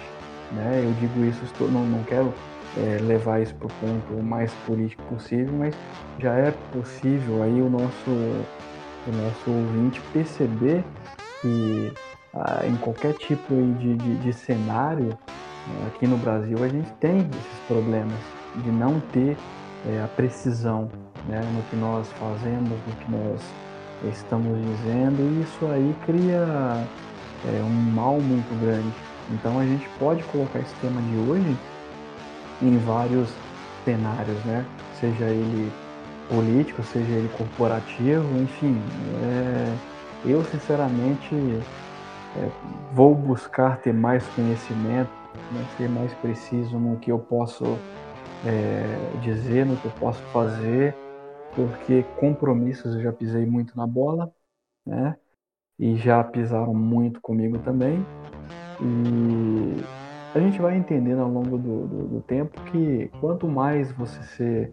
Né? 0.51 0.84
Eu 0.86 0.93
digo 0.99 1.25
isso, 1.25 1.43
estou, 1.43 1.69
não, 1.69 1.86
não 1.86 2.03
quero 2.03 2.34
é, 2.77 2.97
levar 3.01 3.41
isso 3.41 3.53
para 3.55 3.67
o 3.67 3.69
ponto 3.69 4.23
mais 4.23 4.51
político 4.65 5.03
possível, 5.03 5.53
mas 5.57 5.75
já 6.19 6.34
é 6.34 6.51
possível 6.71 7.43
aí 7.43 7.62
o 7.62 7.69
nosso, 7.69 8.10
o 8.10 9.12
nosso 9.12 9.51
ouvinte 9.51 10.01
perceber 10.13 10.84
que 11.41 11.91
ah, 12.34 12.62
em 12.65 12.75
qualquer 12.77 13.13
tipo 13.13 13.53
de, 13.79 13.95
de, 13.95 14.15
de 14.15 14.34
cenário 14.34 15.10
né, 15.67 15.88
aqui 15.88 16.07
no 16.07 16.17
Brasil 16.17 16.63
a 16.63 16.67
gente 16.67 16.89
tem 16.93 17.19
esses 17.19 17.60
problemas 17.67 18.19
de 18.55 18.71
não 18.71 18.99
ter 19.12 19.38
é, 19.88 20.01
a 20.03 20.07
precisão 20.07 20.89
né, 21.27 21.41
no 21.53 21.62
que 21.63 21.75
nós 21.75 22.07
fazemos, 22.13 22.69
no 22.69 22.95
que 22.95 23.12
nós 23.12 23.41
estamos 24.13 24.57
dizendo, 24.60 25.21
e 25.21 25.43
isso 25.43 25.65
aí 25.67 25.95
cria 26.05 26.88
é, 27.45 27.63
um 27.63 27.69
mal 27.69 28.19
muito 28.19 28.60
grande. 28.60 28.91
Então 29.29 29.60
a 29.60 29.65
gente 29.65 29.88
pode 29.99 30.23
colocar 30.25 30.60
esse 30.60 30.73
tema 30.75 31.01
de 31.01 31.17
hoje 31.17 31.57
em 32.62 32.80
vários 32.80 33.41
cenários, 33.86 34.43
né? 34.45 34.71
Seja 34.91 35.32
ele 35.34 35.80
político, 36.28 36.84
seja 36.84 37.13
ele 37.15 37.30
corporativo, 37.30 38.38
enfim. 38.39 38.91
É, 39.24 39.82
eu 40.24 40.43
sinceramente 40.45 41.36
é, 42.36 42.54
vou 42.89 43.15
buscar 43.15 43.82
ter 43.82 43.93
mais 43.93 44.30
conhecimento, 44.30 45.13
né, 45.50 45.67
ser 45.69 45.89
mais 45.89 46.15
preciso 46.15 46.80
no 46.80 47.00
que 47.00 47.12
eu 47.12 47.19
posso 47.19 47.86
é, 48.43 49.17
dizer, 49.17 49.65
no 49.65 49.78
que 49.80 49.86
eu 49.88 49.91
posso 49.91 50.24
fazer, 50.32 51.00
porque 51.56 52.04
compromissos 52.04 52.95
eu 52.95 53.02
já 53.02 53.13
pisei 53.13 53.45
muito 53.45 53.76
na 53.78 53.88
bola, 53.88 54.34
né? 54.86 55.17
E 55.80 55.97
já 55.97 56.24
pisaram 56.24 56.74
muito 56.76 57.21
comigo 57.21 57.60
também. 57.60 58.10
E 58.80 59.89
a 60.34 60.39
gente 60.39 60.62
vai 60.62 60.78
entendendo 60.78 61.22
ao 61.22 61.30
longo 61.30 61.58
do, 61.58 61.88
do, 61.88 62.08
do 62.08 62.22
tempo 62.22 62.60
que 62.62 63.10
quanto 63.20 63.48
mais 63.48 63.91
você 63.91 64.22
ser 64.24 64.72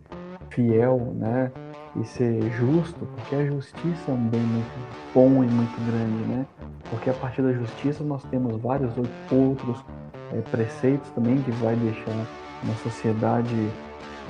fiel, 0.50 1.12
né? 1.16 1.50
E 1.96 2.04
ser 2.04 2.40
justo, 2.52 3.06
porque 3.16 3.34
a 3.34 3.44
justiça 3.44 4.10
é 4.10 4.12
um 4.12 4.28
bem 4.28 4.40
muito 4.40 4.88
bom 5.12 5.42
e 5.42 5.48
muito 5.48 5.76
grande, 5.90 6.28
né? 6.28 6.46
Porque 6.90 7.10
a 7.10 7.14
partir 7.14 7.42
da 7.42 7.52
justiça 7.52 8.04
nós 8.04 8.22
temos 8.24 8.60
vários 8.60 8.92
outros 9.30 9.84
é, 10.32 10.40
preceitos 10.42 11.10
também 11.10 11.38
que 11.38 11.50
vai 11.52 11.74
deixar 11.74 12.26
uma 12.62 12.74
sociedade 12.76 13.68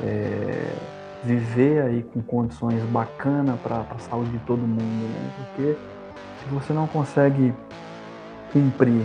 é, 0.03 0.73
viver 1.25 1.83
aí 1.83 2.03
com 2.03 2.23
condições 2.23 2.83
bacanas 2.85 3.59
para 3.61 3.85
a 3.91 3.99
saúde 3.99 4.31
de 4.31 4.39
todo 4.41 4.61
mundo, 4.61 4.81
né? 4.81 5.31
Porque 5.37 5.77
se 6.41 6.55
você 6.55 6.73
não 6.73 6.87
consegue 6.87 7.53
cumprir 8.53 9.05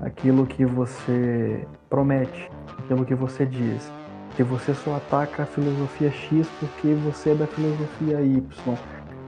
aquilo 0.00 0.46
que 0.46 0.64
você 0.64 1.66
promete, 1.88 2.50
aquilo 2.78 3.04
que 3.04 3.14
você 3.14 3.44
diz, 3.44 3.90
se 4.36 4.42
você 4.42 4.74
só 4.74 4.96
ataca 4.96 5.42
a 5.42 5.46
filosofia 5.46 6.10
X 6.10 6.48
porque 6.60 6.94
você 6.94 7.30
é 7.30 7.34
da 7.34 7.46
filosofia 7.46 8.20
Y, 8.20 8.42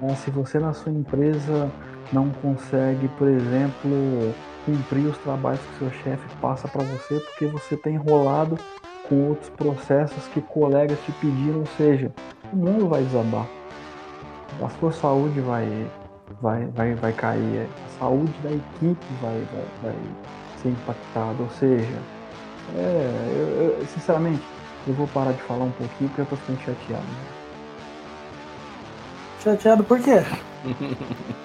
né? 0.01 0.15
se 0.15 0.31
você 0.31 0.59
na 0.59 0.73
sua 0.73 0.93
empresa 0.93 1.71
não 2.13 2.31
consegue, 2.31 3.09
por 3.09 3.29
exemplo, 3.29 4.35
cumprir 4.65 5.07
os 5.07 5.19
trabalhos 5.19 5.61
que 5.61 5.79
seu 5.79 5.91
chefe 5.91 6.37
passa 6.41 6.69
para 6.69 6.85
você 6.85 7.19
porque 7.21 7.47
você 7.47 7.77
tem 7.77 7.95
enrolado 7.95 8.57
com 9.09 9.31
outros 9.31 9.51
processos 9.51 10.29
que 10.29 10.41
colegas 10.41 10.99
te 11.05 11.13
pediram, 11.13 11.61
ou 11.61 11.67
seja, 11.77 12.13
o 12.53 12.57
mundo 12.57 12.89
vai 12.89 13.03
desabar. 13.03 13.47
A 14.63 14.69
sua 14.79 14.93
saúde 14.93 15.41
vai, 15.41 15.91
vai, 16.41 16.67
vai, 16.67 16.95
vai 16.95 17.13
cair, 17.13 17.69
a 17.87 17.99
saúde 17.99 18.33
da 18.43 18.51
equipe 18.51 19.07
vai, 19.21 19.45
vai, 19.53 19.65
vai 19.83 20.40
ser 20.63 20.69
impactada, 20.69 21.43
ou 21.43 21.51
seja, 21.51 21.99
é, 22.77 23.37
eu, 23.37 23.81
eu, 23.81 23.87
sinceramente, 23.87 24.41
eu 24.87 24.95
vou 24.95 25.09
parar 25.09 25.33
de 25.33 25.43
falar 25.43 25.65
um 25.65 25.73
pouquinho 25.73 26.09
porque 26.11 26.21
eu 26.21 26.27
tô 26.27 26.37
ficando 26.37 26.61
chateado. 26.61 27.07
Chateado 29.41 29.83
por 29.85 29.99
quê? 30.01 30.23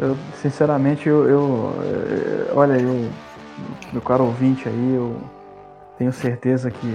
eu, 0.00 0.16
sinceramente, 0.40 1.08
eu, 1.08 1.28
eu, 1.28 1.72
eu, 2.48 2.56
olha, 2.56 2.80
eu, 2.80 3.10
meu 3.92 4.02
caro 4.02 4.24
ouvinte 4.24 4.68
aí, 4.68 4.94
eu 4.94 5.16
tenho 5.98 6.12
certeza 6.12 6.70
que 6.70 6.94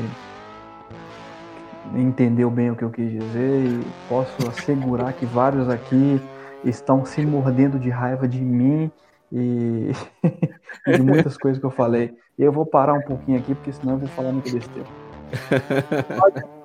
entendeu 1.96 2.50
bem 2.50 2.72
o 2.72 2.76
que 2.76 2.84
eu 2.84 2.90
quis 2.90 3.12
dizer 3.12 3.62
e 3.62 3.86
posso 4.10 4.36
assegurar 4.50 5.14
que 5.14 5.26
vários 5.26 5.70
aqui 5.70 6.20
estão 6.64 7.06
se 7.06 7.22
mordendo 7.22 7.78
de 7.78 7.90
raiva 7.90 8.28
de 8.28 8.42
mim 8.42 8.90
e 9.36 9.92
de 10.96 11.02
muitas 11.02 11.38
coisas 11.38 11.60
que 11.60 11.66
eu 11.66 11.72
falei. 11.72 12.16
E 12.40 12.44
eu 12.44 12.52
vou 12.52 12.66
parar 12.66 12.94
um 12.94 13.02
pouquinho 13.02 13.38
aqui, 13.38 13.54
porque 13.54 13.74
senão 13.74 13.94
eu 13.94 14.00
vou 14.00 14.10
falar 14.10 14.32
muito 14.32 14.52
besteira. 14.52 14.88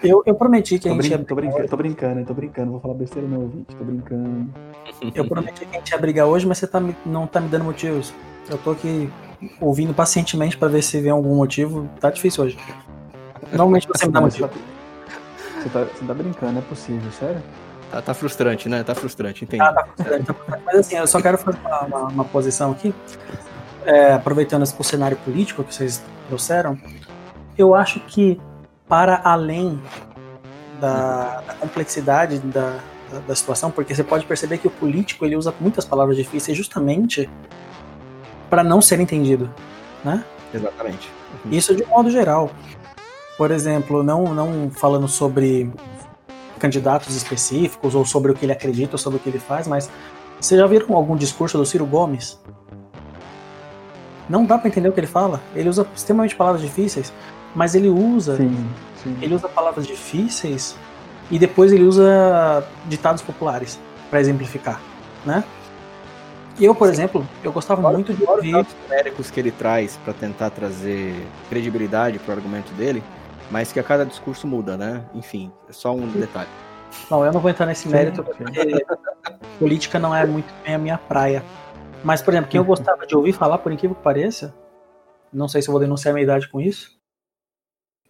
Eu, 0.00 0.22
eu 0.24 0.34
prometi 0.36 0.78
que 0.78 0.88
tô 0.88 0.94
a 0.94 1.02
gente 1.02 1.08
brin 1.08 1.18
ia... 1.18 1.24
tô, 1.24 1.34
brincando, 1.34 1.68
tô 1.68 1.76
brincando, 1.76 2.24
tô 2.24 2.34
brincando, 2.34 2.70
vou 2.70 2.80
falar 2.80 2.94
besteira 2.94 3.26
no 3.26 3.40
ouvinte, 3.40 3.74
tô 3.74 3.82
brincando. 3.82 4.48
Eu 5.12 5.26
prometi 5.26 5.66
que 5.66 5.74
a 5.76 5.78
gente 5.80 5.90
ia 5.90 5.98
brigar 5.98 6.26
hoje, 6.28 6.46
mas 6.46 6.58
você 6.58 6.68
tá, 6.68 6.80
não 7.04 7.26
tá 7.26 7.40
me 7.40 7.48
dando 7.48 7.64
motivos. 7.64 8.14
Eu 8.48 8.58
tô 8.58 8.70
aqui 8.70 9.10
ouvindo 9.60 9.92
pacientemente 9.92 10.56
para 10.56 10.68
ver 10.68 10.82
se 10.82 11.00
vem 11.00 11.10
algum 11.10 11.34
motivo. 11.34 11.88
Tá 12.00 12.10
difícil 12.10 12.44
hoje. 12.44 12.58
Normalmente 13.50 13.88
você 13.88 14.06
me 14.06 14.12
dá 14.12 14.20
motivo. 14.20 14.48
Você 15.60 15.68
tá, 15.68 15.82
você 15.82 16.04
tá 16.04 16.14
brincando, 16.14 16.52
não 16.52 16.60
é 16.60 16.64
possível, 16.64 17.10
sério? 17.10 17.42
Tá, 17.90 18.02
tá, 18.02 18.14
frustrante, 18.14 18.68
né? 18.68 18.82
Tá 18.82 18.94
frustrante, 18.94 19.44
entendi. 19.44 19.62
Ah, 19.62 19.72
tá 19.72 19.86
frustrante, 19.86 20.26
tá 20.26 20.34
frustrante. 20.34 20.62
Mas 20.66 20.78
assim, 20.78 20.96
eu 20.96 21.06
só 21.06 21.20
quero 21.20 21.38
fazer 21.38 21.58
uma, 21.58 21.80
uma, 21.80 22.00
uma 22.08 22.24
posição 22.24 22.72
aqui, 22.72 22.94
é, 23.84 24.12
aproveitando 24.12 24.62
o 24.62 24.84
cenário 24.84 25.16
político 25.18 25.62
que 25.62 25.74
vocês 25.74 26.02
trouxeram, 26.28 26.78
eu 27.56 27.74
acho 27.74 28.00
que 28.00 28.40
para 28.88 29.20
além 29.24 29.80
da, 30.80 31.42
da 31.46 31.54
complexidade 31.54 32.38
da, 32.38 32.78
da, 33.10 33.18
da, 33.20 33.34
situação, 33.34 33.70
porque 33.70 33.94
você 33.94 34.04
pode 34.04 34.26
perceber 34.26 34.58
que 34.58 34.66
o 34.66 34.70
político 34.70 35.24
ele 35.24 35.36
usa 35.36 35.54
muitas 35.60 35.84
palavras 35.84 36.16
difíceis 36.16 36.56
justamente 36.56 37.28
para 38.50 38.62
não 38.62 38.80
ser 38.80 39.00
entendido, 39.00 39.50
né? 40.04 40.24
Exatamente. 40.52 41.10
Isso 41.50 41.74
de 41.74 41.84
modo 41.84 42.10
geral. 42.10 42.50
Por 43.36 43.50
exemplo, 43.50 44.02
não, 44.02 44.34
não 44.34 44.70
falando 44.70 45.06
sobre 45.08 45.70
candidatos 46.58 47.14
específicos 47.14 47.94
ou 47.94 48.04
sobre 48.04 48.32
o 48.32 48.34
que 48.34 48.44
ele 48.44 48.52
acredita 48.52 48.94
ou 48.94 48.98
sobre 48.98 49.18
o 49.18 49.20
que 49.20 49.28
ele 49.28 49.38
faz, 49.38 49.66
mas 49.66 49.90
vocês 50.40 50.60
já 50.60 50.66
viram 50.66 50.94
algum 50.94 51.16
discurso 51.16 51.56
do 51.56 51.64
Ciro 51.64 51.86
Gomes? 51.86 52.38
Não 54.28 54.44
dá 54.44 54.58
para 54.58 54.68
entender 54.68 54.88
o 54.88 54.92
que 54.92 55.00
ele 55.00 55.06
fala. 55.06 55.40
Ele 55.54 55.68
usa 55.68 55.86
extremamente 55.94 56.34
palavras 56.34 56.62
difíceis, 56.62 57.12
mas 57.54 57.74
ele 57.74 57.88
usa 57.88 58.36
sim, 58.36 58.66
sim. 59.02 59.16
ele 59.22 59.34
usa 59.34 59.48
palavras 59.48 59.86
difíceis 59.86 60.76
e 61.30 61.38
depois 61.38 61.72
ele 61.72 61.84
usa 61.84 62.66
ditados 62.86 63.22
populares 63.22 63.78
para 64.10 64.20
exemplificar, 64.20 64.80
né? 65.24 65.42
Eu, 66.58 66.74
por 66.74 66.88
exemplo, 66.88 67.26
eu 67.44 67.52
gostava 67.52 67.82
fora, 67.82 67.94
muito 67.94 68.14
de 68.14 68.24
ouvir 68.24 68.56
os 68.56 68.66
numéricos 68.82 69.30
que 69.30 69.38
ele 69.38 69.50
traz 69.50 69.98
para 70.02 70.14
tentar 70.14 70.50
trazer 70.50 71.14
credibilidade 71.50 72.18
para 72.18 72.34
o 72.34 72.36
argumento 72.36 72.72
dele, 72.72 73.02
mas 73.50 73.72
que 73.72 73.80
a 73.80 73.82
cada 73.82 74.04
discurso 74.04 74.46
muda, 74.46 74.76
né? 74.76 75.04
Enfim, 75.14 75.52
é 75.68 75.72
só 75.72 75.92
um 75.94 76.06
detalhe. 76.08 76.48
Não, 77.10 77.24
eu 77.24 77.32
não 77.32 77.40
vou 77.40 77.50
entrar 77.50 77.66
nesse 77.66 77.88
mérito 77.88 78.22
porque 78.22 78.44
política 79.58 79.98
não 79.98 80.14
é 80.14 80.24
muito 80.26 80.52
bem 80.64 80.74
a 80.74 80.78
minha 80.78 80.98
praia. 80.98 81.42
Mas, 82.02 82.22
por 82.22 82.32
exemplo, 82.32 82.50
quem 82.50 82.58
eu 82.58 82.64
gostava 82.64 83.06
de 83.06 83.16
ouvir 83.16 83.32
falar, 83.32 83.58
por 83.58 83.72
incrível 83.72 83.96
que 83.96 84.02
pareça, 84.02 84.54
não 85.32 85.48
sei 85.48 85.60
se 85.62 85.68
eu 85.68 85.72
vou 85.72 85.80
denunciar 85.80 86.12
a 86.12 86.14
minha 86.14 86.24
idade 86.24 86.48
com 86.48 86.60
isso, 86.60 86.96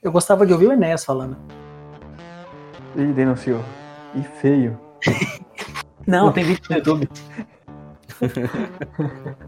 eu 0.02 0.12
gostava 0.12 0.46
de 0.46 0.52
ouvir 0.52 0.66
o 0.68 0.72
Enéas 0.72 1.04
falando. 1.04 1.36
Ih, 2.94 3.12
denunciou. 3.12 3.60
E 4.14 4.22
feio. 4.22 4.78
não, 6.06 6.30
tem 6.32 6.44
vídeo 6.44 6.62
no 6.70 6.76
YouTube. 6.76 7.08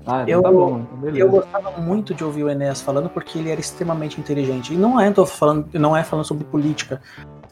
Ah, 0.06 0.24
eu, 0.28 0.42
tá 0.42 0.50
bom, 0.50 0.86
então 1.02 1.16
eu 1.16 1.28
gostava 1.28 1.70
muito 1.80 2.14
de 2.14 2.24
ouvir 2.24 2.44
o 2.44 2.50
Enéas 2.50 2.80
falando 2.80 3.08
porque 3.08 3.38
ele 3.38 3.50
era 3.50 3.60
extremamente 3.60 4.20
inteligente. 4.20 4.74
E 4.74 4.76
não 4.76 5.00
é, 5.00 5.10
tô 5.10 5.24
falando, 5.26 5.68
não 5.74 5.96
é 5.96 6.02
falando 6.02 6.24
sobre 6.24 6.44
política. 6.44 7.00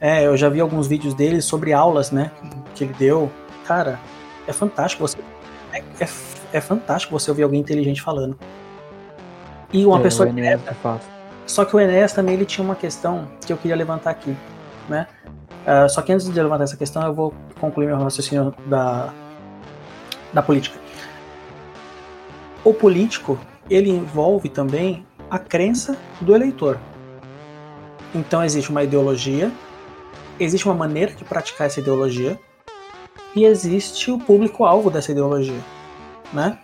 É, 0.01 0.27
eu 0.27 0.37
já 0.37 0.49
vi 0.49 0.61
alguns 0.61 0.87
vídeos 0.87 1.15
dele 1.15 1.41
sobre 1.41 1.73
aulas, 1.73 2.11
né, 2.11 2.31
que 2.75 2.85
ele 2.85 2.95
deu. 2.99 3.31
Cara, 3.67 3.99
é 4.47 4.53
fantástico 4.53 5.07
você 5.07 5.19
é, 5.73 5.83
é, 6.01 6.09
é 6.53 6.61
fantástico 6.61 7.19
você 7.19 7.31
ouvir 7.31 7.43
alguém 7.43 7.61
inteligente 7.61 8.01
falando. 8.03 8.39
E 9.73 9.85
uma 9.85 9.99
é, 9.99 10.03
pessoa 10.03 10.31
direta. 10.31 10.77
Só 11.47 11.65
que 11.65 11.77
o 11.77 11.81
Enéas 11.81 12.13
também 12.13 12.35
ele 12.35 12.45
tinha 12.45 12.65
uma 12.65 12.75
questão 12.75 13.29
que 13.45 13.53
eu 13.53 13.57
queria 13.57 13.77
levantar 13.77 14.11
aqui, 14.11 14.37
né? 14.89 15.07
Uh, 15.67 15.89
só 15.89 16.01
que 16.01 16.13
antes 16.13 16.31
de 16.31 16.41
levantar 16.41 16.65
essa 16.65 16.77
questão, 16.77 17.03
eu 17.03 17.13
vou 17.13 17.35
concluir 17.61 17.87
meu 17.87 17.99
raciocínio 17.99 18.55
da, 18.67 19.13
da 20.33 20.43
política. 20.43 20.79
O 22.67 22.75
político, 22.75 23.39
ele 23.71 23.89
envolve 23.89 24.49
também 24.49 25.07
a 25.31 25.39
crença 25.39 25.97
do 26.21 26.35
eleitor. 26.35 26.81
Então 28.13 28.43
existe 28.43 28.71
uma 28.71 28.83
ideologia, 28.83 29.53
existe 30.41 30.67
uma 30.67 30.75
maneira 30.75 31.13
de 31.13 31.23
praticar 31.23 31.69
essa 31.69 31.79
ideologia 31.79 32.37
e 33.37 33.45
existe 33.45 34.11
o 34.11 34.19
público-alvo 34.19 34.91
dessa 34.91 35.13
ideologia, 35.13 35.61
né? 36.33 36.59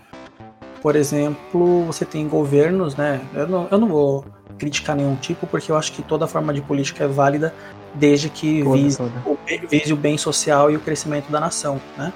Por 0.82 0.96
exemplo, 0.96 1.84
você 1.84 2.05
tem 2.05 2.26
governos, 2.26 2.96
né? 2.96 3.20
Eu 3.32 3.46
não, 3.46 3.68
eu 3.70 3.78
não 3.78 3.86
vou 3.86 4.24
criticar 4.59 4.96
nenhum 4.96 5.14
tipo, 5.14 5.46
porque 5.46 5.70
eu 5.70 5.76
acho 5.76 5.92
que 5.92 6.03
toda 6.03 6.26
forma 6.26 6.53
de 6.53 6.61
política 6.62 7.05
é 7.05 7.07
válida 7.07 7.55
desde 7.94 8.28
que 8.28 8.64
toda, 8.64 8.76
vise, 8.76 8.98
toda. 8.98 9.22
O, 9.24 9.38
vise, 9.68 9.92
O, 9.92 9.96
bem 9.96 10.18
social 10.18 10.68
e 10.68 10.76
o 10.76 10.80
crescimento 10.80 11.30
da 11.30 11.38
nação, 11.38 11.80
né? 11.96 12.12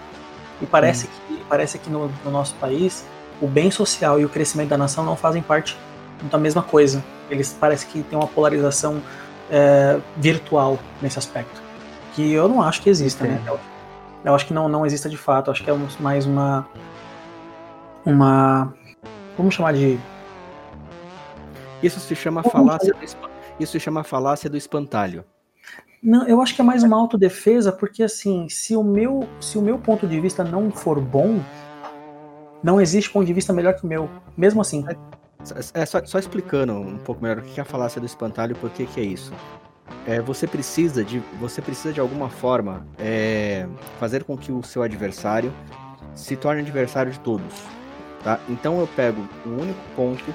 E 0.60 0.66
parece 0.66 1.06
hum. 1.06 1.10
que, 1.28 1.44
parece 1.48 1.78
que 1.78 1.88
no, 1.88 2.10
no 2.24 2.32
nosso 2.32 2.56
país 2.56 3.04
o 3.40 3.46
bem 3.46 3.70
social 3.70 4.20
e 4.20 4.24
o 4.24 4.28
crescimento 4.28 4.68
da 4.68 4.78
nação 4.78 5.04
não 5.04 5.16
fazem 5.16 5.42
parte 5.42 5.76
da 6.30 6.38
mesma 6.38 6.62
coisa. 6.62 7.04
Eles 7.30 7.56
parece 7.58 7.86
que 7.86 8.02
tem 8.02 8.18
uma 8.18 8.28
polarização 8.28 9.02
é, 9.50 9.98
virtual 10.16 10.78
nesse 11.02 11.18
aspecto, 11.18 11.60
que 12.14 12.32
eu 12.32 12.48
não 12.48 12.62
acho 12.62 12.82
que 12.82 12.90
exista, 12.90 13.24
né? 13.24 13.40
Eu, 13.46 13.58
eu, 14.24 14.34
acho 14.34 14.46
que 14.46 14.54
não, 14.54 14.68
não 14.68 14.86
exista 14.86 15.08
de 15.08 15.16
fato. 15.16 15.48
Eu 15.48 15.52
acho 15.52 15.62
que 15.62 15.70
é 15.70 15.74
mais 16.00 16.26
uma 16.26 16.66
uma 18.04 18.72
vamos 19.36 19.54
chamar 19.54 19.72
de 19.72 19.98
isso 21.82 22.00
se 22.00 22.14
chama 22.14 22.42
falácia 22.42 22.94
do, 22.94 23.30
isso 23.60 23.72
se 23.72 23.80
chama 23.80 24.02
falácia 24.02 24.48
do 24.48 24.56
espantalho. 24.56 25.24
Não, 26.02 26.26
eu 26.26 26.40
acho 26.40 26.54
que 26.54 26.60
é 26.60 26.64
mais 26.64 26.82
uma 26.82 26.96
autodefesa, 26.96 27.72
porque 27.72 28.02
assim, 28.02 28.48
se 28.48 28.76
o 28.76 28.82
meu, 28.82 29.28
se 29.40 29.58
o 29.58 29.62
meu 29.62 29.78
ponto 29.78 30.06
de 30.06 30.20
vista 30.20 30.44
não 30.44 30.70
for 30.70 31.00
bom, 31.00 31.40
não 32.62 32.80
existe 32.80 33.10
ponto 33.10 33.26
de 33.26 33.32
vista 33.32 33.52
melhor 33.52 33.74
que 33.74 33.84
o 33.84 33.86
meu, 33.86 34.08
mesmo 34.36 34.60
assim. 34.60 34.84
É, 34.88 35.82
é 35.82 35.86
só, 35.86 36.04
só, 36.04 36.18
explicando 36.18 36.72
um 36.72 36.98
pouco 36.98 37.22
melhor 37.22 37.38
o 37.38 37.42
que 37.42 37.60
é 37.60 37.62
a 37.62 37.64
falácia 37.64 38.00
do 38.00 38.06
espantalho 38.06 38.52
e 38.52 38.54
por 38.54 38.70
que, 38.70 38.86
que 38.86 39.00
é 39.00 39.04
isso. 39.04 39.32
É, 40.06 40.20
você 40.20 40.46
precisa 40.46 41.04
de 41.04 41.20
você 41.38 41.62
precisa 41.62 41.92
de 41.92 42.00
alguma 42.00 42.28
forma 42.28 42.86
é, 42.98 43.66
fazer 44.00 44.24
com 44.24 44.36
que 44.36 44.50
o 44.50 44.62
seu 44.62 44.82
adversário 44.82 45.52
se 46.14 46.34
torne 46.36 46.62
adversário 46.62 47.12
de 47.12 47.20
todos, 47.20 47.54
tá? 48.24 48.40
Então 48.48 48.80
eu 48.80 48.86
pego 48.88 49.22
o 49.44 49.50
um 49.50 49.60
único 49.60 49.80
ponto 49.94 50.34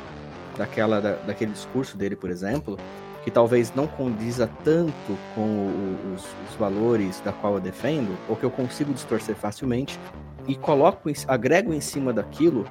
daquela 0.57 1.01
da, 1.01 1.15
daquele 1.15 1.51
discurso 1.51 1.97
dele, 1.97 2.15
por 2.15 2.29
exemplo, 2.29 2.77
que 3.23 3.31
talvez 3.31 3.73
não 3.75 3.87
condiza 3.87 4.49
tanto 4.63 5.17
com 5.35 5.71
os, 6.15 6.23
os, 6.49 6.55
valores 6.57 7.19
da 7.21 7.31
qual 7.31 7.55
eu 7.55 7.59
defendo, 7.59 8.17
ou 8.27 8.35
que 8.35 8.43
eu 8.43 8.51
consigo 8.51 8.93
distorcer 8.93 9.35
facilmente, 9.35 9.99
e 10.47 10.55
coloco, 10.55 11.09
agrego 11.27 11.73
em 11.73 11.81
cima 11.81 12.11
daquilo 12.11 12.65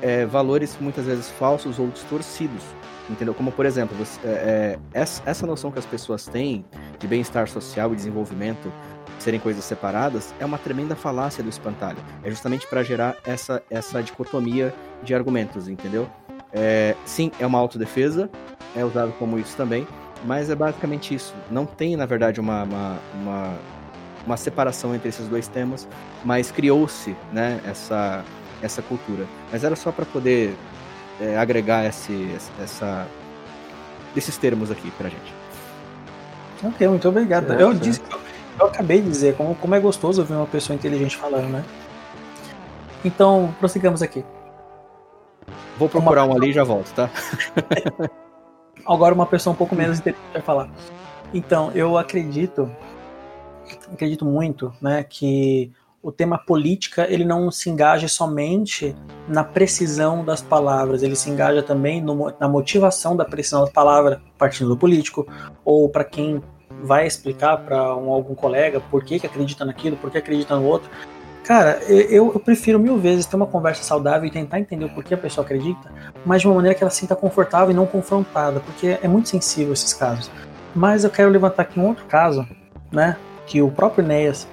é, 0.00 0.26
valores 0.26 0.76
muitas 0.80 1.04
vezes 1.04 1.30
falsos 1.30 1.78
ou 1.78 1.88
distorcidos, 1.88 2.62
entendeu? 3.08 3.34
Como 3.34 3.52
por 3.52 3.66
exemplo, 3.66 3.96
você, 3.96 4.18
é, 4.26 4.30
é, 4.30 4.78
essa, 4.92 5.22
essa 5.26 5.46
noção 5.46 5.70
que 5.70 5.78
as 5.78 5.86
pessoas 5.86 6.26
têm 6.26 6.64
de 6.98 7.06
bem-estar 7.06 7.48
social 7.48 7.92
e 7.92 7.96
desenvolvimento 7.96 8.72
serem 9.18 9.38
coisas 9.38 9.64
separadas 9.64 10.34
é 10.40 10.44
uma 10.44 10.58
tremenda 10.58 10.96
falácia 10.96 11.42
do 11.44 11.48
espantalho. 11.48 11.98
É 12.24 12.30
justamente 12.30 12.66
para 12.66 12.82
gerar 12.82 13.16
essa, 13.24 13.62
essa 13.70 14.02
dicotomia 14.02 14.74
de 15.02 15.14
argumentos, 15.14 15.68
entendeu? 15.68 16.08
É, 16.52 16.94
sim, 17.06 17.30
é 17.40 17.46
uma 17.46 17.58
autodefesa, 17.58 18.28
é 18.76 18.84
usado 18.84 19.12
como 19.18 19.38
isso 19.38 19.56
também, 19.56 19.86
mas 20.24 20.50
é 20.50 20.54
basicamente 20.54 21.14
isso. 21.14 21.34
Não 21.50 21.64
tem, 21.64 21.96
na 21.96 22.06
verdade, 22.06 22.40
uma, 22.40 22.62
uma, 22.64 22.98
uma, 23.14 23.54
uma 24.26 24.36
separação 24.36 24.94
entre 24.94 25.08
esses 25.08 25.26
dois 25.28 25.48
temas, 25.48 25.88
mas 26.24 26.50
criou-se 26.50 27.16
né, 27.32 27.60
essa, 27.66 28.24
essa 28.62 28.82
cultura. 28.82 29.26
Mas 29.50 29.64
era 29.64 29.74
só 29.74 29.90
para 29.90 30.04
poder 30.04 30.54
é, 31.20 31.36
agregar 31.38 31.86
esse, 31.86 32.36
essa, 32.62 33.06
esses 34.14 34.36
termos 34.36 34.70
aqui 34.70 34.90
pra 34.92 35.08
gente. 35.08 35.34
Ok, 36.62 36.86
muito 36.86 37.08
obrigado. 37.08 37.52
Eu, 37.54 37.74
disse, 37.74 38.00
eu 38.60 38.66
acabei 38.66 39.00
de 39.00 39.08
dizer 39.08 39.36
como, 39.36 39.54
como 39.56 39.74
é 39.74 39.80
gostoso 39.80 40.20
ouvir 40.20 40.34
uma 40.34 40.46
pessoa 40.46 40.76
inteligente 40.76 41.16
falando, 41.16 41.48
né? 41.48 41.64
Então, 43.04 43.52
prossigamos 43.58 44.00
aqui. 44.00 44.24
Vou 45.82 45.88
procurar 45.88 46.24
uma... 46.24 46.34
um 46.34 46.36
ali 46.36 46.50
e 46.50 46.52
já 46.52 46.62
volto, 46.62 46.92
tá? 46.94 47.10
Agora 48.86 49.14
uma 49.14 49.26
pessoa 49.26 49.52
um 49.52 49.56
pouco 49.56 49.74
menos 49.74 49.98
inteligente 49.98 50.32
vai 50.32 50.42
falar. 50.42 50.70
Então, 51.34 51.72
eu 51.74 51.98
acredito, 51.98 52.70
acredito 53.92 54.24
muito, 54.24 54.72
né, 54.80 55.02
que 55.02 55.72
o 56.00 56.12
tema 56.12 56.38
política 56.38 57.06
ele 57.08 57.24
não 57.24 57.50
se 57.50 57.70
engaja 57.70 58.06
somente 58.06 58.94
na 59.26 59.42
precisão 59.42 60.24
das 60.24 60.40
palavras, 60.40 61.02
ele 61.02 61.16
se 61.16 61.30
engaja 61.30 61.62
também 61.62 62.00
no, 62.00 62.32
na 62.38 62.48
motivação 62.48 63.16
da 63.16 63.24
precisão 63.24 63.64
da 63.64 63.70
palavra, 63.70 64.20
partindo 64.38 64.68
do 64.68 64.76
político, 64.76 65.26
ou 65.64 65.88
para 65.88 66.04
quem 66.04 66.42
vai 66.82 67.06
explicar 67.06 67.56
para 67.58 67.96
um, 67.96 68.10
algum 68.10 68.34
colega 68.34 68.80
por 68.80 69.04
que, 69.04 69.18
que 69.20 69.26
acredita 69.26 69.64
naquilo, 69.64 69.96
por 69.96 70.10
que 70.10 70.18
acredita 70.18 70.56
no 70.56 70.64
outro. 70.64 70.90
Cara, 71.44 71.82
eu, 71.88 72.32
eu, 72.32 72.40
prefiro 72.40 72.78
mil 72.78 72.98
vezes 72.98 73.26
ter 73.26 73.34
uma 73.34 73.46
conversa 73.46 73.82
saudável 73.82 74.26
e 74.26 74.30
tentar 74.30 74.60
entender 74.60 74.84
o 74.84 74.88
porquê 74.88 75.14
a 75.14 75.18
pessoa 75.18 75.44
acredita, 75.44 75.90
mas 76.24 76.40
de 76.40 76.46
uma 76.46 76.54
maneira 76.54 76.74
que 76.74 76.84
ela 76.84 76.90
se 76.90 76.98
sinta 76.98 77.16
confortável 77.16 77.70
e 77.72 77.74
não 77.74 77.84
confrontada, 77.84 78.60
porque 78.60 78.98
é 79.02 79.08
muito 79.08 79.28
sensível 79.28 79.72
esses 79.72 79.92
casos. 79.92 80.30
Mas 80.74 81.02
eu 81.02 81.10
quero 81.10 81.28
levantar 81.28 81.62
aqui 81.62 81.80
um 81.80 81.88
outro 81.88 82.04
caso, 82.04 82.46
né? 82.92 83.16
Que 83.46 83.60
o 83.60 83.70
próprio 83.70 84.04
Enéas. 84.04 84.46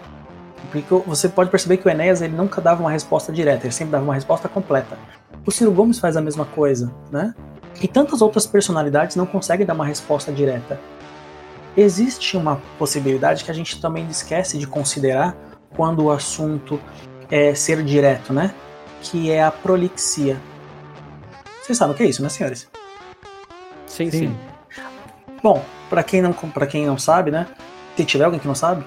Porque 0.72 0.84
você 1.06 1.30
pode 1.30 1.52
perceber 1.52 1.78
que 1.78 1.88
o 1.88 1.92
Enéas 1.92 2.22
ele 2.22 2.36
nunca 2.36 2.60
dava 2.60 2.82
uma 2.82 2.92
resposta 2.92 3.32
direta, 3.32 3.68
ele 3.68 3.74
sempre 3.74 3.92
dava 3.92 4.04
uma 4.04 4.16
resposta 4.16 4.50
completa. 4.50 4.98
O 5.46 5.52
Ciro 5.52 5.72
Gomes 5.72 6.00
faz 6.00 6.18
a 6.18 6.22
mesma 6.22 6.46
coisa, 6.46 6.92
né? 7.12 7.36
E 7.82 7.88
tantas 7.88 8.22
outras 8.22 8.48
personalidades 8.48 9.16
não 9.16 9.28
conseguem 9.28 9.66
dar 9.66 9.74
uma 9.74 9.86
resposta 9.86 10.32
direta. 10.32 10.80
Existe 11.78 12.36
uma 12.36 12.60
possibilidade 12.78 13.44
que 13.44 13.52
a 13.52 13.54
gente 13.54 13.80
também 13.80 14.08
esquece 14.10 14.58
de 14.58 14.68
considerar 14.68 15.36
quando 15.76 16.06
o 16.06 16.12
assunto 16.12 16.80
é 17.30 17.54
ser 17.54 17.84
direto, 17.84 18.34
né? 18.34 18.54
Que 19.02 19.32
é 19.32 19.44
a 19.44 19.52
prolixia. 19.52 20.38
Vocês 21.62 21.78
sabem 21.78 21.94
o 21.94 21.98
que 21.98 22.04
é 22.04 22.08
isso, 22.08 22.22
né, 22.22 22.30
senhores? 22.30 22.68
Sim, 23.86 24.10
sim. 24.10 24.20
sim. 24.20 24.38
Bom, 25.42 25.64
para 25.90 26.04
quem 26.04 26.22
não 26.22 26.34
para 26.34 26.68
quem 26.68 26.86
não 26.86 26.98
sabe, 26.98 27.32
né? 27.32 27.48
Se 27.96 28.06
tiver 28.06 28.26
alguém 28.26 28.40
que 28.40 28.48
não 28.48 28.56
sabe, 28.56 28.84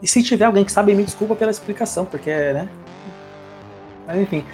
e 0.00 0.06
se 0.06 0.22
tiver 0.22 0.44
alguém 0.44 0.64
que 0.64 0.70
sabe, 0.72 0.94
me 0.94 1.04
desculpa 1.04 1.34
pela 1.34 1.50
explicação, 1.50 2.04
porque, 2.04 2.30
né? 2.30 2.68
Mas 4.06 4.20
enfim, 4.20 4.44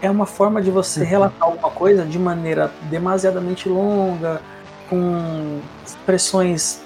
é 0.00 0.10
uma 0.10 0.26
forma 0.26 0.62
de 0.62 0.70
você 0.70 1.00
uhum. 1.00 1.06
relatar 1.06 1.42
alguma 1.48 1.70
coisa 1.70 2.04
de 2.04 2.18
maneira 2.18 2.72
demasiadamente 2.90 3.68
longa, 3.68 4.40
com 4.88 5.60
expressões 5.84 6.80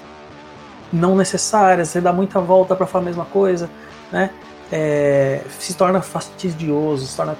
não 0.91 1.15
necessárias, 1.15 1.89
você 1.89 2.01
dá 2.01 2.11
muita 2.11 2.39
volta 2.39 2.75
para 2.75 2.85
falar 2.85 3.03
a 3.03 3.05
mesma 3.05 3.25
coisa, 3.25 3.69
né? 4.11 4.29
É, 4.71 5.43
se 5.59 5.73
torna 5.73 6.01
fastidioso, 6.01 7.05
se 7.05 7.15
torna 7.15 7.37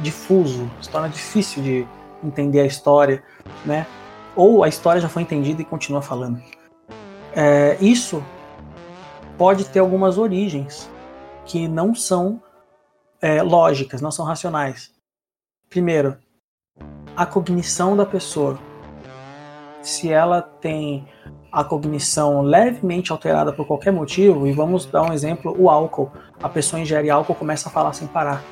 difuso, 0.00 0.70
se 0.80 0.88
torna 0.88 1.08
difícil 1.08 1.62
de 1.62 1.86
entender 2.22 2.60
a 2.60 2.66
história, 2.66 3.22
né? 3.64 3.86
Ou 4.36 4.62
a 4.62 4.68
história 4.68 5.00
já 5.00 5.08
foi 5.08 5.22
entendida 5.22 5.62
e 5.62 5.64
continua 5.64 6.00
falando. 6.00 6.40
É, 7.34 7.76
isso 7.80 8.22
pode 9.36 9.64
ter 9.64 9.78
algumas 9.78 10.18
origens 10.18 10.90
que 11.44 11.66
não 11.66 11.94
são 11.94 12.42
é, 13.20 13.42
lógicas, 13.42 14.00
não 14.00 14.10
são 14.10 14.24
racionais. 14.24 14.92
Primeiro, 15.68 16.16
a 17.16 17.26
cognição 17.26 17.96
da 17.96 18.06
pessoa. 18.06 18.58
Se 19.82 20.10
ela 20.10 20.42
tem 20.42 21.06
a 21.50 21.64
cognição 21.64 22.42
levemente 22.42 23.10
alterada 23.10 23.52
por 23.52 23.66
qualquer 23.66 23.92
motivo, 23.92 24.46
e 24.46 24.52
vamos 24.52 24.84
dar 24.86 25.02
um 25.02 25.12
exemplo, 25.12 25.54
o 25.58 25.70
álcool. 25.70 26.10
A 26.42 26.48
pessoa 26.48 26.80
ingere 26.80 27.10
álcool 27.10 27.34
começa 27.34 27.68
a 27.68 27.72
falar 27.72 27.92
sem 27.92 28.06
parar. 28.06 28.42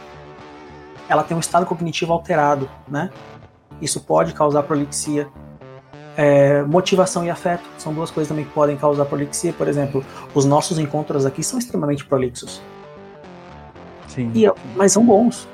Ela 1.09 1.23
tem 1.23 1.37
um 1.37 1.41
estado 1.41 1.67
cognitivo 1.67 2.13
alterado, 2.13 2.69
né? 2.89 3.11
Isso 3.81 4.01
pode 4.01 4.33
causar 4.33 4.63
prolixia. 4.63 5.29
É, 6.17 6.63
motivação 6.63 7.25
e 7.25 7.31
afeto 7.31 7.65
são 7.77 7.93
duas 7.93 8.11
coisas 8.11 8.29
também 8.29 8.47
que 8.47 8.53
podem 8.53 8.77
causar 8.77 9.05
prolixia. 9.05 9.53
Por 9.53 9.69
exemplo, 9.69 10.05
os 10.35 10.45
nossos 10.45 10.79
encontros 10.79 11.27
aqui 11.27 11.43
são 11.43 11.59
extremamente 11.59 12.05
prolixos. 12.05 12.63
Sim. 14.09 14.33
E, 14.35 14.51
mas 14.75 14.93
são 14.93 15.05
bons 15.05 15.47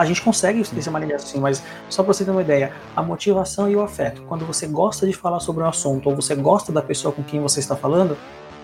a 0.00 0.04
gente 0.06 0.22
consegue 0.22 0.62
ter 0.64 0.88
uma 0.88 0.98
linha 0.98 1.16
assim, 1.16 1.38
mas 1.38 1.62
só 1.90 2.02
para 2.02 2.14
você 2.14 2.24
ter 2.24 2.30
uma 2.30 2.40
ideia, 2.40 2.72
a 2.96 3.02
motivação 3.02 3.70
e 3.70 3.76
o 3.76 3.82
afeto. 3.82 4.22
Quando 4.22 4.46
você 4.46 4.66
gosta 4.66 5.06
de 5.06 5.12
falar 5.12 5.40
sobre 5.40 5.62
um 5.62 5.68
assunto, 5.68 6.08
ou 6.08 6.16
você 6.16 6.34
gosta 6.34 6.72
da 6.72 6.80
pessoa 6.80 7.12
com 7.12 7.22
quem 7.22 7.38
você 7.38 7.60
está 7.60 7.76
falando, 7.76 8.16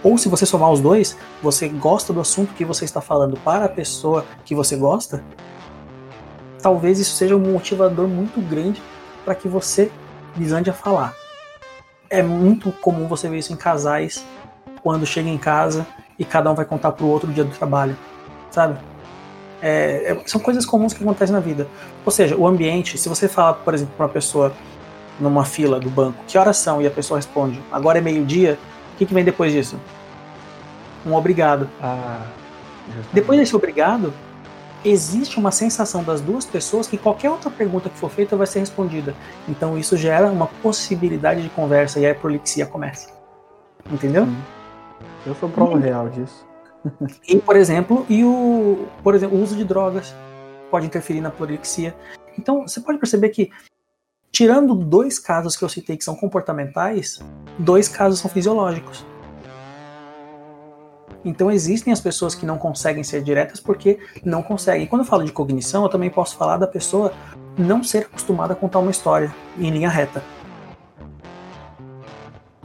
ou 0.02 0.16
se 0.16 0.30
você 0.30 0.46
somar 0.46 0.72
os 0.72 0.80
dois, 0.80 1.14
você 1.42 1.68
gosta 1.68 2.10
do 2.10 2.20
assunto 2.20 2.54
que 2.54 2.64
você 2.64 2.86
está 2.86 3.02
falando 3.02 3.36
para 3.36 3.66
a 3.66 3.68
pessoa 3.68 4.24
que 4.46 4.54
você 4.54 4.76
gosta, 4.76 5.22
talvez 6.62 6.98
isso 6.98 7.14
seja 7.14 7.36
um 7.36 7.52
motivador 7.52 8.08
muito 8.08 8.40
grande 8.40 8.82
para 9.22 9.34
que 9.34 9.46
você 9.46 9.92
desande 10.34 10.70
a 10.70 10.72
falar. 10.72 11.14
É 12.08 12.22
muito 12.22 12.72
comum 12.72 13.06
você 13.08 13.28
ver 13.28 13.40
isso 13.40 13.52
em 13.52 13.56
casais 13.56 14.24
quando 14.82 15.04
chega 15.04 15.28
em 15.28 15.36
casa 15.36 15.86
e 16.18 16.24
cada 16.24 16.50
um 16.50 16.54
vai 16.54 16.64
contar 16.64 16.92
pro 16.92 17.06
outro 17.06 17.28
o 17.28 17.32
dia 17.34 17.44
do 17.44 17.54
trabalho, 17.54 17.94
sabe? 18.50 18.78
É, 19.62 20.12
é, 20.12 20.22
são 20.26 20.40
coisas 20.40 20.66
comuns 20.66 20.92
que 20.92 21.02
acontecem 21.02 21.32
na 21.32 21.40
vida. 21.40 21.66
Ou 22.04 22.12
seja, 22.12 22.36
o 22.36 22.46
ambiente, 22.46 22.98
se 22.98 23.08
você 23.08 23.28
fala, 23.28 23.54
por 23.54 23.74
exemplo, 23.74 23.94
para 23.96 24.06
uma 24.06 24.12
pessoa 24.12 24.52
numa 25.18 25.44
fila 25.44 25.80
do 25.80 25.88
banco, 25.88 26.18
que 26.26 26.36
horas 26.36 26.58
são? 26.58 26.80
E 26.80 26.86
a 26.86 26.90
pessoa 26.90 27.18
responde, 27.18 27.60
agora 27.72 27.98
é 27.98 28.00
meio-dia, 28.00 28.58
o 28.94 28.98
que, 28.98 29.06
que 29.06 29.14
vem 29.14 29.24
depois 29.24 29.52
disso? 29.52 29.78
Um 31.06 31.14
obrigado. 31.14 31.68
Ah, 31.80 32.26
depois 33.12 33.38
desse 33.38 33.56
obrigado, 33.56 34.12
existe 34.84 35.38
uma 35.38 35.50
sensação 35.50 36.02
das 36.02 36.20
duas 36.20 36.44
pessoas 36.44 36.86
que 36.86 36.96
qualquer 36.96 37.30
outra 37.30 37.50
pergunta 37.50 37.88
que 37.88 37.98
for 37.98 38.10
feita 38.10 38.36
vai 38.36 38.46
ser 38.46 38.60
respondida. 38.60 39.14
Então 39.48 39.78
isso 39.78 39.96
gera 39.96 40.26
uma 40.26 40.46
possibilidade 40.46 41.42
de 41.42 41.48
conversa 41.48 41.98
e 41.98 42.06
aí 42.06 42.12
a 42.12 42.14
prolixia 42.14 42.66
começa. 42.66 43.08
Entendeu? 43.90 44.28
Eu 45.24 45.34
sou 45.34 45.48
prova 45.48 45.78
real 45.78 46.08
disso. 46.08 46.46
E, 47.28 47.36
por 47.36 47.56
exemplo, 47.56 48.06
e 48.08 48.24
o, 48.24 48.86
por 49.02 49.14
exemplo, 49.14 49.38
o 49.38 49.42
uso 49.42 49.56
de 49.56 49.64
drogas 49.64 50.14
pode 50.70 50.86
interferir 50.86 51.20
na 51.20 51.30
prolixia. 51.30 51.94
Então, 52.38 52.66
você 52.66 52.80
pode 52.80 52.98
perceber 52.98 53.30
que, 53.30 53.50
tirando 54.30 54.74
dois 54.74 55.18
casos 55.18 55.56
que 55.56 55.64
eu 55.64 55.68
citei 55.68 55.96
que 55.96 56.04
são 56.04 56.14
comportamentais, 56.14 57.20
dois 57.58 57.88
casos 57.88 58.20
são 58.20 58.30
fisiológicos. 58.30 59.04
Então 61.26 61.50
existem 61.50 61.92
as 61.92 62.00
pessoas 62.00 62.36
que 62.36 62.46
não 62.46 62.56
conseguem 62.56 63.02
ser 63.02 63.20
diretas 63.20 63.58
porque 63.58 63.98
não 64.24 64.44
conseguem. 64.44 64.86
Quando 64.86 65.02
eu 65.02 65.06
falo 65.06 65.24
de 65.24 65.32
cognição, 65.32 65.82
eu 65.82 65.88
também 65.88 66.08
posso 66.08 66.36
falar 66.36 66.56
da 66.56 66.68
pessoa 66.68 67.12
não 67.58 67.82
ser 67.82 68.04
acostumada 68.04 68.52
a 68.52 68.56
contar 68.56 68.78
uma 68.78 68.92
história 68.92 69.34
em 69.58 69.70
linha 69.70 69.88
reta. 69.88 70.22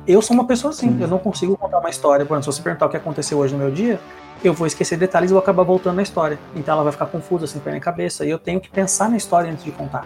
Eu 0.08 0.22
sou 0.22 0.34
uma 0.34 0.46
pessoa 0.46 0.72
assim, 0.72 0.90
Sim. 0.90 1.02
eu 1.02 1.08
não 1.08 1.20
consigo 1.20 1.56
contar 1.56 1.80
uma 1.80 1.90
história. 1.90 2.26
Por 2.26 2.34
exemplo, 2.34 2.52
se 2.52 2.58
você 2.58 2.64
perguntar 2.64 2.88
o 2.88 2.90
que 2.90 2.98
aconteceu 2.98 3.38
hoje 3.38 3.54
no 3.54 3.60
meu 3.60 3.72
dia, 3.72 4.00
eu 4.44 4.54
vou 4.54 4.66
esquecer 4.66 4.98
detalhes 4.98 5.30
e 5.30 5.34
vou 5.34 5.42
acabar 5.42 5.64
voltando 5.64 5.96
na 5.96 6.02
história. 6.02 6.40
Então 6.56 6.74
ela 6.74 6.84
vai 6.84 6.92
ficar 6.92 7.06
confusa, 7.06 7.46
sem 7.46 7.62
pé 7.62 7.72
na 7.72 7.80
cabeça. 7.80 8.26
E 8.26 8.30
eu 8.30 8.40
tenho 8.40 8.60
que 8.60 8.70
pensar 8.70 9.10
na 9.10 9.18
história 9.18 9.52
antes 9.52 9.64
de 9.64 9.72
contar. 9.72 10.06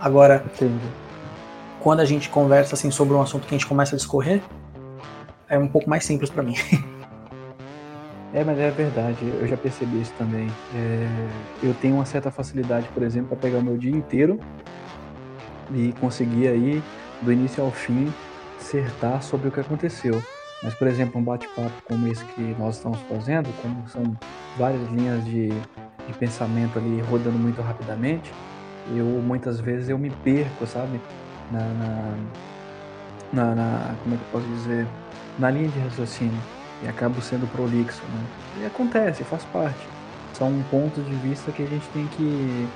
Agora, 0.00 0.44
Entendi. 0.54 0.74
quando 1.80 2.00
a 2.00 2.04
gente 2.04 2.28
conversa 2.28 2.74
assim 2.74 2.90
sobre 2.90 3.14
um 3.14 3.22
assunto 3.22 3.46
que 3.46 3.54
a 3.54 3.58
gente 3.58 3.66
começa 3.66 3.94
a 3.94 3.96
discorrer, 3.96 4.42
é 5.48 5.56
um 5.56 5.68
pouco 5.68 5.88
mais 5.88 6.04
simples 6.04 6.30
para 6.30 6.42
mim. 6.42 6.54
É, 8.34 8.42
mas 8.42 8.58
é 8.58 8.70
verdade, 8.70 9.18
eu 9.22 9.46
já 9.46 9.58
percebi 9.58 10.00
isso 10.00 10.14
também. 10.16 10.50
É, 10.74 11.06
eu 11.62 11.74
tenho 11.74 11.96
uma 11.96 12.06
certa 12.06 12.30
facilidade, 12.30 12.88
por 12.94 13.02
exemplo, 13.02 13.28
para 13.28 13.36
pegar 13.36 13.58
o 13.58 13.62
meu 13.62 13.76
dia 13.76 13.94
inteiro 13.94 14.40
e 15.74 15.92
conseguir 16.00 16.48
aí, 16.48 16.82
do 17.20 17.30
início 17.30 17.62
ao 17.62 17.70
fim, 17.70 18.10
acertar 18.62 19.22
sobre 19.22 19.48
o 19.48 19.52
que 19.52 19.60
aconteceu. 19.60 20.22
Mas, 20.62 20.74
por 20.74 20.86
exemplo, 20.86 21.20
um 21.20 21.24
bate-papo 21.24 21.72
como 21.84 22.06
esse 22.06 22.24
que 22.24 22.54
nós 22.58 22.76
estamos 22.76 22.98
fazendo, 23.08 23.52
como 23.60 23.86
são 23.88 24.02
várias 24.56 24.88
linhas 24.90 25.24
de, 25.24 25.48
de 25.48 26.12
pensamento 26.18 26.78
ali 26.78 27.00
rodando 27.00 27.36
muito 27.36 27.60
rapidamente, 27.60 28.32
eu 28.96 29.04
muitas 29.04 29.58
vezes 29.58 29.88
eu 29.88 29.98
me 29.98 30.10
perco, 30.10 30.66
sabe? 30.66 31.00
Na, 31.50 31.60
na, 31.60 32.16
na, 33.32 33.54
na 33.54 33.94
como 34.02 34.14
é 34.14 34.18
que 34.18 34.24
eu 34.24 34.28
posso 34.30 34.46
dizer? 34.46 34.86
Na 35.38 35.50
linha 35.50 35.68
de 35.68 35.80
raciocínio 35.80 36.38
e 36.82 36.88
acabo 36.88 37.20
sendo 37.20 37.46
prolixo, 37.50 38.02
né? 38.02 38.62
E 38.62 38.66
acontece, 38.66 39.24
faz 39.24 39.44
parte. 39.46 39.88
São 40.34 40.52
pontos 40.70 41.04
de 41.04 41.14
vista 41.16 41.50
que 41.50 41.62
a 41.62 41.66
gente 41.66 41.86
tem 41.88 42.06
que. 42.06 42.68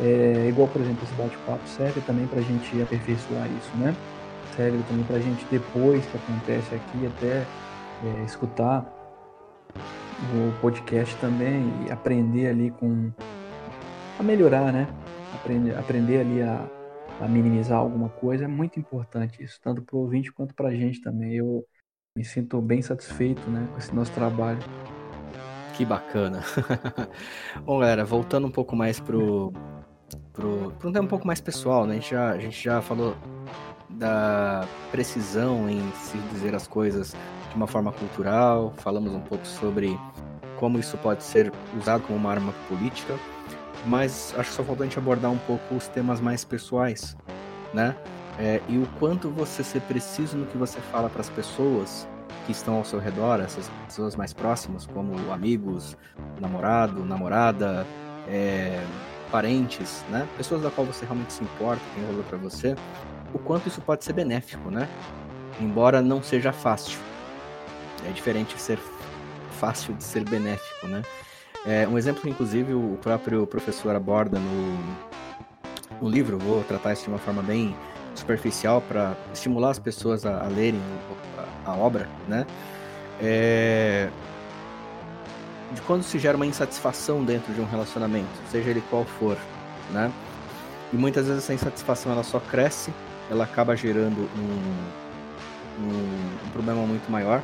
É, 0.00 0.46
igual, 0.48 0.68
por 0.68 0.80
exemplo, 0.80 1.04
esse 1.04 1.14
bate-papo 1.14 1.66
serve 1.68 2.00
também 2.02 2.26
para 2.26 2.40
a 2.40 2.42
gente 2.42 2.82
aperfeiçoar 2.82 3.46
isso, 3.46 3.70
né? 3.76 3.94
Serve 4.56 4.82
também 4.84 5.04
para 5.04 5.16
a 5.16 5.20
gente, 5.20 5.44
depois 5.50 6.04
que 6.06 6.16
acontece 6.16 6.74
aqui, 6.74 7.06
até 7.06 7.44
é, 8.04 8.24
escutar 8.24 8.84
o 10.32 10.60
podcast 10.60 11.16
também 11.16 11.64
e 11.86 11.92
aprender 11.92 12.48
ali 12.48 12.70
com. 12.70 13.10
a 14.18 14.22
melhorar, 14.22 14.72
né? 14.72 14.86
Aprender, 15.34 15.76
aprender 15.76 16.20
ali 16.20 16.42
a, 16.42 16.66
a 17.20 17.28
minimizar 17.28 17.78
alguma 17.78 18.08
coisa 18.08 18.44
é 18.44 18.48
muito 18.48 18.78
importante 18.78 19.42
isso, 19.42 19.58
tanto 19.60 19.82
para 19.82 19.96
o 19.96 20.00
ouvinte 20.00 20.32
quanto 20.32 20.54
para 20.54 20.68
a 20.68 20.74
gente 20.74 21.00
também. 21.00 21.34
Eu 21.34 21.64
me 22.16 22.24
sinto 22.24 22.60
bem 22.60 22.80
satisfeito 22.80 23.42
né, 23.50 23.66
com 23.72 23.78
esse 23.78 23.92
nosso 23.94 24.12
trabalho. 24.12 24.60
Que 25.76 25.84
bacana. 25.84 26.44
Bom, 27.66 27.80
galera, 27.80 28.04
voltando 28.04 28.46
um 28.46 28.52
pouco 28.52 28.76
mais 28.76 29.00
pro, 29.00 29.52
pro, 30.32 30.72
pro 30.78 30.88
um 30.88 30.92
tema 30.92 31.04
um 31.04 31.08
pouco 31.08 31.26
mais 31.26 31.40
pessoal, 31.40 31.84
né? 31.84 31.94
A 31.94 31.96
gente 31.96 32.10
já, 32.12 32.30
a 32.30 32.38
gente 32.38 32.62
já 32.62 32.80
falou 32.80 33.16
da 33.88 34.66
precisão 34.90 35.68
em 35.68 35.80
se 35.92 36.18
dizer 36.32 36.54
as 36.54 36.66
coisas 36.66 37.14
de 37.50 37.56
uma 37.56 37.66
forma 37.66 37.92
cultural, 37.92 38.72
falamos 38.78 39.12
um 39.12 39.20
pouco 39.20 39.46
sobre 39.46 39.98
como 40.58 40.78
isso 40.78 40.96
pode 40.98 41.22
ser 41.22 41.52
usado 41.78 42.02
como 42.02 42.18
uma 42.18 42.30
arma 42.30 42.52
política, 42.68 43.14
mas 43.86 44.34
acho 44.38 44.50
que 44.50 44.56
só 44.56 44.64
falta 44.64 44.82
a 44.82 44.86
gente 44.86 44.98
abordar 44.98 45.30
um 45.30 45.38
pouco 45.38 45.74
os 45.74 45.86
temas 45.88 46.20
mais 46.20 46.44
pessoais, 46.44 47.16
né? 47.72 47.94
é, 48.38 48.60
e 48.68 48.78
o 48.78 48.86
quanto 48.98 49.30
você 49.30 49.62
ser 49.62 49.80
preciso 49.82 50.36
no 50.36 50.46
que 50.46 50.56
você 50.56 50.80
fala 50.80 51.08
para 51.08 51.20
as 51.20 51.30
pessoas 51.30 52.08
que 52.46 52.52
estão 52.52 52.74
ao 52.74 52.84
seu 52.84 52.98
redor, 52.98 53.40
essas 53.40 53.70
pessoas 53.86 54.16
mais 54.16 54.32
próximas, 54.32 54.86
como 54.86 55.32
amigos, 55.32 55.96
namorado, 56.40 57.04
namorada, 57.04 57.86
é, 58.28 58.84
parentes, 59.30 60.04
né? 60.10 60.28
Pessoas 60.36 60.62
da 60.62 60.70
qual 60.70 60.86
você 60.86 61.04
realmente 61.04 61.32
se 61.32 61.42
importa, 61.42 61.80
tem 61.94 62.04
valor 62.04 62.24
para 62.24 62.38
você, 62.38 62.74
o 63.34 63.38
quanto 63.38 63.68
isso 63.68 63.80
pode 63.80 64.04
ser 64.04 64.12
benéfico, 64.12 64.70
né? 64.70 64.88
Embora 65.60 66.00
não 66.00 66.22
seja 66.22 66.52
fácil. 66.52 66.98
É 68.08 68.12
diferente 68.12 68.58
ser 68.60 68.78
fácil 69.58 69.94
de 69.94 70.04
ser 70.04 70.24
benéfico, 70.24 70.86
né? 70.86 71.02
É, 71.66 71.88
um 71.88 71.98
exemplo 71.98 72.28
inclusive, 72.28 72.72
o 72.74 72.98
próprio 73.02 73.46
professor 73.46 73.96
aborda 73.96 74.38
no, 74.38 74.78
no 76.00 76.08
livro, 76.08 76.38
vou 76.38 76.62
tratar 76.64 76.92
isso 76.92 77.04
de 77.04 77.08
uma 77.08 77.18
forma 77.18 77.42
bem 77.42 77.74
superficial 78.14 78.80
para 78.82 79.16
estimular 79.32 79.70
as 79.70 79.78
pessoas 79.78 80.24
a, 80.24 80.44
a 80.44 80.48
lerem 80.48 80.80
a, 81.66 81.70
a, 81.70 81.74
obra, 81.74 82.08
né? 82.28 82.46
É... 83.20 84.08
De 85.72 85.80
quando 85.82 86.02
se 86.02 86.18
gera 86.18 86.36
uma 86.36 86.46
insatisfação 86.46 87.24
dentro 87.24 87.52
de 87.52 87.60
um 87.60 87.64
relacionamento, 87.64 88.28
seja 88.50 88.70
ele 88.70 88.82
qual 88.90 89.04
for, 89.04 89.36
né? 89.90 90.12
E 90.92 90.96
muitas 90.96 91.26
vezes 91.26 91.42
essa 91.42 91.54
insatisfação 91.54 92.12
ela 92.12 92.22
só 92.22 92.38
cresce, 92.38 92.92
ela 93.30 93.44
acaba 93.44 93.76
gerando 93.76 94.20
um, 94.36 95.82
um, 95.82 96.46
um 96.46 96.50
problema 96.50 96.86
muito 96.86 97.10
maior, 97.10 97.42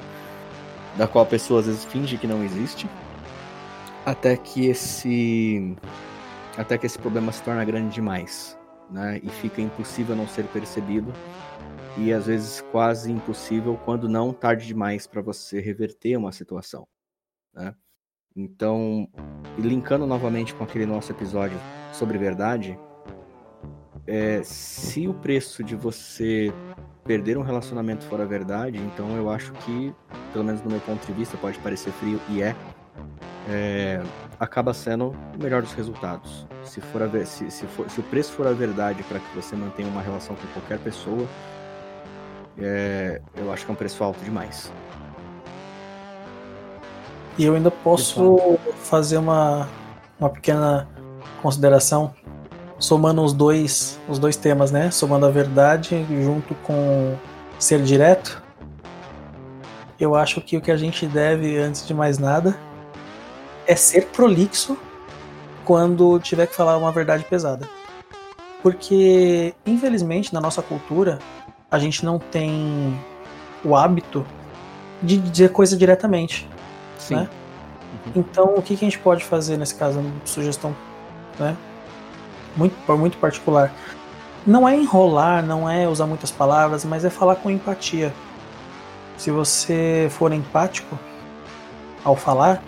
da 0.96 1.06
qual 1.06 1.24
a 1.24 1.28
pessoa 1.28 1.60
às 1.60 1.66
vezes 1.66 1.84
finge 1.84 2.16
que 2.16 2.26
não 2.26 2.42
existe, 2.42 2.88
até 4.04 4.36
que 4.36 4.66
esse 4.66 5.76
até 6.56 6.76
que 6.76 6.86
esse 6.86 6.98
problema 6.98 7.32
se 7.32 7.42
torna 7.42 7.64
grande 7.64 7.94
demais, 7.94 8.58
né? 8.90 9.20
E 9.22 9.28
fica 9.28 9.60
impossível 9.60 10.16
não 10.16 10.26
ser 10.26 10.44
percebido 10.46 11.12
e 11.96 12.12
às 12.12 12.26
vezes 12.26 12.60
quase 12.72 13.10
impossível 13.10 13.78
quando 13.84 14.08
não 14.08 14.32
tarde 14.32 14.66
demais 14.66 15.06
para 15.06 15.22
você 15.22 15.60
reverter 15.60 16.16
uma 16.16 16.32
situação, 16.32 16.86
né? 17.54 17.74
Então, 18.34 19.08
linkando 19.58 20.06
novamente 20.06 20.54
com 20.54 20.62
aquele 20.62 20.86
nosso 20.86 21.10
episódio 21.10 21.58
sobre 21.92 22.16
verdade, 22.16 22.78
é, 24.10 24.42
se 24.42 25.06
o 25.06 25.14
preço 25.14 25.62
de 25.62 25.76
você 25.76 26.52
perder 27.04 27.38
um 27.38 27.42
relacionamento 27.42 28.04
for 28.06 28.20
a 28.20 28.24
verdade, 28.24 28.76
então 28.76 29.16
eu 29.16 29.30
acho 29.30 29.52
que, 29.52 29.94
pelo 30.32 30.44
menos 30.44 30.60
no 30.62 30.68
meu 30.68 30.80
ponto 30.80 31.06
de 31.06 31.12
vista, 31.12 31.36
pode 31.36 31.56
parecer 31.60 31.92
frio 31.92 32.20
e 32.28 32.42
é, 32.42 32.56
é 33.48 34.02
acaba 34.38 34.74
sendo 34.74 35.14
o 35.38 35.42
melhor 35.42 35.62
dos 35.62 35.72
resultados. 35.74 36.44
Se, 36.64 36.80
for 36.80 37.02
a, 37.02 37.24
se, 37.24 37.48
se, 37.52 37.66
for, 37.68 37.88
se 37.88 38.00
o 38.00 38.02
preço 38.02 38.32
for 38.32 38.48
a 38.48 38.52
verdade 38.52 39.00
para 39.04 39.20
que 39.20 39.36
você 39.36 39.54
mantenha 39.54 39.88
uma 39.88 40.02
relação 40.02 40.34
com 40.34 40.46
qualquer 40.48 40.80
pessoa, 40.80 41.24
é, 42.58 43.22
eu 43.36 43.52
acho 43.52 43.64
que 43.64 43.70
é 43.70 43.74
um 43.74 43.76
preço 43.76 44.02
alto 44.02 44.18
demais. 44.24 44.72
E 47.38 47.44
eu 47.44 47.54
ainda 47.54 47.70
posso 47.70 48.58
fazer 48.82 49.18
uma, 49.18 49.68
uma 50.18 50.28
pequena 50.28 50.88
consideração 51.40 52.12
somando 52.80 53.22
os 53.22 53.32
dois, 53.32 54.00
os 54.08 54.18
dois 54.18 54.36
temas, 54.36 54.72
né? 54.72 54.90
Somando 54.90 55.26
a 55.26 55.30
verdade 55.30 56.04
junto 56.08 56.54
com 56.56 57.14
ser 57.58 57.82
direto. 57.82 58.42
Eu 60.00 60.14
acho 60.14 60.40
que 60.40 60.56
o 60.56 60.60
que 60.60 60.72
a 60.72 60.76
gente 60.76 61.06
deve, 61.06 61.58
antes 61.58 61.86
de 61.86 61.92
mais 61.92 62.18
nada, 62.18 62.58
é 63.66 63.76
ser 63.76 64.06
prolixo 64.06 64.76
quando 65.64 66.18
tiver 66.18 66.46
que 66.46 66.56
falar 66.56 66.78
uma 66.78 66.90
verdade 66.90 67.22
pesada. 67.24 67.68
Porque, 68.62 69.54
infelizmente, 69.66 70.32
na 70.32 70.40
nossa 70.40 70.62
cultura, 70.62 71.18
a 71.70 71.78
gente 71.78 72.04
não 72.04 72.18
tem 72.18 72.98
o 73.62 73.76
hábito 73.76 74.26
de 75.02 75.18
dizer 75.18 75.52
coisa 75.52 75.76
diretamente. 75.76 76.48
Sim. 76.98 77.16
Né? 77.16 77.28
Uhum. 78.06 78.12
Então, 78.16 78.54
o 78.56 78.62
que, 78.62 78.74
que 78.74 78.84
a 78.84 78.88
gente 78.88 78.98
pode 78.98 79.22
fazer 79.22 79.58
nesse 79.58 79.74
caso? 79.74 80.02
Sugestão 80.24 80.74
né? 81.38 81.56
Muito, 82.56 82.96
muito 82.96 83.18
particular. 83.18 83.72
Não 84.46 84.68
é 84.68 84.76
enrolar, 84.76 85.44
não 85.44 85.68
é 85.68 85.86
usar 85.88 86.06
muitas 86.06 86.30
palavras, 86.30 86.84
mas 86.84 87.04
é 87.04 87.10
falar 87.10 87.36
com 87.36 87.50
empatia. 87.50 88.12
se 89.16 89.30
você 89.30 90.08
for 90.10 90.32
empático 90.32 90.98
ao 92.02 92.16
falar, 92.16 92.62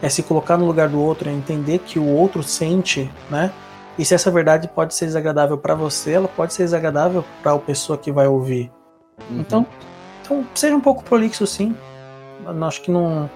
é 0.00 0.08
se 0.08 0.22
colocar 0.22 0.56
no 0.56 0.64
lugar 0.64 0.88
do 0.88 1.00
outro, 1.00 1.28
é 1.28 1.32
entender 1.32 1.80
que 1.80 1.98
o 1.98 2.06
outro 2.06 2.42
sente, 2.42 3.10
né? 3.30 3.52
E 3.98 4.04
se 4.04 4.14
essa 4.14 4.30
verdade 4.30 4.68
pode 4.68 4.94
ser 4.94 5.04
desagradável 5.04 5.58
para 5.58 5.74
você, 5.74 6.12
ela 6.12 6.28
pode 6.28 6.54
ser 6.54 6.62
desagradável 6.62 7.22
para 7.42 7.52
a 7.52 7.58
pessoa 7.58 7.98
que 7.98 8.10
vai 8.10 8.26
ouvir. 8.26 8.72
Uhum. 9.28 9.40
Então, 9.40 9.66
então, 10.22 10.46
seja 10.54 10.74
um 10.74 10.80
pouco 10.80 11.04
prolixo, 11.04 11.46
sim. 11.46 11.76
Eu 12.46 12.64
acho 12.64 12.80
que 12.80 12.90
não, 12.90 13.28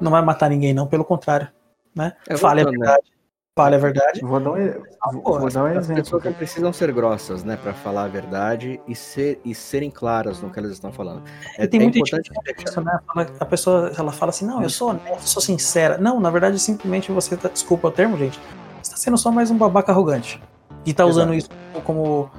não 0.00 0.10
vai 0.10 0.22
matar 0.22 0.50
ninguém, 0.50 0.74
não. 0.74 0.86
Pelo 0.86 1.04
contrário, 1.04 1.46
né? 1.94 2.14
É 2.26 2.36
Fale 2.36 2.62
a 2.62 2.64
né? 2.64 2.70
verdade. 2.70 3.02
Né? 3.04 3.17
Fale 3.58 3.74
a 3.74 3.78
verdade. 3.78 4.20
Vou 4.20 4.38
dar 4.38 4.52
um, 4.52 4.54
ah, 5.02 5.10
vou, 5.10 5.40
vou 5.40 5.50
dar 5.50 5.64
um 5.64 5.66
as 5.66 5.78
exemplo. 5.78 6.00
As 6.00 6.06
pessoas 6.06 6.22
não 6.22 6.32
precisam 6.32 6.72
ser 6.72 6.92
grossas, 6.92 7.42
né, 7.42 7.58
para 7.60 7.74
falar 7.74 8.04
a 8.04 8.06
verdade 8.06 8.80
e, 8.86 8.94
ser, 8.94 9.40
e 9.44 9.52
serem 9.52 9.90
claras 9.90 10.40
no 10.40 10.48
que 10.48 10.60
elas 10.60 10.70
estão 10.70 10.92
falando. 10.92 11.24
É, 11.56 11.66
tem 11.66 11.80
é 11.80 11.82
muita 11.82 11.98
importante 11.98 12.30
gente 12.32 12.68
isso, 12.68 12.80
né? 12.80 13.00
A 13.40 13.44
pessoa 13.44 13.90
ela 13.98 14.12
fala 14.12 14.30
assim, 14.30 14.46
não, 14.46 14.62
eu 14.62 14.70
sou 14.70 14.90
honesto, 14.90 15.28
sou 15.28 15.42
sincera. 15.42 15.98
Não, 15.98 16.20
na 16.20 16.30
verdade, 16.30 16.56
simplesmente 16.60 17.10
você 17.10 17.36
tá, 17.36 17.48
desculpa 17.48 17.88
o 17.88 17.90
termo, 17.90 18.16
gente, 18.16 18.38
está 18.80 18.96
sendo 18.96 19.18
só 19.18 19.32
mais 19.32 19.50
um 19.50 19.58
babaca 19.58 19.90
arrogante. 19.90 20.40
E 20.86 20.94
tá 20.94 21.04
usando 21.04 21.34
Exato. 21.34 21.52
isso 21.52 21.82
como, 21.82 22.30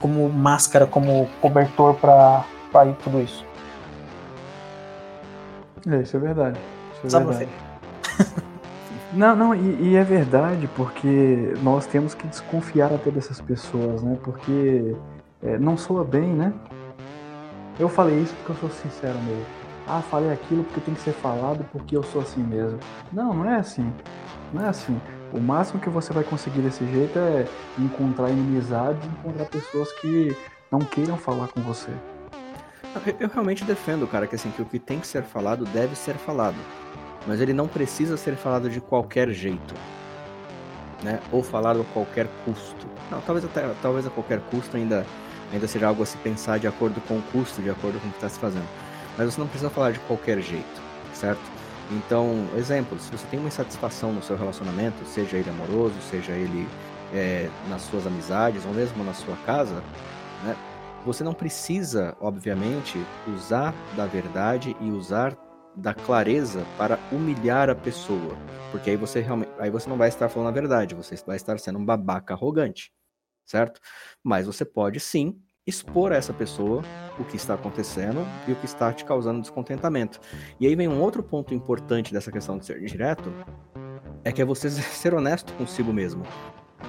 como 0.00 0.28
máscara, 0.28 0.84
como 0.84 1.28
cobertor 1.40 1.94
para 1.94 2.44
tudo 3.04 3.20
isso. 3.20 3.46
É, 5.88 6.02
isso 6.02 6.16
é 6.16 6.18
verdade. 6.18 6.58
Isso 6.96 7.06
é 7.06 7.10
Sabe 7.10 7.26
verdade. 7.26 7.50
você? 8.18 8.42
Não, 9.16 9.34
não, 9.34 9.54
e, 9.54 9.92
e, 9.92 9.96
é 9.96 10.04
verdade, 10.04 10.68
porque 10.76 11.54
nós 11.62 11.86
temos 11.86 12.14
que 12.14 12.26
desconfiar 12.26 12.92
até 12.92 13.10
dessas 13.10 13.40
pessoas, 13.40 14.02
né? 14.02 14.18
Porque 14.22 14.94
é, 15.42 15.56
não 15.58 15.74
soa 15.74 16.04
bem, 16.04 16.28
né? 16.28 16.52
Eu 17.80 17.88
falei 17.88 18.20
isso 18.20 18.34
porque 18.34 18.52
eu 18.52 18.56
sou 18.56 18.68
sincero 18.68 19.18
mesmo. 19.20 19.46
Ah, 19.88 20.02
falei 20.02 20.30
aquilo 20.30 20.64
porque 20.64 20.80
tem 20.80 20.92
que 20.92 21.00
ser 21.00 21.14
falado 21.14 21.64
porque 21.72 21.96
eu 21.96 22.02
sou 22.02 22.20
assim 22.20 22.42
mesmo. 22.42 22.78
Não, 23.10 23.32
não 23.32 23.50
é 23.50 23.56
assim. 23.56 23.90
Não 24.52 24.66
é 24.66 24.68
assim. 24.68 25.00
O 25.32 25.40
máximo 25.40 25.80
que 25.80 25.88
você 25.88 26.12
vai 26.12 26.22
conseguir 26.22 26.60
desse 26.60 26.84
jeito 26.84 27.18
é 27.18 27.46
encontrar 27.78 28.28
inimizade, 28.28 28.98
encontrar 29.20 29.46
pessoas 29.46 29.90
que 29.92 30.36
não 30.70 30.80
queiram 30.80 31.16
falar 31.16 31.48
com 31.48 31.62
você. 31.62 31.90
Eu 33.18 33.30
realmente 33.30 33.64
defendo, 33.64 34.06
cara, 34.06 34.26
que 34.26 34.34
assim, 34.34 34.50
que 34.50 34.60
o 34.60 34.66
que 34.66 34.78
tem 34.78 35.00
que 35.00 35.06
ser 35.06 35.22
falado 35.22 35.64
deve 35.64 35.96
ser 35.96 36.16
falado 36.16 36.56
mas 37.26 37.40
ele 37.40 37.52
não 37.52 37.66
precisa 37.66 38.16
ser 38.16 38.36
falado 38.36 38.70
de 38.70 38.80
qualquer 38.80 39.30
jeito, 39.30 39.74
né? 41.02 41.20
Ou 41.32 41.42
falado 41.42 41.80
a 41.80 41.84
qualquer 41.92 42.28
custo. 42.44 42.86
Não, 43.10 43.20
talvez 43.20 43.44
até, 43.44 43.68
talvez 43.82 44.06
a 44.06 44.10
qualquer 44.10 44.40
custo 44.50 44.76
ainda 44.76 45.04
ainda 45.52 45.68
seja 45.68 45.86
algo 45.86 46.02
a 46.02 46.06
se 46.06 46.16
pensar 46.18 46.58
de 46.58 46.66
acordo 46.66 47.00
com 47.02 47.18
o 47.18 47.22
custo, 47.32 47.62
de 47.62 47.70
acordo 47.70 48.00
com 48.00 48.08
o 48.08 48.10
que 48.10 48.16
está 48.16 48.28
se 48.28 48.38
fazendo. 48.38 48.66
Mas 49.16 49.32
você 49.32 49.40
não 49.40 49.48
precisa 49.48 49.70
falar 49.70 49.92
de 49.92 50.00
qualquer 50.00 50.40
jeito, 50.40 50.82
certo? 51.14 51.40
Então, 51.90 52.48
exemplo, 52.56 52.98
se 52.98 53.10
você 53.10 53.24
tem 53.28 53.38
uma 53.38 53.48
insatisfação 53.48 54.12
no 54.12 54.22
seu 54.22 54.36
relacionamento, 54.36 55.04
seja 55.06 55.36
ele 55.36 55.48
amoroso, 55.48 55.94
seja 56.10 56.32
ele 56.32 56.68
é, 57.14 57.48
nas 57.68 57.82
suas 57.82 58.06
amizades 58.06 58.64
ou 58.66 58.74
mesmo 58.74 59.04
na 59.04 59.14
sua 59.14 59.36
casa, 59.46 59.82
né? 60.42 60.56
Você 61.04 61.22
não 61.22 61.32
precisa, 61.32 62.16
obviamente, 62.20 63.00
usar 63.28 63.72
da 63.96 64.06
verdade 64.06 64.76
e 64.80 64.90
usar 64.90 65.36
da 65.76 65.92
clareza 65.92 66.64
para 66.78 66.98
humilhar 67.12 67.68
a 67.68 67.74
pessoa. 67.74 68.36
Porque 68.70 68.90
aí 68.90 68.96
você 68.96 69.20
realmente, 69.20 69.50
aí 69.58 69.70
você 69.70 69.88
não 69.88 69.96
vai 69.96 70.08
estar 70.08 70.28
falando 70.28 70.48
a 70.48 70.52
verdade, 70.52 70.94
você 70.94 71.14
vai 71.26 71.36
estar 71.36 71.58
sendo 71.58 71.78
um 71.78 71.84
babaca 71.84 72.34
arrogante, 72.34 72.92
certo? 73.44 73.80
Mas 74.22 74.46
você 74.46 74.64
pode 74.64 74.98
sim 74.98 75.40
expor 75.66 76.12
a 76.12 76.16
essa 76.16 76.32
pessoa 76.32 76.82
o 77.18 77.24
que 77.24 77.36
está 77.36 77.54
acontecendo 77.54 78.24
e 78.46 78.52
o 78.52 78.56
que 78.56 78.66
está 78.66 78.92
te 78.92 79.04
causando 79.04 79.40
descontentamento. 79.40 80.20
E 80.60 80.66
aí 80.66 80.76
vem 80.76 80.88
um 80.88 81.00
outro 81.00 81.22
ponto 81.22 81.52
importante 81.52 82.12
dessa 82.12 82.30
questão 82.30 82.56
de 82.56 82.66
ser 82.66 82.80
direto, 82.84 83.32
é 84.24 84.32
que 84.32 84.40
é 84.40 84.44
você 84.44 84.70
ser 84.70 85.14
honesto 85.14 85.52
consigo 85.54 85.92
mesmo. 85.92 86.24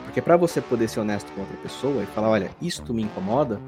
Porque 0.05 0.21
para 0.21 0.37
você 0.37 0.61
poder 0.61 0.87
ser 0.87 0.99
honesto 0.99 1.31
com 1.33 1.41
outra 1.41 1.57
pessoa 1.57 2.03
e 2.03 2.05
falar, 2.07 2.29
olha, 2.29 2.51
isto 2.61 2.93
me 2.93 3.03
incomoda, 3.03 3.59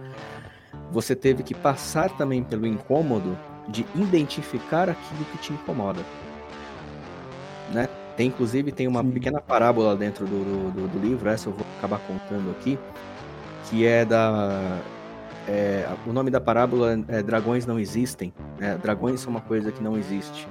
você 0.92 1.16
teve 1.16 1.44
que 1.44 1.56
passar 1.56 2.16
também 2.18 2.44
pelo 2.44 2.68
incômodo 2.68 3.38
de 3.70 3.86
identificar 3.96 4.90
aquilo 4.90 5.26
que 5.32 5.38
te 5.38 5.54
incomoda. 5.54 6.02
Né? 7.72 7.88
Tem, 8.18 8.28
inclusive, 8.28 8.72
tem 8.72 8.88
uma 8.88 9.02
Sim. 9.04 9.12
pequena 9.12 9.40
parábola 9.40 9.96
dentro 9.96 10.26
do, 10.26 10.72
do, 10.72 10.88
do, 10.88 11.00
livro, 11.00 11.30
essa 11.30 11.48
eu 11.48 11.54
vou 11.54 11.66
acabar 11.78 12.00
contando 12.00 12.52
aqui, 12.52 12.78
que 13.70 13.86
é 13.86 14.04
da. 14.04 14.80
É, 15.48 15.88
o 16.06 16.12
nome 16.12 16.30
da 16.30 16.42
parábola 16.42 17.00
é 17.08 17.24
Dragões 17.24 17.66
Não 17.66 17.80
Existem. 17.80 18.34
Né? 18.60 18.78
Dragões 18.82 19.22
são 19.22 19.32
uma 19.32 19.42
coisa 19.42 19.72
que 19.72 19.82
não 19.82 19.98
existe. 19.98 20.48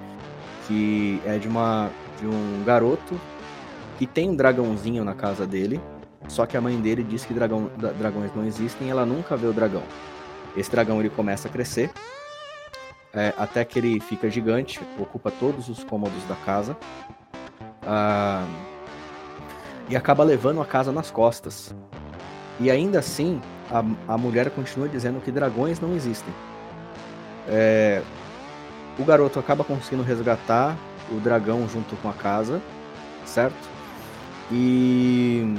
Que 0.66 1.20
é 1.24 1.38
de, 1.38 1.46
uma, 1.46 1.90
de 2.18 2.26
um 2.26 2.62
garoto 2.64 3.18
que 3.98 4.06
tem 4.06 4.30
um 4.30 4.36
dragãozinho 4.36 5.04
na 5.04 5.14
casa 5.14 5.46
dele, 5.46 5.80
só 6.28 6.46
que 6.46 6.56
a 6.56 6.60
mãe 6.60 6.80
dele 6.80 7.02
diz 7.02 7.24
que 7.24 7.32
dragão, 7.32 7.70
dragões 7.98 8.30
não 8.34 8.44
existem 8.44 8.86
e 8.86 8.90
ela 8.90 9.04
nunca 9.04 9.36
vê 9.36 9.46
o 9.46 9.52
dragão. 9.52 9.82
Esse 10.56 10.70
dragão 10.70 11.00
ele 11.00 11.10
começa 11.10 11.48
a 11.48 11.50
crescer 11.50 11.90
é, 13.12 13.32
até 13.36 13.64
que 13.64 13.78
ele 13.78 14.00
fica 14.00 14.28
gigante, 14.30 14.80
ocupa 14.98 15.30
todos 15.30 15.68
os 15.68 15.82
cômodos 15.84 16.22
da 16.24 16.34
casa. 16.36 16.76
Ah, 17.86 18.46
e 19.88 19.96
acaba 19.96 20.22
levando 20.22 20.60
a 20.60 20.66
casa 20.66 20.92
nas 20.92 21.10
costas. 21.10 21.74
E 22.60 22.70
ainda 22.70 22.98
assim, 22.98 23.40
a, 23.70 24.14
a 24.14 24.18
mulher 24.18 24.50
continua 24.50 24.88
dizendo 24.88 25.20
que 25.20 25.30
dragões 25.30 25.80
não 25.80 25.94
existem. 25.94 26.32
É, 27.48 28.02
o 28.98 29.04
garoto 29.04 29.38
acaba 29.38 29.64
conseguindo 29.64 30.02
resgatar 30.02 30.76
o 31.10 31.20
dragão 31.20 31.66
junto 31.68 31.96
com 31.96 32.10
a 32.10 32.12
casa, 32.12 32.60
certo? 33.24 33.68
E, 34.50 35.54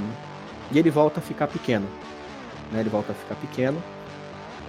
e 0.70 0.78
ele 0.78 0.90
volta 0.90 1.20
a 1.20 1.22
ficar 1.22 1.48
pequeno. 1.48 1.86
Né? 2.70 2.80
Ele 2.80 2.90
volta 2.90 3.12
a 3.12 3.14
ficar 3.14 3.34
pequeno. 3.36 3.82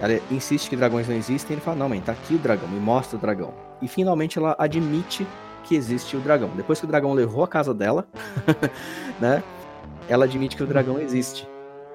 Ela 0.00 0.20
insiste 0.30 0.68
que 0.68 0.76
dragões 0.76 1.08
não 1.08 1.14
existem, 1.14 1.54
ele 1.54 1.60
fala, 1.60 1.76
não, 1.76 1.88
mãe, 1.88 2.00
tá 2.00 2.12
aqui 2.12 2.34
o 2.34 2.38
dragão, 2.38 2.68
me 2.68 2.80
mostra 2.80 3.16
o 3.16 3.20
dragão. 3.20 3.54
E 3.80 3.88
finalmente 3.88 4.38
ela 4.38 4.56
admite 4.58 5.26
que 5.64 5.74
existe 5.74 6.16
o 6.16 6.20
dragão. 6.20 6.50
Depois 6.56 6.78
que 6.78 6.84
o 6.84 6.88
dragão 6.88 7.12
levou 7.12 7.44
a 7.44 7.48
casa 7.48 7.72
dela, 7.72 8.08
né? 9.20 9.42
Ela 10.08 10.24
admite 10.24 10.56
que 10.56 10.62
o 10.62 10.66
dragão 10.66 10.98
existe. 10.98 11.48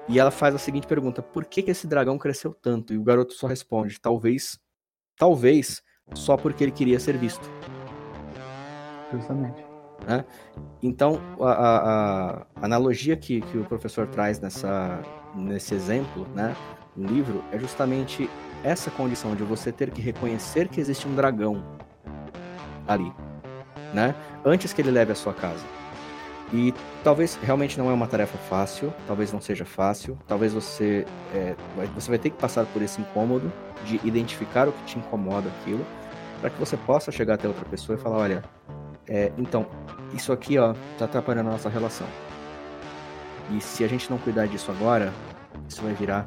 E 0.08 0.18
ela 0.18 0.30
faz 0.30 0.54
a 0.54 0.58
seguinte 0.58 0.86
pergunta: 0.86 1.22
por 1.22 1.44
que, 1.44 1.62
que 1.62 1.70
esse 1.70 1.86
dragão 1.86 2.18
cresceu 2.18 2.54
tanto? 2.54 2.94
E 2.94 2.98
o 2.98 3.02
garoto 3.02 3.34
só 3.34 3.46
responde: 3.46 4.00
talvez, 4.00 4.58
talvez, 5.16 5.82
só 6.14 6.36
porque 6.36 6.64
ele 6.64 6.72
queria 6.72 6.98
ser 6.98 7.18
visto. 7.18 7.48
Justamente. 9.12 9.62
Né? 10.06 10.24
Então, 10.82 11.20
a, 11.40 11.50
a, 11.50 12.30
a, 12.30 12.46
analogia 12.62 13.16
que, 13.16 13.40
que 13.42 13.58
o 13.58 13.64
professor 13.64 14.06
traz 14.06 14.40
nessa, 14.40 15.02
nesse 15.34 15.74
exemplo, 15.74 16.26
né? 16.34 16.56
Livro 17.06 17.44
é 17.52 17.58
justamente 17.58 18.28
essa 18.62 18.90
condição 18.90 19.34
de 19.34 19.42
você 19.42 19.70
ter 19.70 19.90
que 19.90 20.00
reconhecer 20.00 20.68
que 20.68 20.80
existe 20.80 21.06
um 21.06 21.14
dragão 21.14 21.62
ali, 22.86 23.12
né? 23.94 24.14
Antes 24.44 24.72
que 24.72 24.80
ele 24.80 24.90
leve 24.90 25.12
a 25.12 25.14
sua 25.14 25.32
casa. 25.32 25.64
E 26.52 26.72
talvez 27.04 27.38
realmente 27.42 27.78
não 27.78 27.90
é 27.90 27.92
uma 27.92 28.06
tarefa 28.06 28.38
fácil, 28.38 28.92
talvez 29.06 29.32
não 29.32 29.40
seja 29.40 29.66
fácil, 29.66 30.18
talvez 30.26 30.52
você 30.54 31.04
é, 31.34 31.54
você 31.94 32.08
vai 32.08 32.18
ter 32.18 32.30
que 32.30 32.38
passar 32.38 32.64
por 32.66 32.80
esse 32.80 33.00
incômodo 33.00 33.52
de 33.84 34.00
identificar 34.02 34.66
o 34.66 34.72
que 34.72 34.84
te 34.84 34.98
incomoda 34.98 35.50
aquilo, 35.60 35.84
para 36.40 36.48
que 36.48 36.58
você 36.58 36.76
possa 36.76 37.12
chegar 37.12 37.34
até 37.34 37.46
outra 37.46 37.66
pessoa 37.66 37.98
e 37.98 38.00
falar, 38.00 38.16
olha, 38.16 38.44
é, 39.06 39.30
então 39.36 39.66
isso 40.14 40.32
aqui 40.32 40.58
ó 40.58 40.74
tá 40.98 41.04
atrapalhando 41.04 41.50
a 41.50 41.52
nossa 41.52 41.68
relação. 41.68 42.06
E 43.54 43.60
se 43.60 43.84
a 43.84 43.88
gente 43.88 44.10
não 44.10 44.18
cuidar 44.18 44.46
disso 44.46 44.70
agora, 44.70 45.12
isso 45.68 45.82
vai 45.82 45.92
virar 45.92 46.26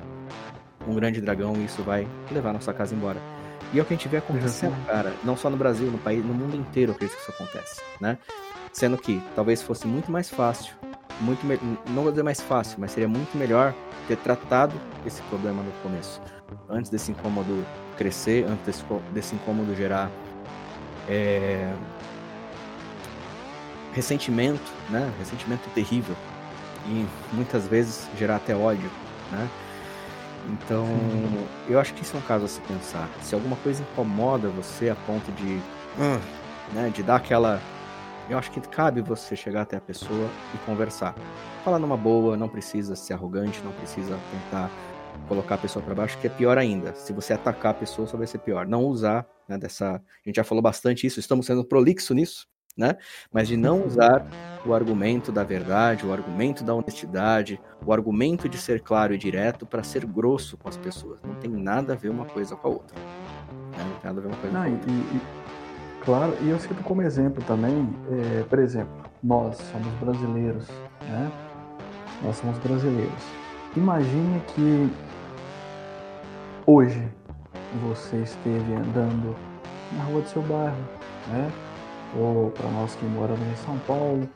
um 0.87 0.93
grande 0.93 1.21
dragão 1.21 1.55
e 1.55 1.65
isso 1.65 1.83
vai 1.83 2.07
levar 2.31 2.53
nossa 2.53 2.73
casa 2.73 2.95
embora. 2.95 3.19
E 3.73 3.79
é 3.79 3.81
o 3.81 3.85
que 3.85 3.93
a 3.93 3.97
gente 3.97 4.09
vê 4.09 4.17
acontecendo, 4.17 4.75
cara, 4.85 5.13
não 5.23 5.37
só 5.37 5.49
no 5.49 5.55
Brasil, 5.55 5.89
no 5.89 5.97
país, 5.97 6.25
no 6.25 6.33
mundo 6.33 6.55
inteiro, 6.55 6.91
eu 6.91 6.95
acredito 6.95 7.15
que 7.17 7.21
isso 7.21 7.31
acontece, 7.31 7.81
né? 8.01 8.17
Sendo 8.73 8.97
que 8.97 9.21
talvez 9.35 9.61
fosse 9.61 9.87
muito 9.87 10.11
mais 10.11 10.29
fácil, 10.29 10.73
muito 11.21 11.45
me... 11.45 11.57
não 11.89 12.03
vou 12.03 12.11
dizer 12.11 12.23
mais 12.23 12.41
fácil, 12.41 12.77
mas 12.79 12.91
seria 12.91 13.07
muito 13.07 13.37
melhor 13.37 13.73
ter 14.07 14.17
tratado 14.17 14.73
esse 15.05 15.21
problema 15.23 15.63
no 15.63 15.71
começo, 15.83 16.21
antes 16.69 16.91
desse 16.91 17.11
incômodo 17.11 17.65
crescer, 17.97 18.45
antes 18.45 18.65
desse, 18.65 18.83
desse 19.13 19.35
incômodo 19.35 19.73
gerar 19.75 20.09
é... 21.07 21.73
ressentimento, 23.93 24.71
né? 24.89 25.13
Ressentimento 25.17 25.69
terrível 25.73 26.15
e 26.87 27.05
muitas 27.33 27.67
vezes 27.67 28.09
gerar 28.17 28.37
até 28.37 28.55
ódio, 28.55 28.89
né? 29.31 29.47
Então, 30.49 30.87
eu 31.69 31.79
acho 31.79 31.93
que 31.93 32.01
isso 32.01 32.15
é 32.15 32.19
um 32.19 32.23
caso 32.23 32.45
a 32.45 32.47
se 32.47 32.61
pensar. 32.61 33.09
Se 33.21 33.35
alguma 33.35 33.55
coisa 33.57 33.83
incomoda 33.83 34.49
você 34.49 34.89
a 34.89 34.95
ponto 34.95 35.31
de, 35.33 35.59
hum, 35.99 36.19
né, 36.73 36.89
de 36.93 37.03
dar 37.03 37.17
aquela. 37.17 37.61
Eu 38.29 38.37
acho 38.37 38.49
que 38.51 38.61
cabe 38.61 39.01
você 39.01 39.35
chegar 39.35 39.63
até 39.63 39.77
a 39.77 39.81
pessoa 39.81 40.29
e 40.55 40.57
conversar. 40.65 41.13
Falar 41.63 41.79
numa 41.79 41.97
boa, 41.97 42.37
não 42.37 42.47
precisa 42.47 42.95
ser 42.95 43.13
arrogante, 43.13 43.61
não 43.63 43.71
precisa 43.73 44.17
tentar 44.31 44.69
colocar 45.27 45.55
a 45.55 45.57
pessoa 45.57 45.83
para 45.83 45.93
baixo, 45.93 46.17
que 46.17 46.27
é 46.27 46.29
pior 46.29 46.57
ainda. 46.57 46.93
Se 46.95 47.11
você 47.13 47.33
atacar 47.33 47.71
a 47.71 47.73
pessoa, 47.75 48.07
só 48.07 48.17
vai 48.17 48.27
ser 48.27 48.39
pior. 48.39 48.65
Não 48.65 48.85
usar 48.85 49.25
né, 49.47 49.57
dessa. 49.57 49.95
A 49.95 50.29
gente 50.29 50.37
já 50.37 50.43
falou 50.43 50.61
bastante 50.61 51.05
isso, 51.05 51.19
estamos 51.19 51.45
sendo 51.45 51.63
prolixo 51.63 52.13
nisso, 52.13 52.47
né? 52.77 52.95
Mas 53.31 53.47
de 53.47 53.57
não 53.57 53.85
usar 53.85 54.25
o 54.65 54.73
argumento 54.73 55.31
da 55.31 55.43
verdade, 55.43 56.05
o 56.05 56.13
argumento 56.13 56.63
da 56.63 56.73
honestidade, 56.73 57.59
o 57.85 57.91
argumento 57.91 58.47
de 58.47 58.57
ser 58.57 58.81
claro 58.81 59.13
e 59.13 59.17
direto 59.17 59.65
para 59.65 59.83
ser 59.83 60.05
grosso 60.05 60.57
com 60.57 60.69
as 60.69 60.77
pessoas. 60.77 61.19
Não 61.23 61.35
tem 61.35 61.51
nada 61.51 61.93
a 61.93 61.95
ver 61.95 62.09
uma 62.09 62.25
coisa 62.25 62.55
com 62.55 62.67
a 62.67 62.71
outra. 62.71 62.97
Né? 62.97 63.83
Não 63.83 63.99
tem 63.99 64.05
nada 64.05 64.19
a 64.19 64.21
ver 64.21 64.27
uma 64.27 64.37
coisa 64.37 64.57
não, 64.57 64.63
com 64.63 64.69
a 64.69 64.71
outra. 64.71 64.91
E, 64.91 64.95
e, 64.95 65.21
claro, 66.03 66.37
e 66.41 66.49
eu 66.49 66.59
cito 66.59 66.83
como 66.83 67.01
exemplo 67.01 67.43
também, 67.45 67.89
é, 68.11 68.43
por 68.43 68.59
exemplo, 68.59 68.93
nós 69.23 69.57
somos 69.57 69.93
brasileiros, 69.99 70.67
né? 71.01 71.31
Nós 72.23 72.37
somos 72.37 72.57
brasileiros. 72.59 73.23
Imagine 73.75 74.41
que 74.47 74.91
hoje 76.65 77.07
você 77.89 78.17
esteve 78.17 78.73
andando 78.73 79.35
na 79.97 80.03
rua 80.03 80.21
do 80.21 80.29
seu 80.29 80.41
bairro, 80.41 80.77
né? 81.29 81.51
Ou 82.17 82.51
para 82.51 82.69
nós 82.69 82.95
que 82.95 83.05
moramos 83.05 83.47
em 83.47 83.55
São 83.65 83.77
Paulo, 83.79 84.27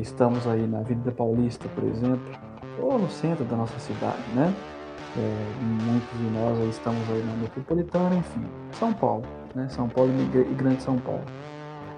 estamos 0.00 0.46
aí 0.46 0.66
na 0.66 0.82
Vida 0.82 1.10
Paulista, 1.10 1.68
por 1.74 1.84
exemplo, 1.84 2.32
ou 2.80 2.98
no 2.98 3.10
centro 3.10 3.44
da 3.44 3.56
nossa 3.56 3.78
cidade, 3.80 4.22
né? 4.34 4.54
É, 5.16 5.46
muitos 5.60 6.18
de 6.18 6.30
nós 6.30 6.58
aí 6.58 6.70
estamos 6.70 7.10
aí 7.10 7.22
na 7.22 7.34
metropolitana, 7.34 8.14
enfim, 8.14 8.44
São 8.72 8.92
Paulo, 8.92 9.24
né? 9.54 9.68
São 9.68 9.88
Paulo 9.88 10.10
e 10.12 10.54
Grande 10.54 10.82
São 10.82 10.96
Paulo. 10.98 11.24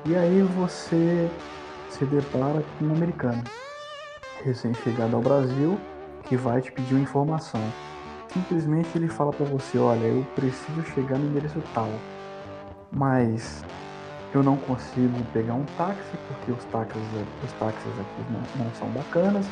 E 0.07 0.17
aí 0.17 0.43
você 0.43 1.31
se 1.91 2.05
depara 2.07 2.63
com 2.79 2.87
um 2.87 2.93
americano 2.93 3.43
recém-chegado 4.45 5.15
ao 5.15 5.23
Brasil 5.23 5.79
que 6.25 6.37
vai 6.37 6.61
te 6.61 6.73
pedir 6.73 6.95
uma 6.95 7.03
informação. 7.03 7.61
Simplesmente 8.33 8.89
ele 8.97 9.09
fala 9.09 9.33
para 9.33 9.47
você, 9.47 9.79
olha, 9.79 10.05
eu 10.05 10.27
preciso 10.35 10.83
chegar 10.95 11.19
no 11.19 11.27
endereço 11.27 11.63
tal, 11.73 11.89
mas 12.91 13.65
eu 14.35 14.43
não 14.43 14.57
consigo 14.57 15.25
pegar 15.33 15.55
um 15.55 15.65
táxi 15.77 16.17
porque 16.29 16.51
os 16.51 16.65
táxis, 16.65 17.03
os 17.43 17.53
táxis 17.53 17.99
aqui 17.99 18.33
não, 18.33 18.65
não 18.65 18.75
são 18.75 18.89
bacanas, 18.89 19.47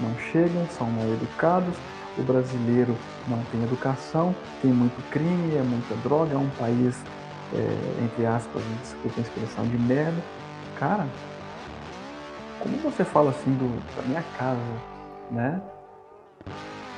não 0.00 0.16
chegam, 0.18 0.68
são 0.70 0.90
mal 0.90 1.06
educados. 1.12 1.76
O 2.18 2.22
brasileiro 2.22 2.96
não 3.28 3.42
tem 3.44 3.62
educação, 3.62 4.34
tem 4.60 4.72
muito 4.72 5.00
crime, 5.10 5.54
é 5.54 5.62
muita 5.62 5.94
droga, 5.96 6.34
é 6.34 6.38
um 6.38 6.50
país, 6.50 7.04
é, 7.52 8.04
entre 8.04 8.26
aspas, 8.26 8.62
desculpa 8.80 9.18
a 9.18 9.22
expressão, 9.22 9.64
de 9.66 9.78
merda. 9.78 10.22
Cara, 10.74 11.06
como 12.58 12.76
você 12.78 13.04
fala 13.04 13.30
assim 13.30 13.52
do, 13.52 13.68
da 13.94 14.02
minha 14.02 14.22
casa, 14.22 14.60
né? 15.30 15.62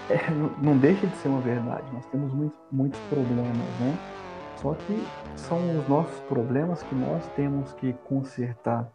É, 0.08 0.30
não 0.62 0.78
deixa 0.78 1.06
de 1.06 1.16
ser 1.16 1.28
uma 1.28 1.40
verdade. 1.40 1.84
Nós 1.92 2.06
temos 2.06 2.32
muito, 2.32 2.54
muitos 2.70 3.00
problemas, 3.10 3.80
né? 3.80 4.15
Só 4.56 4.74
que 4.74 5.06
são 5.36 5.58
os 5.78 5.88
nossos 5.88 6.18
problemas 6.20 6.82
que 6.82 6.94
nós 6.94 7.26
temos 7.36 7.72
que 7.74 7.92
consertar. 8.08 8.90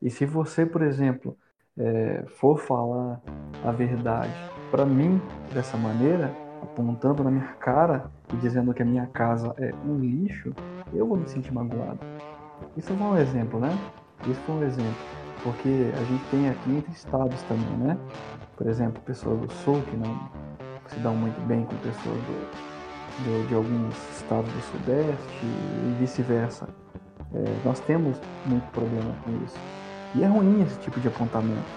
E 0.00 0.10
se 0.10 0.24
você, 0.24 0.64
por 0.64 0.82
exemplo, 0.82 1.36
é, 1.78 2.24
for 2.38 2.58
falar 2.58 3.20
a 3.64 3.70
verdade 3.70 4.32
para 4.70 4.84
mim 4.84 5.20
dessa 5.52 5.76
maneira, 5.76 6.34
apontando 6.62 7.24
na 7.24 7.30
minha 7.30 7.52
cara 7.54 8.10
e 8.32 8.36
dizendo 8.36 8.74
que 8.74 8.82
a 8.82 8.84
minha 8.84 9.06
casa 9.06 9.54
é 9.58 9.72
um 9.86 9.98
lixo, 9.98 10.54
eu 10.92 11.06
vou 11.06 11.16
me 11.16 11.26
sentir 11.28 11.52
magoado. 11.52 11.98
Isso 12.76 12.92
é 12.92 12.96
um 12.96 13.16
exemplo, 13.16 13.58
né? 13.58 13.70
Isso 14.26 14.40
foi 14.42 14.54
um 14.54 14.62
exemplo. 14.62 15.20
Porque 15.42 15.90
a 15.94 16.04
gente 16.04 16.24
tem 16.30 16.48
aqui 16.50 16.70
entre 16.76 16.92
estados 16.92 17.42
também, 17.44 17.76
né? 17.78 17.98
Por 18.56 18.66
exemplo, 18.66 19.00
pessoas 19.02 19.40
do 19.40 19.50
sul 19.50 19.80
que 19.82 19.96
não 19.96 20.30
se 20.88 20.98
dão 21.00 21.14
muito 21.14 21.40
bem 21.46 21.64
com 21.64 21.74
pessoas 21.76 22.16
do, 22.16 22.69
de, 23.18 23.46
de 23.48 23.54
alguns 23.54 23.94
estados 24.16 24.50
do 24.52 24.60
Sudeste 24.62 25.44
e 25.44 25.96
vice-versa. 25.98 26.68
É, 27.32 27.60
nós 27.64 27.80
temos 27.80 28.16
muito 28.44 28.66
problema 28.72 29.14
com 29.24 29.44
isso. 29.44 29.58
E 30.14 30.22
é 30.22 30.26
ruim 30.26 30.62
esse 30.62 30.78
tipo 30.80 30.98
de 31.00 31.08
apontamento, 31.08 31.70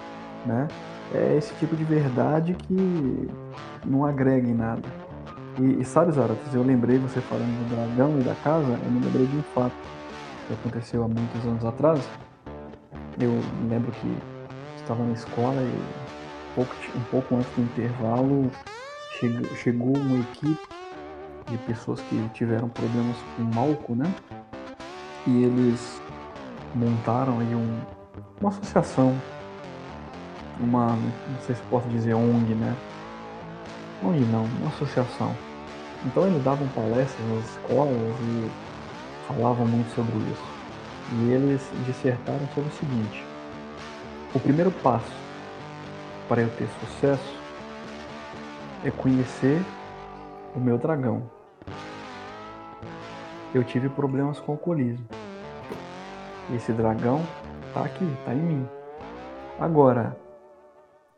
né? 0.46 0.68
É 1.14 1.38
esse 1.38 1.54
tipo 1.56 1.76
de 1.76 1.84
verdade 1.84 2.56
que 2.56 3.30
não 3.86 4.06
agrega 4.06 4.48
em 4.48 4.56
nada. 4.56 4.90
E, 5.60 5.82
e 5.82 5.86
sabe, 5.86 6.12
Zaratas, 6.12 6.54
eu 6.54 6.64
lembrei 6.64 6.98
você 6.98 7.22
falando 7.22 7.46
do 7.46 7.76
dragão 7.76 8.20
e 8.20 8.24
da 8.24 8.34
casa, 8.36 8.80
eu 8.84 8.92
me 8.92 9.06
lembrei 9.06 9.28
de 9.28 9.38
um 9.38 9.44
fato 9.44 9.76
que 10.48 10.54
aconteceu 10.54 11.04
há 11.04 11.08
muitos 11.08 11.46
anos 11.46 11.64
atrás. 11.64 12.08
Eu 13.20 13.32
lembro 13.70 13.92
que 13.92 14.18
estava 14.76 15.04
na 15.04 15.14
escola 15.14 15.62
e 15.62 15.76
um 16.52 16.56
pouco, 16.56 16.76
um 16.96 17.04
pouco 17.12 17.36
antes 17.36 17.50
do 17.56 17.62
intervalo 17.62 18.50
chegou, 19.20 19.56
chegou 19.56 19.98
uma 19.98 20.20
equipe 20.20 20.73
de 21.54 21.58
pessoas 21.60 22.02
que 22.02 22.30
tiveram 22.34 22.68
problemas 22.68 23.16
com 23.38 23.60
álcool, 23.60 23.96
né? 23.96 24.12
E 25.28 25.44
eles 25.44 26.02
montaram 26.76 27.40
aí 27.40 27.56
um, 27.56 27.80
uma 28.42 28.50
associação, 28.50 29.16
uma, 30.60 30.88
não 30.88 31.40
sei 31.46 31.56
se 31.56 31.62
posso 31.70 31.88
dizer 31.90 32.16
ONG, 32.16 32.56
né? 32.56 32.76
ONG 34.04 34.20
não, 34.26 34.44
uma 34.44 34.70
associação. 34.70 35.34
Então 36.06 36.28
eles 36.28 36.44
davam 36.44 36.68
palestras 36.70 37.30
nas 37.30 37.46
escolas 37.52 38.16
e 38.22 38.52
falavam 39.28 39.66
muito 39.66 39.94
sobre 39.96 40.18
isso. 40.32 40.54
E 41.14 41.32
eles 41.32 41.62
dissertaram 41.86 42.48
sobre 42.54 42.70
o 42.70 42.74
seguinte: 42.74 43.24
o 44.34 44.40
primeiro 44.40 44.72
passo 44.72 45.14
para 46.28 46.42
eu 46.42 46.50
ter 46.58 46.68
sucesso 46.82 47.38
é 48.84 48.92
conhecer 48.92 49.62
o 50.56 50.60
meu 50.60 50.78
dragão. 50.78 51.43
Eu 53.54 53.64
tive 53.64 53.90
problemas 53.90 54.40
com 54.40 54.54
alcoolismo. 54.54 55.06
Esse 56.56 56.72
dragão 56.72 57.22
tá 57.74 57.84
aqui, 57.84 58.06
tá 58.26 58.34
em 58.34 58.42
mim. 58.42 58.68
Agora, 59.60 60.18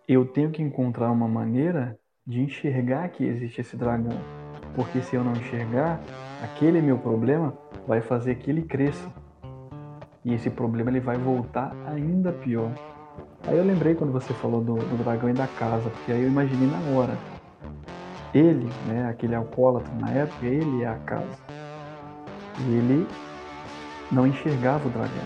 eu 0.08 0.26
tenho 0.26 0.52
que 0.52 0.62
encontrar 0.62 1.12
uma 1.12 1.28
maneira 1.28 1.98
de 2.26 2.42
enxergar 2.42 3.08
que 3.10 3.24
existe 3.24 3.62
esse 3.62 3.78
dragão. 3.78 4.18
Porque 4.76 5.02
se 5.02 5.16
eu 5.16 5.24
não 5.24 5.32
enxergar, 5.32 6.00
aquele 6.44 6.82
meu 6.82 6.98
problema 6.98 7.54
vai 7.88 8.02
fazer 8.02 8.36
que 8.36 8.50
ele 8.50 8.64
cresça. 8.64 9.10
E 10.24 10.34
esse 10.34 10.50
problema 10.50 10.90
ele 10.90 11.00
vai 11.00 11.18
voltar 11.18 11.76
ainda 11.88 12.32
pior. 12.32 12.72
Aí 13.48 13.58
eu 13.58 13.64
lembrei 13.64 13.96
quando 13.96 14.12
você 14.12 14.34
falou 14.34 14.62
do, 14.62 14.76
do 14.76 15.04
dragão 15.04 15.30
e 15.30 15.34
da 15.34 15.48
casa, 15.48 15.90
porque 15.90 16.12
aí 16.12 16.22
eu 16.22 16.28
imaginei 16.28 16.68
na 16.68 16.98
hora 16.98 17.16
ele, 18.38 18.68
né, 18.86 19.08
aquele 19.10 19.34
alcoólatra 19.34 19.94
na 19.94 20.10
época, 20.10 20.46
ele 20.46 20.84
é 20.84 20.88
a 20.88 20.96
casa. 20.96 21.55
Ele 22.60 23.08
não 24.12 24.26
enxergava 24.26 24.88
o 24.88 24.92
dragão. 24.92 25.26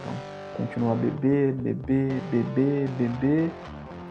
Então, 0.00 0.14
continuou 0.54 0.92
a 0.92 0.96
beber, 0.96 1.52
beber, 1.52 2.20
beber, 2.22 2.88
beber. 2.88 3.52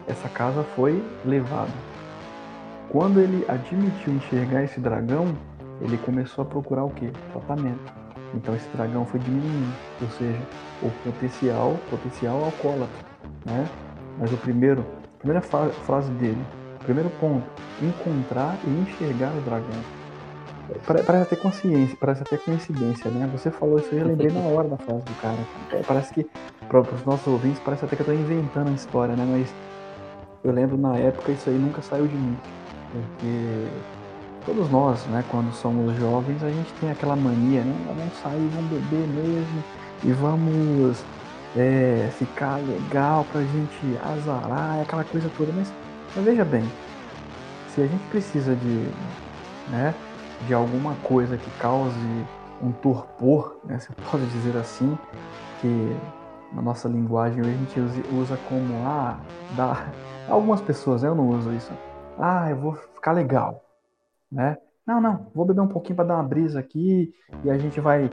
Essa 0.06 0.28
casa 0.28 0.62
foi 0.64 1.02
levada. 1.24 1.72
Quando 2.88 3.20
ele 3.20 3.44
admitiu 3.48 4.12
enxergar 4.12 4.64
esse 4.64 4.80
dragão, 4.80 5.26
ele 5.80 5.96
começou 5.98 6.42
a 6.42 6.46
procurar 6.46 6.84
o 6.84 6.90
que? 6.90 7.06
Tratamento. 7.32 7.92
Então 8.34 8.54
esse 8.54 8.68
dragão 8.76 9.06
foi 9.06 9.20
diminuindo, 9.20 9.74
ou 10.00 10.10
seja, 10.10 10.42
o 10.80 10.90
potencial, 10.90 11.74
potencial 11.88 12.44
alcoólatra, 12.44 13.00
né? 13.46 13.68
Mas 14.18 14.32
o 14.32 14.36
primeiro, 14.36 14.84
primeira 15.18 15.40
frase 15.40 16.10
dele, 16.12 16.44
Primeiro 16.82 17.10
ponto, 17.10 17.46
encontrar 17.80 18.58
e 18.64 18.70
enxergar 18.70 19.36
o 19.36 19.40
dragão. 19.40 20.01
Parece 20.80 21.24
até 21.24 21.36
consciência, 21.36 21.96
parece 21.98 22.22
até 22.22 22.38
coincidência, 22.38 23.10
né? 23.10 23.26
Você 23.28 23.50
falou 23.50 23.78
isso 23.78 23.94
aí, 23.94 24.00
eu 24.00 24.06
lembrei 24.06 24.30
na 24.30 24.40
hora 24.40 24.68
da 24.68 24.78
frase 24.78 25.06
do 25.06 25.14
cara. 25.16 25.48
É, 25.70 25.82
parece 25.84 26.12
que, 26.12 26.30
para 26.68 26.80
os 26.94 27.04
nossos 27.04 27.26
ouvintes, 27.26 27.60
parece 27.60 27.84
até 27.84 27.96
que 27.96 28.02
eu 28.02 28.04
estou 28.04 28.14
inventando 28.14 28.68
a 28.70 28.74
história, 28.74 29.16
né? 29.16 29.24
Mas 29.26 29.56
eu 30.42 30.52
lembro 30.52 30.76
na 30.78 30.98
época 30.98 31.32
isso 31.32 31.48
aí 31.50 31.58
nunca 31.58 31.82
saiu 31.82 32.06
de 32.08 32.18
mim. 32.18 32.42
Porque 32.90 33.86
todos 34.44 34.70
nós, 34.70 35.06
né, 35.08 35.22
quando 35.24 35.52
somos 35.52 35.94
jovens, 35.96 36.42
a 36.42 36.52
gente 36.52 36.74
tem 36.76 36.90
aquela 36.90 37.16
mania, 37.16 37.64
né? 37.64 37.74
Vamos 37.84 38.18
sair, 38.18 38.48
vamos 38.50 38.70
beber 38.70 39.06
mesmo 39.08 39.66
e 40.02 40.12
vamos 40.12 41.06
é, 41.54 42.10
ficar 42.12 42.58
legal 42.58 43.26
pra 43.26 43.44
gente 43.46 43.96
azarar, 43.98 44.80
aquela 44.80 45.04
coisa 45.04 45.30
toda. 45.30 45.52
Mas 45.52 45.74
mas 46.14 46.24
veja 46.26 46.44
bem, 46.44 46.76
se 47.66 47.82
a 47.82 47.86
gente 47.88 48.06
precisa 48.06 48.56
de, 48.56 48.94
né, 49.66 50.00
de 50.46 50.54
alguma 50.54 50.94
coisa 50.96 51.36
que 51.36 51.50
cause 51.60 51.96
um 52.62 52.72
torpor, 52.72 53.60
né, 53.64 53.78
se 53.78 53.88
pode 54.10 54.24
dizer 54.26 54.56
assim, 54.56 54.96
que 55.60 55.96
na 56.54 56.62
nossa 56.62 56.88
linguagem 56.88 57.40
a 57.40 57.44
gente 57.44 57.80
usa 58.14 58.36
como 58.48 58.86
ah, 58.86 59.18
dá. 59.56 59.92
Algumas 60.28 60.60
pessoas, 60.60 61.02
né, 61.02 61.08
eu 61.08 61.14
não 61.14 61.28
uso 61.28 61.52
isso. 61.52 61.72
Ah, 62.18 62.48
eu 62.50 62.56
vou 62.56 62.74
ficar 62.74 63.12
legal, 63.12 63.64
né? 64.30 64.56
Não, 64.86 65.00
não, 65.00 65.26
vou 65.34 65.44
beber 65.44 65.60
um 65.60 65.68
pouquinho 65.68 65.96
para 65.96 66.06
dar 66.06 66.14
uma 66.14 66.24
brisa 66.24 66.60
aqui 66.60 67.12
e 67.44 67.50
a 67.50 67.56
gente 67.56 67.80
vai 67.80 68.10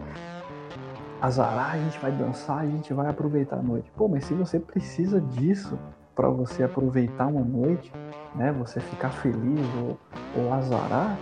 azarar, 1.22 1.76
a 1.76 1.78
gente 1.78 2.00
vai 2.00 2.12
dançar, 2.12 2.60
a 2.60 2.66
gente 2.66 2.94
vai 2.94 3.08
aproveitar 3.08 3.58
a 3.58 3.62
noite. 3.62 3.92
Pô, 3.96 4.08
mas 4.08 4.26
se 4.26 4.34
você 4.34 4.60
precisa 4.60 5.20
disso 5.20 5.78
para 6.16 6.30
você 6.30 6.64
aproveitar 6.64 7.28
uma 7.28 7.44
noite, 7.44 7.92
né? 8.36 8.52
Você 8.54 8.80
ficar 8.80 9.10
feliz 9.10 9.68
ou, 9.82 9.98
ou 10.44 10.54
azarar, 10.54 11.18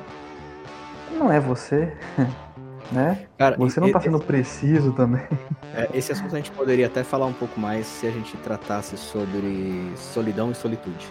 não 1.12 1.32
é 1.32 1.40
você. 1.40 1.94
né? 2.92 3.28
Cara, 3.38 3.58
você 3.58 3.80
não 3.80 3.88
está 3.88 4.00
sendo 4.00 4.20
preciso 4.20 4.92
também. 4.94 5.24
É, 5.76 5.90
esse 5.94 6.12
assunto 6.12 6.34
a 6.34 6.38
gente 6.38 6.52
poderia 6.52 6.88
até 6.88 7.04
falar 7.04 7.26
um 7.26 7.34
pouco 7.34 7.60
mais 7.60 7.86
se 7.86 8.08
a 8.08 8.12
gente 8.12 8.36
tratasse 8.38 8.98
sobre 8.98 9.92
solidão 9.96 10.52
e 10.52 10.56
solitude. 10.56 11.08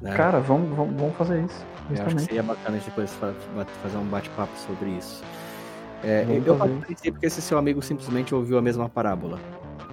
Né? 0.00 0.14
Cara, 0.14 0.40
vamos, 0.40 0.76
vamos, 0.76 1.00
vamos 1.00 1.16
fazer 1.16 1.42
isso. 1.42 1.64
Eu 1.90 2.06
acho 2.06 2.16
que 2.16 2.22
seria 2.22 2.42
bacana 2.42 2.76
a 2.76 2.78
gente 2.78 2.86
depois 2.86 3.12
fazer 3.82 3.96
um 3.96 4.04
bate-papo 4.04 4.56
sobre 4.56 4.90
isso. 4.90 5.22
É, 6.04 6.26
eu 6.44 6.56
participei 6.56 7.12
porque 7.12 7.26
esse 7.26 7.40
seu 7.40 7.56
amigo 7.56 7.80
simplesmente 7.80 8.34
ouviu 8.34 8.58
a 8.58 8.62
mesma 8.62 8.88
parábola. 8.88 9.38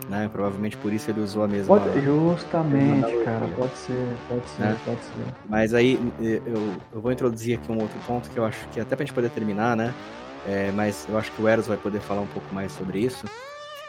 Né? 0.10 0.28
Provavelmente 0.32 0.76
por 0.78 0.92
isso 0.92 1.12
ele 1.12 1.22
usou 1.22 1.44
a 1.44 1.48
mesma. 1.48 1.80
Pode, 1.80 2.02
justamente, 2.02 3.24
cara, 3.24 3.48
pode 3.56 3.78
ser, 3.78 4.18
pode 4.28 4.50
ser, 4.50 4.62
né? 4.64 4.78
pode 4.84 5.02
ser. 5.02 5.34
Mas 5.48 5.72
aí 5.72 6.00
eu, 6.20 6.74
eu 6.92 7.00
vou 7.00 7.12
introduzir 7.12 7.60
aqui 7.60 7.72
um 7.72 7.80
outro 7.80 7.98
ponto 8.08 8.28
que 8.28 8.38
eu 8.38 8.44
acho 8.44 8.68
que 8.70 8.80
até 8.80 8.96
pra 8.96 9.06
gente 9.06 9.14
poder 9.14 9.30
terminar, 9.30 9.78
né? 9.78 9.94
É, 10.48 10.72
mas 10.72 11.06
eu 11.08 11.16
acho 11.16 11.32
que 11.32 11.40
o 11.40 11.48
Eros 11.48 11.68
vai 11.68 11.78
poder 11.78 12.00
falar 12.00 12.22
um 12.22 12.28
pouco 12.28 12.54
mais 12.54 12.72
sobre 12.72 12.98
isso. 13.00 13.28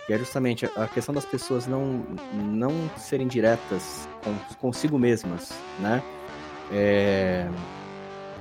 Que 0.07 0.13
é 0.13 0.19
justamente 0.19 0.67
a 0.77 0.87
questão 0.87 1.15
das 1.15 1.25
pessoas 1.25 1.67
não, 1.67 2.05
não 2.35 2.73
serem 2.99 3.27
diretas 3.27 4.07
com, 4.23 4.35
consigo 4.59 4.99
mesmas, 4.99 5.53
né? 5.79 6.03
É, 6.71 7.49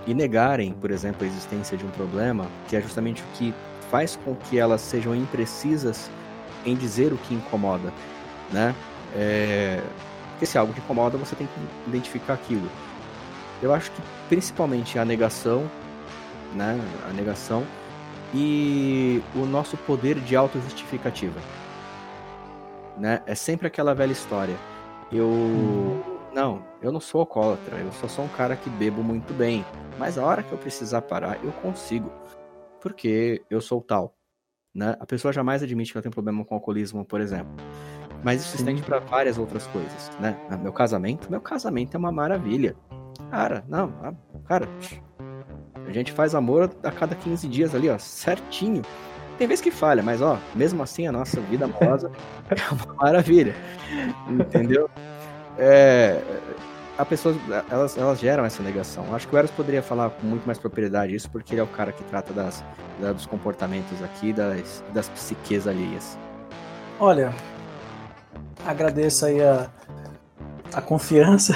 e 0.05 0.13
negarem, 0.13 0.73
por 0.73 0.91
exemplo, 0.91 1.23
a 1.23 1.27
existência 1.27 1.77
de 1.77 1.85
um 1.85 1.89
problema, 1.91 2.45
que 2.67 2.75
é 2.75 2.81
justamente 2.81 3.21
o 3.21 3.25
que 3.37 3.53
faz 3.89 4.17
com 4.17 4.35
que 4.35 4.57
elas 4.59 4.81
sejam 4.81 5.15
imprecisas 5.15 6.09
em 6.65 6.75
dizer 6.75 7.13
o 7.13 7.17
que 7.17 7.33
incomoda, 7.33 7.93
né? 8.51 8.75
É... 9.15 9.81
Porque 10.31 10.45
se 10.45 10.57
algo 10.57 10.73
te 10.73 10.79
incomoda, 10.79 11.17
você 11.17 11.35
tem 11.35 11.47
que 11.47 11.89
identificar 11.89 12.33
aquilo. 12.33 12.69
Eu 13.61 13.73
acho 13.73 13.91
que 13.91 14.01
principalmente 14.29 14.97
a 14.97 15.03
negação, 15.03 15.69
né? 16.53 16.79
A 17.09 17.13
negação 17.13 17.65
e 18.33 19.21
o 19.35 19.45
nosso 19.45 19.75
poder 19.77 20.19
de 20.19 20.35
autojustificativa, 20.35 21.39
né? 22.97 23.21
É 23.25 23.35
sempre 23.35 23.67
aquela 23.67 23.93
velha 23.93 24.11
história. 24.11 24.55
Eu 25.11 25.29
não, 26.33 26.63
eu 26.81 26.91
não 26.91 26.99
sou 26.99 27.21
alcoólatra, 27.21 27.77
eu 27.77 27.91
só 27.93 28.07
sou 28.07 28.25
um 28.25 28.29
cara 28.29 28.55
que 28.55 28.69
bebo 28.69 29.03
muito 29.03 29.33
bem, 29.33 29.65
mas 29.97 30.17
a 30.17 30.25
hora 30.25 30.43
que 30.43 30.51
eu 30.51 30.57
precisar 30.57 31.01
parar, 31.01 31.43
eu 31.43 31.51
consigo, 31.53 32.11
porque 32.79 33.43
eu 33.49 33.59
sou 33.59 33.81
tal. 33.81 34.15
Né? 34.79 34.95
A 34.97 35.05
pessoa 35.05 35.33
jamais 35.33 35.61
admite 35.61 35.91
que 35.91 35.97
ela 35.97 36.01
tem 36.01 36.09
problema 36.09 36.45
com 36.45 36.55
alcoolismo, 36.55 37.03
por 37.03 37.19
exemplo. 37.19 37.51
Mas 38.23 38.39
isso 38.39 38.51
se 38.51 38.57
estende 38.57 38.81
para 38.81 38.99
várias 38.99 39.37
outras 39.37 39.67
coisas, 39.67 40.09
né? 40.21 40.37
Ah, 40.49 40.55
meu 40.55 40.71
casamento, 40.71 41.29
meu 41.29 41.41
casamento 41.41 41.95
é 41.95 41.97
uma 41.97 42.13
maravilha. 42.13 42.77
Cara, 43.29 43.61
não, 43.67 43.93
ah, 44.01 44.13
cara, 44.47 44.69
a 45.85 45.91
gente 45.91 46.13
faz 46.13 46.33
amor 46.33 46.71
a 46.81 46.91
cada 46.91 47.13
15 47.13 47.45
dias 47.49 47.75
ali, 47.75 47.89
ó, 47.89 47.97
certinho. 47.97 48.81
Tem 49.37 49.49
vezes 49.49 49.61
que 49.61 49.69
falha, 49.69 50.01
mas 50.01 50.21
ó, 50.21 50.39
mesmo 50.55 50.81
assim 50.81 51.07
a 51.07 51.11
nossa 51.11 51.41
vida 51.41 51.65
amorosa 51.65 52.09
é 52.49 52.73
uma 52.73 52.93
maravilha. 52.93 53.53
Entendeu? 54.29 54.89
É, 55.57 56.21
a 56.99 57.05
pessoa, 57.05 57.33
elas, 57.71 57.97
elas 57.97 58.19
geram 58.19 58.43
essa 58.43 58.61
negação. 58.61 59.15
Acho 59.15 59.25
que 59.25 59.33
o 59.33 59.37
Eros 59.37 59.51
poderia 59.51 59.81
falar 59.81 60.09
com 60.09 60.27
muito 60.27 60.45
mais 60.45 60.59
propriedade 60.59 61.15
isso, 61.15 61.29
porque 61.31 61.53
ele 61.53 61.61
é 61.61 61.63
o 61.63 61.67
cara 61.67 61.93
que 61.93 62.03
trata 62.03 62.33
das, 62.33 62.61
da, 62.99 63.13
dos 63.13 63.25
comportamentos 63.25 64.03
aqui, 64.03 64.33
das, 64.33 64.83
das 64.93 65.07
psiques 65.07 65.65
alheias. 65.65 66.19
Olha, 66.99 67.33
agradeço 68.65 69.25
aí 69.25 69.41
a, 69.41 69.69
a 70.73 70.81
confiança. 70.81 71.55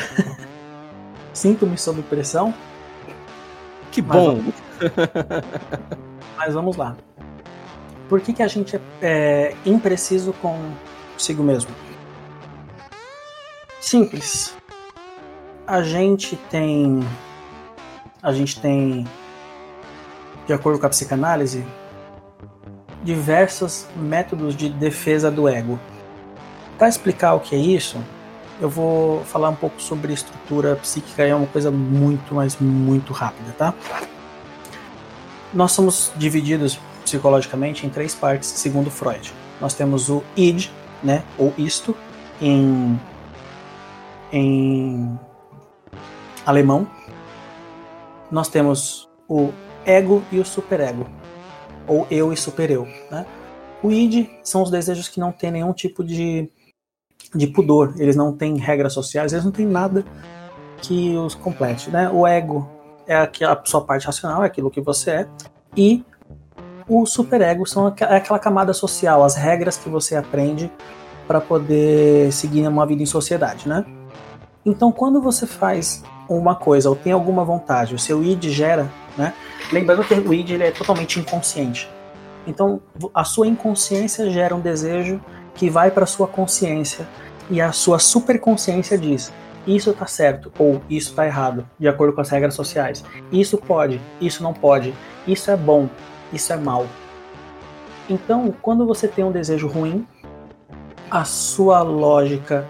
Sinto-me 1.34 1.78
sob 1.78 2.02
pressão. 2.04 2.54
Que 3.92 4.02
bom! 4.02 4.36
Mas 4.38 4.38
vamos, 4.38 4.56
mas 6.38 6.54
vamos 6.54 6.78
lá. 6.78 6.96
Por 8.08 8.22
que, 8.22 8.32
que 8.32 8.44
a 8.44 8.48
gente 8.48 8.78
é, 8.78 8.82
é 9.02 9.56
impreciso 9.66 10.34
consigo 10.34 11.44
mesmo? 11.44 11.72
Simples 13.82 14.56
a 15.66 15.82
gente 15.82 16.36
tem 16.36 17.00
a 18.22 18.32
gente 18.32 18.60
tem 18.60 19.06
de 20.46 20.54
acordo 20.54 20.80
com 20.80 20.86
a 20.86 20.90
psicanálise 20.90 21.66
diversos 23.04 23.86
métodos 23.96 24.56
de 24.56 24.70
defesa 24.70 25.30
do 25.30 25.48
ego. 25.48 25.78
Para 26.78 26.88
explicar 26.88 27.34
o 27.34 27.40
que 27.40 27.54
é 27.54 27.60
isso, 27.60 28.02
eu 28.62 28.70
vou 28.70 29.24
falar 29.26 29.50
um 29.50 29.56
pouco 29.56 29.82
sobre 29.82 30.14
estrutura 30.14 30.76
psíquica, 30.78 31.24
é 31.24 31.36
uma 31.36 31.48
coisa 31.48 31.70
muito, 31.70 32.34
mas 32.36 32.58
muito 32.58 33.12
rápida, 33.12 33.52
tá? 33.58 33.74
Nós 35.54 35.74
somos 35.74 36.12
divididos 36.16 36.80
psicologicamente 37.04 37.86
em 37.86 37.90
três 37.90 38.16
partes, 38.16 38.48
segundo 38.48 38.90
Freud. 38.90 39.34
Nós 39.60 39.74
temos 39.74 40.10
o 40.10 40.24
id, 40.36 40.70
né, 41.04 41.24
ou 41.38 41.54
isto, 41.58 41.96
em 42.42 43.00
em 44.32 45.20
alemão, 46.46 46.88
nós 48.32 48.48
temos 48.48 49.10
o 49.28 49.52
ego 49.86 50.24
e 50.32 50.40
o 50.40 50.46
superego, 50.46 51.08
ou 51.88 52.08
eu 52.10 52.34
e 52.34 52.38
supereu. 52.38 52.88
Né? 53.12 53.26
O 53.82 53.92
id 53.92 54.30
são 54.44 54.64
os 54.64 54.72
desejos 54.72 55.08
que 55.08 55.20
não 55.20 55.32
têm 55.32 55.52
nenhum 55.52 55.74
tipo 55.74 56.04
de, 56.04 56.50
de 57.34 57.48
pudor, 57.48 57.94
eles 57.98 58.16
não 58.16 58.36
têm 58.36 58.58
regras 58.58 58.94
sociais, 58.94 59.34
eles 59.34 59.46
não 59.46 59.52
têm 59.52 59.66
nada 59.66 60.06
que 60.82 61.16
os 61.16 61.36
complete. 61.36 61.90
Né? 61.90 62.10
O 62.10 62.26
ego 62.26 62.70
é 63.08 63.16
a 63.16 63.62
sua 63.66 63.82
parte 63.82 64.06
racional, 64.06 64.44
é 64.44 64.48
aquilo 64.48 64.72
que 64.72 64.82
você 64.82 65.12
é, 65.12 65.28
e 65.76 66.04
o 66.88 67.06
superego 67.06 67.66
são 67.66 67.88
é 67.88 68.16
aquela 68.16 68.40
camada 68.40 68.74
social, 68.74 69.24
as 69.24 69.36
regras 69.36 69.78
que 69.78 69.90
você 69.90 70.16
aprende 70.16 70.72
para 71.28 71.40
poder 71.40 72.32
seguir 72.32 72.68
uma 72.68 72.86
vida 72.86 73.02
em 73.02 73.06
sociedade, 73.06 73.68
né? 73.68 73.86
Então, 74.66 74.92
quando 74.92 75.22
você 75.22 75.46
faz 75.48 76.04
uma 76.28 76.56
coisa 76.56 76.90
ou 76.90 76.96
tem 76.96 77.12
alguma 77.12 77.44
vontade, 77.44 77.96
o 77.96 78.00
seu 78.00 78.24
id 78.24 78.46
gera, 78.50 78.90
né? 79.18 79.34
Lembrando 79.72 80.04
que 80.04 80.14
o 80.14 80.34
id 80.34 80.52
ele 80.52 80.66
é 80.66 80.72
totalmente 80.72 81.20
inconsciente. 81.20 81.90
Então, 82.46 82.82
a 83.14 83.24
sua 83.24 83.48
inconsciência 83.48 84.30
gera 84.30 84.56
um 84.56 84.60
desejo 84.60 85.22
que 85.56 85.70
vai 85.70 85.92
para 85.92 86.04
a 86.04 86.08
sua 86.08 86.28
consciência 86.28 87.08
e 87.50 87.62
a 87.62 87.72
sua 87.72 88.00
superconsciência 88.00 88.98
diz: 88.98 89.32
isso 89.66 89.92
está 89.92 90.06
certo 90.06 90.52
ou 90.58 90.82
isso 90.90 91.12
está 91.12 91.26
errado, 91.26 91.66
de 91.80 91.88
acordo 91.88 92.14
com 92.14 92.22
as 92.22 92.30
regras 92.30 92.54
sociais. 92.54 93.04
Isso 93.32 93.58
pode, 93.58 94.02
isso 94.20 94.44
não 94.44 94.54
pode, 94.54 94.94
isso 95.26 95.50
é 95.50 95.56
bom, 95.56 95.90
isso 96.32 96.52
é 96.52 96.58
mal. 96.58 96.86
Então, 98.10 98.54
quando 98.62 98.86
você 98.86 99.08
tem 99.08 99.24
um 99.24 99.32
desejo 99.32 99.68
ruim, 99.68 100.06
a 101.10 101.24
sua 101.24 101.82
lógica, 101.82 102.68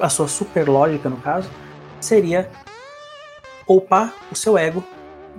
a 0.00 0.08
sua 0.08 0.26
super 0.26 0.68
lógica 0.68 1.08
no 1.08 1.18
caso, 1.18 1.48
seria 2.00 2.50
poupar 3.66 4.14
o 4.30 4.36
seu 4.36 4.56
ego 4.56 4.82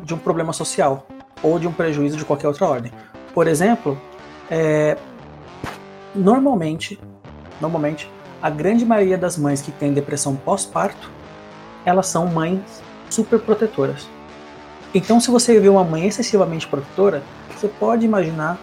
de 0.04 0.14
um 0.14 0.18
problema 0.18 0.54
social 0.54 1.08
ou 1.42 1.58
de 1.60 1.68
um 1.68 1.72
prejuízo 1.72 2.18
de 2.18 2.26
qualquer 2.26 2.48
outra 2.48 2.66
ordem. 2.66 2.92
Por 3.34 3.48
exemplo, 3.48 4.00
é, 4.50 4.98
normalmente, 6.14 7.00
normalmente, 7.62 8.12
a 8.42 8.50
grande 8.50 8.86
maioria 8.86 9.18
das 9.18 9.38
mães 9.38 9.62
que 9.62 9.72
têm 9.72 9.94
depressão 9.94 10.36
pós-parto, 10.36 11.10
elas 11.86 12.08
são 12.08 12.28
mães 12.28 12.84
super 13.10 13.40
protetoras. 13.40 14.08
Então, 14.94 15.20
se 15.20 15.30
você 15.30 15.60
vê 15.60 15.70
uma 15.70 15.84
mãe 15.84 16.08
excessivamente 16.08 16.68
protetora, 16.68 17.24
você 17.56 17.68
pode 17.68 18.06
imaginar, 18.06 18.58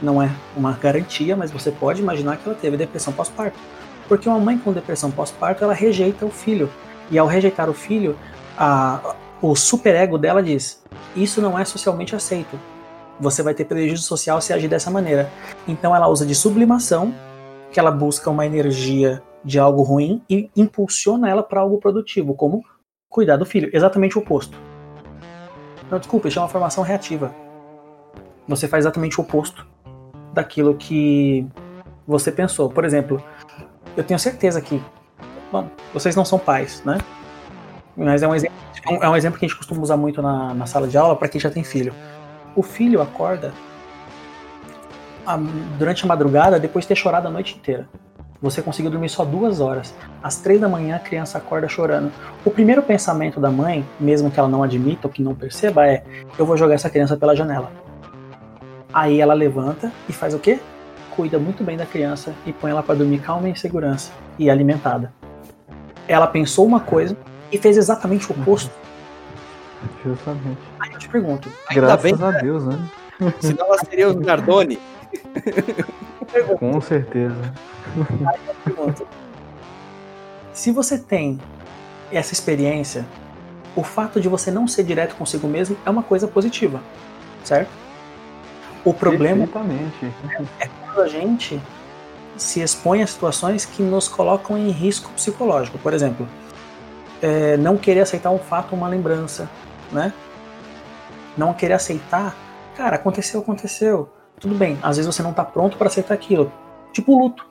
não 0.00 0.22
é 0.22 0.30
uma 0.56 0.72
garantia, 0.72 1.36
mas 1.36 1.50
você 1.50 1.70
pode 1.70 2.00
imaginar 2.00 2.36
que 2.36 2.48
ela 2.48 2.56
teve 2.58 2.76
depressão 2.76 3.12
pós-parto. 3.12 3.58
Porque 4.08 4.28
uma 4.28 4.38
mãe 4.38 4.58
com 4.58 4.72
depressão 4.72 5.10
pós-parto, 5.10 5.62
ela 5.62 5.74
rejeita 5.74 6.24
o 6.26 6.30
filho, 6.30 6.70
e 7.10 7.18
ao 7.18 7.26
rejeitar 7.26 7.68
o 7.68 7.74
filho, 7.74 8.16
a, 8.56 9.14
o 9.42 9.54
superego 9.56 10.18
dela 10.18 10.42
diz: 10.42 10.82
Isso 11.16 11.40
não 11.40 11.58
é 11.58 11.64
socialmente 11.64 12.14
aceito. 12.14 12.58
Você 13.18 13.42
vai 13.42 13.52
ter 13.52 13.64
prejuízo 13.64 14.02
social 14.02 14.40
se 14.40 14.52
agir 14.52 14.68
dessa 14.68 14.90
maneira. 14.90 15.30
Então 15.66 15.94
ela 15.94 16.08
usa 16.08 16.24
de 16.24 16.34
sublimação, 16.34 17.14
que 17.70 17.78
ela 17.78 17.90
busca 17.90 18.30
uma 18.30 18.46
energia 18.46 19.22
de 19.44 19.58
algo 19.58 19.82
ruim 19.82 20.22
e 20.28 20.50
impulsiona 20.56 21.28
ela 21.28 21.42
para 21.42 21.60
algo 21.60 21.78
produtivo, 21.78 22.34
como 22.34 22.64
cuidar 23.08 23.36
do 23.36 23.44
filho. 23.44 23.70
Exatamente 23.72 24.16
o 24.16 24.22
oposto. 24.22 24.58
Não, 25.90 25.98
desculpa, 25.98 26.28
isso 26.28 26.38
é 26.38 26.42
uma 26.42 26.48
formação 26.48 26.84
reativa. 26.84 27.34
Você 28.46 28.68
faz 28.68 28.84
exatamente 28.84 29.20
o 29.20 29.24
oposto 29.24 29.66
daquilo 30.32 30.76
que 30.76 31.46
você 32.06 32.30
pensou. 32.30 32.70
Por 32.70 32.84
exemplo, 32.84 33.22
eu 33.96 34.04
tenho 34.04 34.18
certeza 34.18 34.60
que 34.60 34.80
Bom, 35.50 35.68
vocês 35.92 36.14
não 36.14 36.24
são 36.24 36.38
pais, 36.38 36.82
né? 36.84 36.98
Mas 37.96 38.22
é 38.22 38.28
um 38.28 38.34
exemplo, 38.34 38.56
é 39.00 39.08
um 39.08 39.16
exemplo 39.16 39.38
que 39.38 39.44
a 39.44 39.48
gente 39.48 39.56
costuma 39.56 39.82
usar 39.82 39.96
muito 39.96 40.22
na, 40.22 40.54
na 40.54 40.66
sala 40.66 40.86
de 40.86 40.96
aula 40.96 41.16
para 41.16 41.28
quem 41.28 41.40
já 41.40 41.50
tem 41.50 41.64
filho. 41.64 41.92
O 42.54 42.62
filho 42.62 43.02
acorda 43.02 43.52
a, 45.26 45.36
durante 45.78 46.04
a 46.04 46.08
madrugada 46.08 46.58
depois 46.58 46.84
de 46.84 46.88
ter 46.88 46.94
chorado 46.94 47.28
a 47.28 47.30
noite 47.30 47.56
inteira. 47.56 47.88
Você 48.40 48.62
conseguiu 48.62 48.90
dormir 48.90 49.10
só 49.10 49.22
duas 49.22 49.60
horas. 49.60 49.94
Às 50.22 50.36
três 50.36 50.58
da 50.58 50.68
manhã 50.68 50.96
a 50.96 50.98
criança 50.98 51.36
acorda 51.36 51.68
chorando. 51.68 52.10
O 52.44 52.50
primeiro 52.50 52.82
pensamento 52.82 53.38
da 53.38 53.50
mãe, 53.50 53.84
mesmo 53.98 54.30
que 54.30 54.40
ela 54.40 54.48
não 54.48 54.62
admita 54.62 55.08
ou 55.08 55.12
que 55.12 55.22
não 55.22 55.34
perceba, 55.34 55.86
é: 55.86 56.02
eu 56.38 56.46
vou 56.46 56.56
jogar 56.56 56.74
essa 56.74 56.88
criança 56.88 57.16
pela 57.16 57.36
janela. 57.36 57.70
Aí 58.92 59.20
ela 59.20 59.34
levanta 59.34 59.92
e 60.08 60.12
faz 60.12 60.32
o 60.32 60.38
quê? 60.38 60.58
Cuida 61.14 61.38
muito 61.38 61.62
bem 61.62 61.76
da 61.76 61.84
criança 61.84 62.32
e 62.46 62.52
põe 62.52 62.70
ela 62.70 62.82
para 62.82 62.94
dormir 62.94 63.18
calma 63.18 63.46
e 63.48 63.52
em 63.52 63.54
segurança 63.54 64.10
e 64.38 64.48
alimentada. 64.48 65.12
Ela 66.10 66.26
pensou 66.26 66.66
uma 66.66 66.80
coisa 66.80 67.16
e 67.52 67.56
fez 67.56 67.76
exatamente 67.76 68.32
o 68.32 68.34
oposto. 68.34 68.72
Justamente. 70.04 70.58
Aí 70.80 70.92
eu 70.92 70.98
te 70.98 71.08
pergunto: 71.08 71.48
Graças 71.70 72.02
bem, 72.02 72.14
a 72.20 72.30
Deus, 72.32 72.66
né? 72.66 72.84
Senão 73.38 73.66
ela 73.66 73.78
seria 73.78 74.10
o 74.10 74.18
Nardoni. 74.18 74.76
Com 76.58 76.80
certeza. 76.80 77.36
pergunta. 78.64 79.04
Se 80.52 80.72
você 80.72 80.98
tem 80.98 81.38
essa 82.10 82.32
experiência, 82.32 83.06
o 83.76 83.84
fato 83.84 84.20
de 84.20 84.28
você 84.28 84.50
não 84.50 84.66
ser 84.66 84.82
direto 84.82 85.14
consigo 85.14 85.46
mesmo 85.46 85.76
é 85.86 85.90
uma 85.90 86.02
coisa 86.02 86.26
positiva, 86.26 86.80
certo? 87.44 87.70
O 88.84 88.92
problema 88.92 89.44
é 89.44 89.46
quando 89.46 91.02
a 91.02 91.06
gente 91.06 91.60
se 92.40 92.60
expõe 92.60 93.02
a 93.02 93.06
situações 93.06 93.64
que 93.64 93.82
nos 93.82 94.08
colocam 94.08 94.56
em 94.56 94.70
risco 94.70 95.10
psicológico. 95.12 95.78
Por 95.78 95.92
exemplo, 95.92 96.26
é, 97.20 97.56
não 97.56 97.76
querer 97.76 98.00
aceitar 98.00 98.30
um 98.30 98.38
fato, 98.38 98.74
uma 98.74 98.88
lembrança, 98.88 99.48
né? 99.92 100.12
Não 101.36 101.52
querer 101.52 101.74
aceitar, 101.74 102.34
cara, 102.76 102.96
aconteceu, 102.96 103.40
aconteceu. 103.40 104.10
Tudo 104.38 104.54
bem, 104.54 104.78
às 104.82 104.96
vezes 104.96 105.14
você 105.14 105.22
não 105.22 105.34
tá 105.34 105.44
pronto 105.44 105.76
para 105.76 105.88
aceitar 105.88 106.14
aquilo. 106.14 106.50
Tipo 106.92 107.12
o 107.12 107.18
luto. 107.18 107.48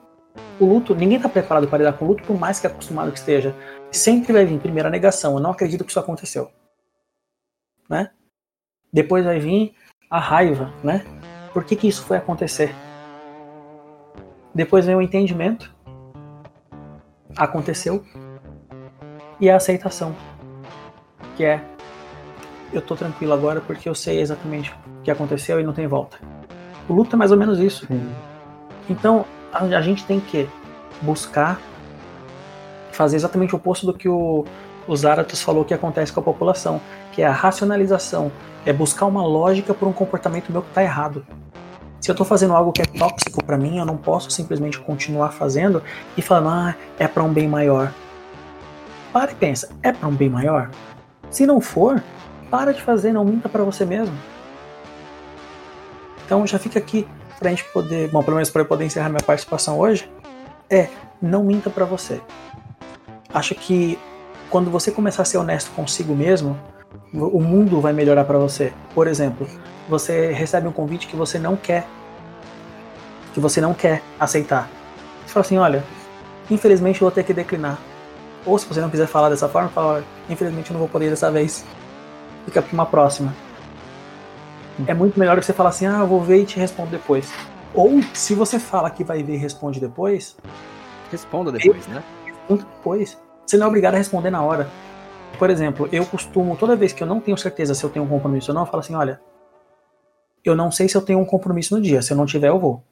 O 0.59 0.65
luto, 0.65 0.95
ninguém 0.95 1.19
tá 1.19 1.29
preparado 1.29 1.67
para 1.67 1.77
lidar 1.77 1.93
com 1.93 2.05
o 2.05 2.07
luto, 2.09 2.23
por 2.23 2.37
mais 2.37 2.59
que 2.59 2.67
acostumado 2.67 3.11
que 3.11 3.19
esteja. 3.19 3.55
Sempre 3.91 4.33
vai 4.33 4.45
vir 4.45 4.59
primeiro 4.59 4.87
a 4.87 4.91
negação, 4.91 5.35
eu 5.35 5.39
não 5.39 5.51
acredito 5.51 5.83
que 5.83 5.91
isso 5.91 5.99
aconteceu. 5.99 6.51
Né? 7.87 8.11
Depois 8.91 9.23
vai 9.23 9.39
vir 9.39 9.75
a 10.09 10.19
raiva, 10.19 10.73
né? 10.83 11.05
Por 11.53 11.63
que, 11.63 11.75
que 11.75 11.87
isso 11.87 12.03
foi 12.03 12.17
acontecer? 12.17 12.73
Depois 14.53 14.85
vem 14.85 14.95
o 14.95 15.01
entendimento. 15.01 15.73
Aconteceu. 17.35 18.03
E 19.39 19.49
a 19.49 19.55
aceitação. 19.55 20.15
Que 21.35 21.45
é 21.45 21.63
eu 22.71 22.81
tô 22.81 22.95
tranquilo 22.95 23.33
agora 23.33 23.61
porque 23.61 23.89
eu 23.89 23.95
sei 23.95 24.19
exatamente 24.19 24.71
o 24.71 25.01
que 25.03 25.09
aconteceu 25.09 25.59
e 25.59 25.63
não 25.63 25.73
tem 25.73 25.87
volta. 25.87 26.17
O 26.87 26.93
luto 26.93 27.15
é 27.15 27.17
mais 27.17 27.31
ou 27.31 27.37
menos 27.37 27.59
isso. 27.59 27.85
Sim. 27.87 28.13
Então, 28.89 29.25
a, 29.51 29.63
a 29.63 29.81
gente 29.81 30.05
tem 30.05 30.19
que 30.19 30.47
buscar 31.01 31.59
fazer 32.91 33.15
exatamente 33.15 33.53
o 33.53 33.57
oposto 33.57 33.85
do 33.85 33.93
que 33.93 34.09
o, 34.09 34.45
o 34.87 34.95
Zarathus 34.95 35.41
falou 35.41 35.63
que 35.63 35.73
acontece 35.73 36.11
com 36.11 36.19
a 36.19 36.23
população, 36.23 36.81
que 37.11 37.21
é 37.21 37.25
a 37.25 37.31
racionalização, 37.31 38.31
é 38.65 38.73
buscar 38.73 39.05
uma 39.05 39.25
lógica 39.25 39.73
por 39.73 39.87
um 39.87 39.93
comportamento 39.93 40.51
meu 40.51 40.61
que 40.61 40.69
está 40.69 40.83
errado. 40.83 41.25
Se 41.99 42.09
eu 42.09 42.13
estou 42.13 42.25
fazendo 42.25 42.55
algo 42.55 42.71
que 42.71 42.81
é 42.81 42.85
tóxico 42.85 43.43
para 43.43 43.57
mim, 43.57 43.77
eu 43.77 43.85
não 43.85 43.97
posso 43.97 44.31
simplesmente 44.31 44.79
continuar 44.79 45.31
fazendo 45.31 45.83
e 46.15 46.21
falando, 46.21 46.49
ah, 46.49 46.75
é 46.97 47.07
para 47.07 47.23
um 47.23 47.31
bem 47.31 47.47
maior. 47.47 47.93
Para 49.11 49.31
e 49.31 49.35
pensa, 49.35 49.69
é 49.83 49.91
para 49.91 50.07
um 50.07 50.15
bem 50.15 50.29
maior? 50.29 50.69
Se 51.29 51.45
não 51.45 51.59
for, 51.59 52.01
para 52.49 52.73
de 52.73 52.81
fazer, 52.81 53.11
não 53.11 53.25
minta 53.25 53.49
para 53.49 53.63
você 53.63 53.85
mesmo. 53.85 54.15
Então 56.25 56.45
já 56.47 56.57
fica 56.57 56.79
aqui 56.79 57.07
pra 57.37 57.49
gente 57.49 57.63
poder, 57.65 58.09
bom, 58.09 58.23
pelo 58.23 58.35
menos 58.35 58.49
para 58.49 58.61
eu 58.61 58.65
poder 58.65 58.85
encerrar 58.85 59.09
minha 59.09 59.23
participação 59.23 59.79
hoje, 59.79 60.09
é 60.69 60.87
não 61.21 61.43
minta 61.43 61.69
para 61.69 61.85
você. 61.85 62.21
Acho 63.33 63.55
que 63.55 63.99
quando 64.49 64.71
você 64.71 64.91
começar 64.91 65.23
a 65.23 65.25
ser 65.25 65.37
honesto 65.37 65.71
consigo 65.71 66.15
mesmo, 66.15 66.57
o 67.13 67.41
mundo 67.41 67.81
vai 67.81 67.93
melhorar 67.93 68.23
para 68.25 68.37
você. 68.37 68.73
Por 68.93 69.07
exemplo, 69.07 69.47
você 69.89 70.31
recebe 70.31 70.67
um 70.67 70.71
convite 70.71 71.07
que 71.07 71.15
você 71.15 71.39
não 71.39 71.55
quer, 71.55 71.87
que 73.33 73.39
você 73.39 73.59
não 73.59 73.73
quer 73.73 74.01
aceitar. 74.19 74.69
Você 75.25 75.33
fala 75.33 75.45
assim, 75.45 75.57
olha, 75.57 75.83
infelizmente 76.49 77.01
eu 77.01 77.05
vou 77.05 77.11
ter 77.11 77.23
que 77.23 77.33
declinar. 77.33 77.77
Ou 78.45 78.57
se 78.57 78.65
você 78.65 78.79
não 78.79 78.89
quiser 78.89 79.07
falar 79.07 79.29
dessa 79.29 79.49
forma, 79.49 79.69
fala, 79.69 79.93
olha, 79.95 80.05
infelizmente 80.29 80.69
eu 80.69 80.73
não 80.73 80.79
vou 80.79 80.89
poder 80.89 81.09
dessa 81.09 81.29
vez. 81.31 81.65
Fica 82.45 82.61
para 82.61 82.73
uma 82.73 82.85
próxima. 82.85 83.33
É 84.87 84.93
muito 84.93 85.19
melhor 85.19 85.37
que 85.37 85.45
você 85.45 85.51
falar 85.51 85.69
assim, 85.69 85.85
ah, 85.85 85.99
eu 85.99 86.07
vou 86.07 86.21
ver 86.21 86.41
e 86.41 86.45
te 86.45 86.57
respondo 86.57 86.89
depois. 86.89 87.31
Ou 87.73 88.01
se 88.13 88.33
você 88.33 88.57
fala 88.57 88.89
que 88.89 89.03
vai 89.03 89.21
ver 89.21 89.33
e 89.33 89.37
responde 89.37 89.79
depois, 89.79 90.37
Responda 91.11 91.51
depois, 91.51 91.87
né? 91.87 92.03
responda 92.25 92.63
depois. 92.63 93.17
Você 93.45 93.57
não 93.57 93.65
é 93.65 93.69
obrigado 93.69 93.95
a 93.95 93.97
responder 93.97 94.29
na 94.29 94.43
hora. 94.43 94.69
Por 95.37 95.49
exemplo, 95.49 95.89
eu 95.91 96.05
costumo, 96.05 96.55
toda 96.55 96.75
vez 96.75 96.93
que 96.93 97.01
eu 97.01 97.07
não 97.07 97.19
tenho 97.19 97.37
certeza 97.37 97.73
se 97.73 97.83
eu 97.83 97.89
tenho 97.89 98.05
um 98.05 98.07
compromisso 98.07 98.51
ou 98.51 98.55
não, 98.55 98.63
eu 98.63 98.65
falo 98.65 98.79
assim, 98.79 98.95
olha, 98.95 99.19
eu 100.43 100.55
não 100.55 100.71
sei 100.71 100.87
se 100.87 100.95
eu 100.95 101.01
tenho 101.01 101.19
um 101.19 101.25
compromisso 101.25 101.75
no 101.75 101.81
dia. 101.81 102.01
Se 102.01 102.11
eu 102.11 102.17
não 102.17 102.25
tiver, 102.25 102.49
eu 102.49 102.59
vou. 102.59 102.83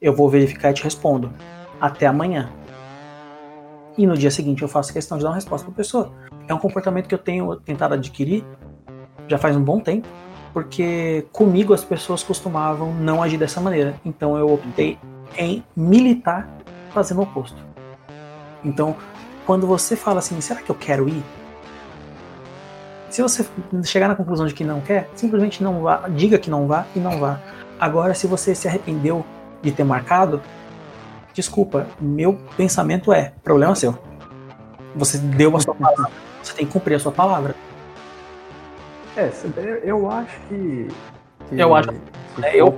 Eu 0.00 0.14
vou 0.14 0.28
verificar 0.28 0.70
e 0.70 0.74
te 0.74 0.84
respondo. 0.84 1.32
Até 1.80 2.06
amanhã. 2.06 2.50
E 3.96 4.06
no 4.06 4.16
dia 4.16 4.30
seguinte 4.30 4.62
eu 4.62 4.68
faço 4.68 4.92
questão 4.92 5.16
de 5.16 5.24
dar 5.24 5.30
uma 5.30 5.36
resposta 5.36 5.64
para 5.64 5.72
a 5.72 5.76
pessoa. 5.76 6.12
É 6.48 6.54
um 6.54 6.58
comportamento 6.58 7.06
que 7.06 7.14
eu 7.14 7.18
tenho 7.18 7.56
tentado 7.56 7.94
adquirir 7.94 8.44
já 9.28 9.38
faz 9.38 9.56
um 9.56 9.62
bom 9.62 9.80
tempo, 9.80 10.06
porque 10.52 11.26
comigo 11.32 11.72
as 11.72 11.84
pessoas 11.84 12.22
costumavam 12.22 12.92
não 12.94 13.22
agir 13.22 13.38
dessa 13.38 13.60
maneira. 13.60 13.94
Então 14.04 14.36
eu 14.36 14.52
optei 14.52 14.98
em 15.36 15.64
militar 15.74 16.48
fazendo 16.90 17.20
o 17.20 17.22
oposto. 17.22 17.56
Então, 18.64 18.96
quando 19.46 19.66
você 19.66 19.96
fala 19.96 20.18
assim, 20.18 20.40
será 20.40 20.60
que 20.60 20.70
eu 20.70 20.74
quero 20.74 21.08
ir? 21.08 21.22
Se 23.14 23.22
você 23.22 23.46
chegar 23.84 24.08
na 24.08 24.16
conclusão 24.16 24.44
de 24.44 24.52
que 24.52 24.64
não 24.64 24.80
quer, 24.80 25.08
simplesmente 25.14 25.62
não 25.62 25.80
vá, 25.82 26.08
diga 26.08 26.36
que 26.36 26.50
não 26.50 26.66
vá 26.66 26.84
e 26.96 26.98
não 26.98 27.20
vá. 27.20 27.38
Agora, 27.78 28.12
se 28.12 28.26
você 28.26 28.56
se 28.56 28.66
arrependeu 28.66 29.24
de 29.62 29.70
ter 29.70 29.84
marcado, 29.84 30.42
desculpa, 31.32 31.86
meu 32.00 32.36
pensamento 32.56 33.12
é, 33.12 33.32
problema 33.44 33.76
seu. 33.76 33.96
Você 34.96 35.18
deu 35.18 35.56
a 35.56 35.60
sua 35.60 35.76
palavra, 35.76 36.10
você 36.42 36.54
tem 36.54 36.66
que 36.66 36.72
cumprir 36.72 36.96
a 36.96 36.98
sua 36.98 37.12
palavra. 37.12 37.54
É, 39.16 39.30
eu- 39.84 40.10
acho 40.10 40.40
que. 40.48 40.88
que 41.48 41.60
Eu 41.60 41.72
acho- 41.72 41.90
É, 41.90 41.94
for- 42.34 42.44
eu 42.56 42.76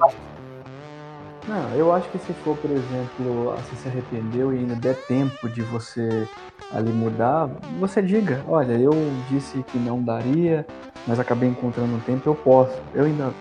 Não, 1.48 1.70
eu 1.74 1.92
acho 1.92 2.08
que 2.08 2.18
se 2.18 2.32
for, 2.32 2.56
por 2.56 2.70
exemplo, 2.70 3.54
você 3.56 3.76
se 3.76 3.88
arrependeu 3.88 4.52
e 4.52 4.58
ainda 4.58 4.74
der 4.74 4.96
tempo 5.06 5.48
de 5.48 5.62
você 5.62 6.26
ali 6.72 6.90
mudar, 6.90 7.48
você 7.78 8.02
diga, 8.02 8.42
olha, 8.48 8.72
eu 8.72 8.92
disse 9.30 9.62
que 9.62 9.78
não 9.78 10.02
daria, 10.02 10.66
mas 11.06 11.20
acabei 11.20 11.48
encontrando 11.48 11.94
um 11.94 12.00
tempo, 12.00 12.28
eu 12.28 12.34
posso. 12.34 12.76
Eu 12.92 13.04
ainda 13.04 13.32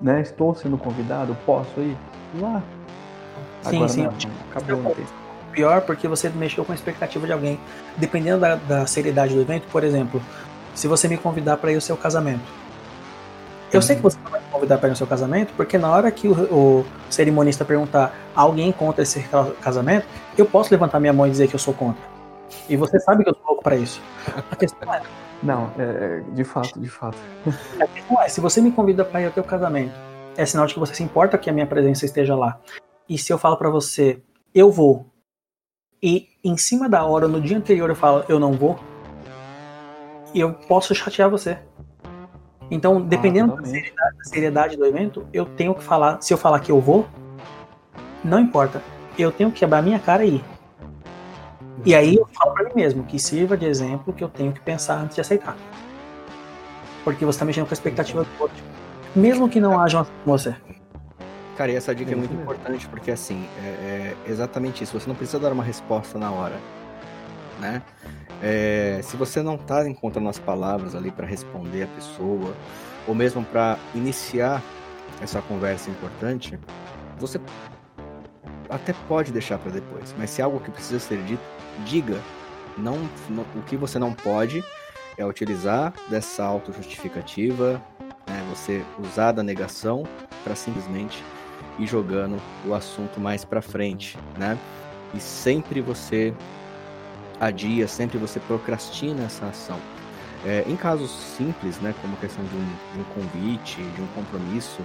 né, 0.00 0.20
estou 0.20 0.54
sendo 0.54 0.76
convidado, 0.76 1.36
posso 1.46 1.78
ir? 1.78 1.96
Lá. 2.40 2.62
Sim, 3.62 3.76
Agora 3.76 3.88
sim. 3.88 4.02
não, 4.02 4.12
acabou 4.50 4.90
o 4.90 4.94
tempo. 4.94 5.12
pior 5.52 5.82
porque 5.82 6.08
você 6.08 6.28
mexeu 6.30 6.64
com 6.64 6.72
a 6.72 6.74
expectativa 6.74 7.26
de 7.26 7.32
alguém. 7.32 7.60
Dependendo 7.96 8.40
da, 8.40 8.56
da 8.56 8.86
seriedade 8.86 9.34
do 9.34 9.40
evento, 9.40 9.68
por 9.70 9.84
exemplo, 9.84 10.20
se 10.74 10.88
você 10.88 11.06
me 11.06 11.16
convidar 11.16 11.58
para 11.58 11.70
ir 11.70 11.76
ao 11.76 11.80
seu 11.80 11.96
casamento. 11.96 12.42
Eu 13.72 13.80
sei 13.80 13.94
que 13.94 14.02
você 14.02 14.18
não 14.24 14.32
vai 14.32 14.39
convidar 14.60 14.78
para 14.78 14.88
ir 14.88 14.90
ao 14.92 14.96
seu 14.96 15.06
casamento, 15.06 15.52
porque 15.56 15.78
na 15.78 15.90
hora 15.90 16.10
que 16.10 16.28
o, 16.28 16.32
o 16.54 16.86
cerimonista 17.08 17.64
perguntar 17.64 18.14
alguém 18.34 18.70
contra 18.70 19.02
esse 19.02 19.22
ca- 19.22 19.50
casamento, 19.60 20.06
eu 20.36 20.44
posso 20.44 20.70
levantar 20.70 21.00
minha 21.00 21.12
mão 21.12 21.26
e 21.26 21.30
dizer 21.30 21.48
que 21.48 21.54
eu 21.54 21.58
sou 21.58 21.72
contra. 21.74 22.02
E 22.68 22.76
você 22.76 22.98
sabe 23.00 23.24
que 23.24 23.30
eu 23.30 23.34
sou 23.34 23.46
louco 23.46 23.62
para 23.62 23.76
isso. 23.76 24.00
A 24.50 24.56
questão 24.56 24.92
é, 24.92 25.00
Não, 25.42 25.70
é, 25.78 25.82
é, 25.82 26.20
de 26.34 26.44
fato, 26.44 26.78
de 26.78 26.88
fato. 26.88 27.16
a 27.80 27.86
questão 27.86 28.20
é, 28.22 28.28
se 28.28 28.40
você 28.40 28.60
me 28.60 28.70
convida 28.70 29.04
para 29.04 29.22
ir 29.22 29.26
ao 29.26 29.32
teu 29.32 29.42
casamento, 29.42 29.94
é 30.36 30.44
sinal 30.44 30.66
de 30.66 30.74
que 30.74 30.80
você 30.80 30.94
se 30.94 31.02
importa 31.02 31.38
que 31.38 31.48
a 31.48 31.52
minha 31.52 31.66
presença 31.66 32.04
esteja 32.04 32.36
lá. 32.36 32.60
E 33.08 33.16
se 33.16 33.32
eu 33.32 33.38
falo 33.38 33.56
para 33.56 33.70
você, 33.70 34.20
eu 34.54 34.70
vou, 34.70 35.06
e 36.02 36.28
em 36.44 36.56
cima 36.56 36.88
da 36.88 37.04
hora, 37.04 37.26
no 37.26 37.40
dia 37.40 37.56
anterior, 37.56 37.88
eu 37.88 37.96
falo, 37.96 38.24
eu 38.28 38.38
não 38.38 38.52
vou, 38.52 38.78
eu 40.34 40.52
posso 40.52 40.94
chatear 40.94 41.28
você. 41.30 41.58
Então, 42.70 43.00
dependendo 43.00 43.48
da 43.48 43.56
totalmente. 43.56 43.80
seriedade, 43.82 44.16
da 44.18 44.24
seriedade 44.24 44.76
do 44.76 44.86
evento, 44.86 45.26
eu 45.32 45.44
tenho 45.44 45.74
que 45.74 45.82
falar. 45.82 46.20
Se 46.22 46.32
eu 46.32 46.38
falar 46.38 46.60
que 46.60 46.70
eu 46.70 46.80
vou, 46.80 47.06
não 48.22 48.38
importa. 48.38 48.80
Eu 49.18 49.32
tenho 49.32 49.50
que 49.50 49.58
quebrar 49.60 49.82
minha 49.82 49.98
cara 49.98 50.24
e 50.24 50.36
ir. 50.36 50.44
E 51.84 51.94
aí 51.94 52.14
eu 52.16 52.28
falo 52.32 52.52
pra 52.54 52.64
mim 52.64 52.72
mesmo 52.76 53.04
que 53.04 53.18
sirva 53.18 53.56
de 53.56 53.66
exemplo 53.66 54.12
que 54.12 54.22
eu 54.22 54.28
tenho 54.28 54.52
que 54.52 54.60
pensar 54.60 54.96
antes 54.98 55.14
de 55.14 55.20
aceitar. 55.20 55.56
Porque 57.02 57.24
você 57.24 57.38
tá 57.38 57.44
mexendo 57.44 57.64
com 57.66 57.72
a 57.72 57.74
expectativa 57.74 58.22
do 58.22 58.28
outro. 58.38 58.62
Mesmo 59.16 59.48
que 59.48 59.58
não 59.60 59.80
haja 59.80 60.04
com 60.24 60.30
você. 60.30 60.54
Cara, 61.56 61.72
e 61.72 61.74
essa 61.74 61.94
dica 61.94 62.10
É 62.10 62.14
é 62.14 62.16
muito 62.16 62.30
mesmo. 62.30 62.42
importante 62.42 62.86
porque, 62.88 63.10
assim, 63.10 63.46
é, 63.64 64.14
é 64.26 64.30
exatamente 64.30 64.84
isso. 64.84 64.98
Você 64.98 65.08
não 65.08 65.14
precisa 65.16 65.38
dar 65.38 65.52
uma 65.52 65.64
resposta 65.64 66.18
na 66.18 66.30
hora, 66.30 66.56
né? 67.58 67.82
É, 68.42 69.00
se 69.02 69.16
você 69.16 69.42
não 69.42 69.58
tá 69.58 69.86
encontrando 69.86 70.28
as 70.28 70.38
palavras 70.38 70.94
ali 70.94 71.10
para 71.10 71.26
responder 71.26 71.82
a 71.82 71.86
pessoa, 71.88 72.54
ou 73.06 73.14
mesmo 73.14 73.44
para 73.44 73.78
iniciar 73.94 74.62
essa 75.20 75.42
conversa 75.42 75.90
importante, 75.90 76.58
você 77.18 77.40
até 78.68 78.94
pode 79.08 79.32
deixar 79.32 79.58
para 79.58 79.72
depois, 79.72 80.14
mas 80.16 80.30
se 80.30 80.40
é 80.40 80.44
algo 80.44 80.60
que 80.60 80.70
precisa 80.70 80.98
ser 80.98 81.22
dito, 81.24 81.42
diga. 81.84 82.18
Não, 82.78 82.96
não, 83.28 83.44
o 83.56 83.62
que 83.66 83.76
você 83.76 83.98
não 83.98 84.14
pode 84.14 84.64
é 85.18 85.26
utilizar 85.26 85.92
dessa 86.08 86.44
autojustificativa, 86.44 87.82
né, 88.26 88.46
você 88.48 88.82
usar 88.98 89.32
da 89.32 89.42
negação 89.42 90.04
para 90.44 90.54
simplesmente 90.54 91.22
ir 91.78 91.86
jogando 91.86 92.40
o 92.64 92.72
assunto 92.72 93.20
mais 93.20 93.44
para 93.44 93.60
frente, 93.60 94.16
né? 94.38 94.56
E 95.12 95.20
sempre 95.20 95.80
você 95.80 96.32
adia, 97.40 97.88
sempre 97.88 98.18
você 98.18 98.38
procrastina 98.38 99.24
essa 99.24 99.46
ação. 99.46 99.78
É, 100.44 100.64
em 100.66 100.76
casos 100.76 101.10
simples, 101.10 101.80
né, 101.80 101.94
como 102.00 102.14
a 102.14 102.16
questão 102.16 102.44
de 102.44 102.54
um, 102.54 102.64
de 102.94 103.00
um 103.00 103.04
convite, 103.14 103.82
de 103.82 104.02
um 104.02 104.06
compromisso, 104.08 104.80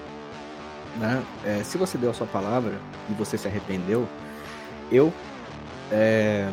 né, 0.98 1.24
é, 1.46 1.64
se 1.64 1.78
você 1.78 1.98
deu 1.98 2.10
a 2.10 2.14
sua 2.14 2.28
palavra 2.28 2.80
e 3.10 3.14
você 3.14 3.38
se 3.38 3.48
arrependeu, 3.48 4.08
eu, 4.92 5.14
é, 5.92 6.50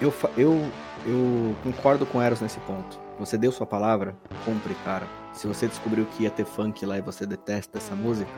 eu, 0.00 0.12
eu, 0.36 0.70
eu 1.06 1.56
concordo 1.62 2.06
com 2.06 2.20
Eros 2.20 2.40
nesse 2.40 2.60
ponto. 2.60 3.00
Você 3.18 3.36
deu 3.36 3.52
sua 3.52 3.66
palavra, 3.66 4.16
cumpre, 4.44 4.74
cara. 4.84 5.06
Se 5.32 5.46
você 5.46 5.66
descobriu 5.66 6.06
que 6.06 6.24
ia 6.24 6.30
ter 6.30 6.44
funk 6.44 6.84
lá 6.84 6.98
e 6.98 7.00
você 7.00 7.26
detesta 7.26 7.78
essa 7.78 7.94
música, 7.94 8.32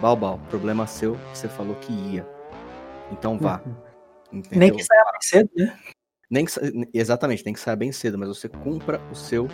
balbal, 0.00 0.40
problema 0.48 0.86
seu, 0.86 1.18
você 1.32 1.48
falou 1.48 1.74
que 1.76 1.92
ia. 1.92 2.26
Então 3.12 3.38
vá. 3.38 3.60
Uhum. 3.64 3.89
Nem 4.32 4.72
que 4.72 4.84
saia 4.84 5.04
mais 5.04 5.26
cedo, 5.26 5.50
né? 5.56 5.78
Nem 6.30 6.44
que, 6.44 6.52
exatamente, 6.94 7.42
tem 7.42 7.52
que 7.52 7.60
sair 7.60 7.76
bem 7.76 7.90
cedo, 7.90 8.16
mas 8.16 8.28
você 8.28 8.48
cumpra 8.48 9.00
o 9.10 9.14
seu, 9.14 9.48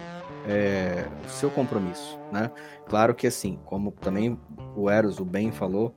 é, 0.46 1.06
o 1.24 1.30
seu 1.30 1.50
compromisso, 1.50 2.18
né? 2.30 2.50
Claro 2.86 3.14
que 3.14 3.26
assim, 3.26 3.58
como 3.64 3.90
também 3.92 4.38
o 4.76 4.90
Eros, 4.90 5.18
o 5.18 5.24
Ben 5.24 5.50
falou, 5.50 5.94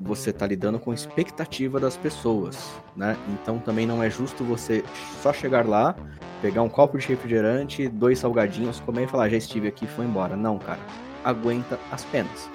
você 0.00 0.30
está 0.30 0.46
lidando 0.46 0.78
com 0.80 0.92
expectativa 0.92 1.78
das 1.78 1.96
pessoas, 1.96 2.72
né? 2.96 3.16
Então 3.28 3.58
também 3.60 3.86
não 3.86 4.02
é 4.02 4.10
justo 4.10 4.42
você 4.42 4.84
só 5.22 5.32
chegar 5.32 5.66
lá, 5.66 5.94
pegar 6.42 6.62
um 6.62 6.68
copo 6.68 6.98
de 6.98 7.06
refrigerante, 7.06 7.88
dois 7.88 8.18
salgadinhos, 8.18 8.80
comer 8.80 9.04
e 9.04 9.06
falar, 9.06 9.28
já 9.28 9.36
estive 9.36 9.68
aqui, 9.68 9.86
foi 9.86 10.04
embora. 10.04 10.36
Não, 10.36 10.58
cara. 10.58 10.80
Aguenta 11.24 11.78
as 11.90 12.04
penas. 12.04 12.50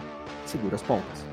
Segura 0.45 0.75
as 0.75 0.81
pontas. 0.83 1.25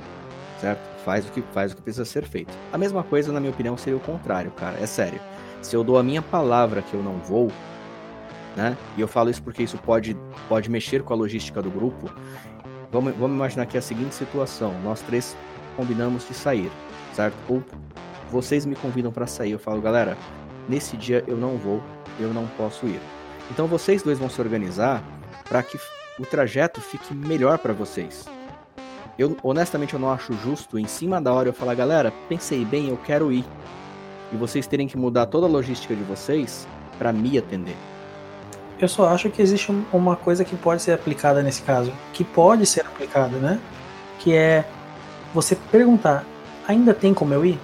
Certo? 0.61 0.96
Faz 1.07 1.25
o 1.25 1.31
que 1.31 1.41
faz 1.53 1.71
o 1.71 1.77
que 1.77 1.83
precisa 1.83 2.05
ser 2.05 2.25
feito. 2.25 2.53
A 2.73 2.77
mesma 2.77 3.05
coisa, 3.05 3.33
na 3.33 3.39
minha 3.39 3.53
opinião, 3.53 3.77
seria 3.77 3.97
o 3.97 4.01
contrário, 4.01 4.51
cara. 4.51 4.77
É 4.81 4.87
sério. 4.87 5.21
Se 5.63 5.77
eu 5.77 5.85
dou 5.85 5.99
a 5.99 6.03
minha 6.03 6.21
palavra 6.21 6.83
que 6.83 6.95
eu 6.95 7.01
não 7.01 7.19
vou, 7.19 7.53
né? 8.57 8.77
E 8.97 9.03
eu 9.03 9.07
falo 9.07 9.31
isso 9.31 9.41
porque 9.41 9.63
isso 9.63 9.79
pode, 9.79 10.17
pode 10.49 10.69
mexer 10.69 11.05
com 11.05 11.15
a 11.15 11.17
logística 11.17 11.63
do 11.63 11.71
grupo. 11.71 12.11
Vamos, 12.91 13.15
vamos 13.15 13.37
imaginar 13.37 13.63
aqui 13.63 13.79
a 13.79 13.83
seguinte 13.83 14.17
situação: 14.17 14.75
nós 14.83 15.01
três 15.01 15.37
combinamos 15.77 16.27
de 16.27 16.35
sair, 16.35 16.73
certo? 17.15 17.37
Ou 17.49 17.63
vocês 18.29 18.67
me 18.67 18.75
convidam 18.75 19.13
para 19.13 19.29
sair, 19.29 19.53
eu 19.53 19.61
falo, 19.61 19.81
galera, 19.81 20.19
nesse 20.69 20.97
dia 20.97 21.23
eu 21.29 21.37
não 21.37 21.57
vou, 21.57 21.81
eu 22.19 22.35
não 22.35 22.49
posso 22.59 22.85
ir. 22.85 23.01
Então 23.49 23.69
vocês 23.69 24.03
dois 24.03 24.19
vão 24.19 24.29
se 24.29 24.41
organizar 24.41 25.05
para 25.45 25.63
que 25.63 25.79
o 26.19 26.27
trajeto 26.27 26.81
fique 26.81 27.15
melhor 27.15 27.59
para 27.59 27.73
vocês. 27.73 28.25
Eu 29.19 29.37
honestamente 29.43 29.95
eu 29.95 30.01
não 30.01 30.11
acho 30.11 30.33
justo 30.35 30.79
em 30.79 30.87
cima 30.87 31.21
da 31.21 31.33
hora 31.33 31.49
eu 31.49 31.53
falar, 31.53 31.75
galera, 31.75 32.13
pensei 32.29 32.65
bem, 32.65 32.89
eu 32.89 32.99
quero 32.99 33.33
ir. 33.33 33.45
E 34.33 34.37
vocês 34.37 34.67
terem 34.67 34.87
que 34.87 34.97
mudar 34.97 35.27
toda 35.27 35.47
a 35.47 35.49
logística 35.49 35.95
de 35.95 36.03
vocês 36.03 36.67
para 36.99 37.13
me 37.13 37.39
atender. 37.39 37.77
Eu 38.79 38.89
só 38.89 39.09
acho 39.09 39.31
que 39.31 39.41
existe 39.41 39.73
uma 39.93 40.17
coisa 40.17 40.45
que 40.45 40.55
pode 40.55 40.83
ser 40.83 40.93
aplicada 40.93 41.43
nesse 41.43 41.63
caso, 41.63 41.93
que 42.13 42.23
pode 42.23 42.67
ser 42.67 42.81
aplicada, 42.81 43.39
né? 43.39 43.59
Que 44.19 44.35
é 44.35 44.67
você 45.33 45.57
perguntar, 45.71 46.25
ainda 46.69 46.93
tem 46.93 47.15
como 47.15 47.33
eu 47.33 47.45
ir? 47.45 47.59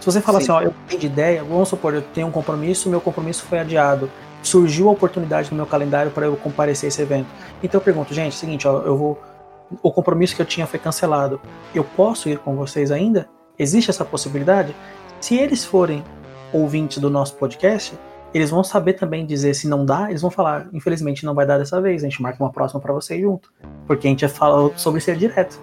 Se 0.00 0.06
você 0.06 0.20
falar 0.20 0.40
Sim. 0.40 0.44
assim, 0.44 0.52
ó, 0.52 0.60
eu 0.62 0.74
tenho 0.88 1.00
de 1.00 1.06
ideia, 1.06 1.44
vamos 1.44 1.68
supor, 1.68 1.94
eu 1.94 2.02
tenho 2.02 2.26
um 2.26 2.30
compromisso, 2.30 2.88
meu 2.88 3.00
compromisso 3.00 3.44
foi 3.44 3.60
adiado, 3.60 4.10
surgiu 4.42 4.88
a 4.88 4.92
oportunidade 4.92 5.50
no 5.50 5.56
meu 5.56 5.66
calendário 5.66 6.10
para 6.10 6.26
eu 6.26 6.36
comparecer 6.36 6.86
a 6.86 6.88
esse 6.88 7.02
evento. 7.02 7.28
Então 7.62 7.80
eu 7.80 7.84
pergunto, 7.84 8.12
gente, 8.12 8.32
é 8.32 8.36
o 8.36 8.38
seguinte, 8.38 8.66
ó, 8.66 8.80
eu 8.82 8.96
vou, 8.96 9.20
o 9.82 9.92
compromisso 9.92 10.34
que 10.34 10.42
eu 10.42 10.46
tinha 10.46 10.66
foi 10.66 10.78
cancelado, 10.78 11.40
eu 11.74 11.84
posso 11.84 12.28
ir 12.28 12.38
com 12.38 12.56
vocês 12.56 12.90
ainda? 12.90 13.28
Existe 13.58 13.90
essa 13.90 14.04
possibilidade? 14.04 14.74
Se 15.20 15.36
eles 15.36 15.64
forem 15.64 16.02
ouvintes 16.52 16.98
do 16.98 17.10
nosso 17.10 17.34
podcast, 17.34 17.98
eles 18.32 18.50
vão 18.50 18.62
saber 18.62 18.94
também 18.94 19.24
dizer 19.26 19.54
se 19.54 19.68
não 19.68 19.84
dá, 19.84 20.08
eles 20.10 20.22
vão 20.22 20.30
falar, 20.30 20.68
infelizmente 20.72 21.24
não 21.24 21.34
vai 21.34 21.46
dar 21.46 21.58
dessa 21.58 21.80
vez, 21.80 22.02
a 22.02 22.08
gente 22.08 22.22
marca 22.22 22.42
uma 22.42 22.52
próxima 22.52 22.80
para 22.80 22.92
vocês 22.92 23.20
junto. 23.20 23.52
Porque 23.86 24.06
a 24.06 24.10
gente 24.10 24.20
já 24.20 24.28
falou 24.28 24.72
sobre 24.76 25.00
ser 25.00 25.16
direto. 25.16 25.60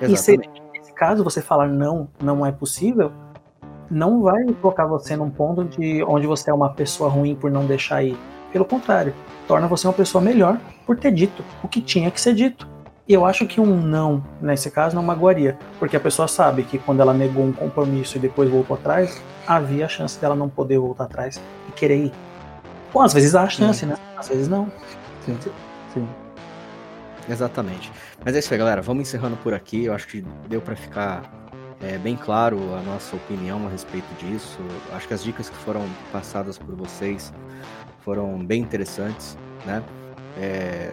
Exatamente. 0.00 0.12
E 0.12 0.16
se 0.16 0.78
nesse 0.78 0.92
caso 0.94 1.24
você 1.24 1.42
falar 1.42 1.68
não, 1.68 2.08
não 2.22 2.46
é 2.46 2.52
possível, 2.52 3.12
não 3.90 4.22
vai 4.22 4.44
colocar 4.60 4.86
você 4.86 5.16
num 5.16 5.30
ponto 5.30 5.64
de 5.64 6.02
onde 6.04 6.26
você 6.26 6.50
é 6.50 6.54
uma 6.54 6.70
pessoa 6.70 7.10
ruim 7.10 7.34
por 7.34 7.50
não 7.50 7.66
deixar 7.66 8.02
ir. 8.02 8.16
Pelo 8.52 8.64
contrário, 8.64 9.14
torna 9.46 9.66
você 9.66 9.86
uma 9.86 9.92
pessoa 9.92 10.22
melhor 10.22 10.58
por 10.86 10.98
ter 10.98 11.12
dito 11.12 11.44
o 11.62 11.68
que 11.68 11.80
tinha 11.80 12.10
que 12.10 12.20
ser 12.20 12.34
dito. 12.34 12.68
E 13.08 13.14
eu 13.14 13.26
acho 13.26 13.46
que 13.46 13.60
um 13.60 13.80
não, 13.80 14.24
nesse 14.40 14.70
caso, 14.70 14.94
não 14.94 15.02
magoaria, 15.02 15.58
porque 15.78 15.96
a 15.96 16.00
pessoa 16.00 16.28
sabe 16.28 16.62
que 16.62 16.78
quando 16.78 17.00
ela 17.00 17.12
negou 17.12 17.44
um 17.44 17.52
compromisso 17.52 18.16
e 18.16 18.20
depois 18.20 18.48
voltou 18.48 18.76
atrás, 18.76 19.20
havia 19.46 19.86
a 19.86 19.88
chance 19.88 20.18
dela 20.20 20.36
não 20.36 20.48
poder 20.48 20.78
voltar 20.78 21.04
atrás 21.04 21.40
e 21.68 21.72
querer 21.72 22.06
ir. 22.06 22.12
Bom, 22.92 23.02
às 23.02 23.12
vezes 23.12 23.34
há 23.34 23.42
a 23.42 23.48
chance, 23.48 23.80
Sim. 23.80 23.86
né? 23.86 23.96
Às 24.16 24.28
vezes 24.28 24.48
não. 24.48 24.70
Sim. 25.26 25.36
Sim. 25.92 26.08
Exatamente. 27.28 27.90
Mas 28.24 28.36
é 28.36 28.38
isso 28.38 28.52
aí, 28.52 28.58
galera. 28.58 28.82
Vamos 28.82 29.02
encerrando 29.08 29.36
por 29.38 29.54
aqui. 29.54 29.86
Eu 29.86 29.94
acho 29.94 30.06
que 30.06 30.24
deu 30.48 30.60
para 30.60 30.76
ficar 30.76 31.22
é, 31.80 31.98
bem 31.98 32.16
claro 32.16 32.58
a 32.74 32.82
nossa 32.82 33.16
opinião 33.16 33.66
a 33.66 33.70
respeito 33.70 34.06
disso. 34.18 34.58
Acho 34.92 35.08
que 35.08 35.14
as 35.14 35.24
dicas 35.24 35.48
que 35.48 35.56
foram 35.56 35.84
passadas 36.12 36.58
por 36.58 36.74
vocês 36.74 37.32
foram 38.04 38.38
bem 38.44 38.62
interessantes, 38.62 39.36
né? 39.66 39.82
É, 40.38 40.92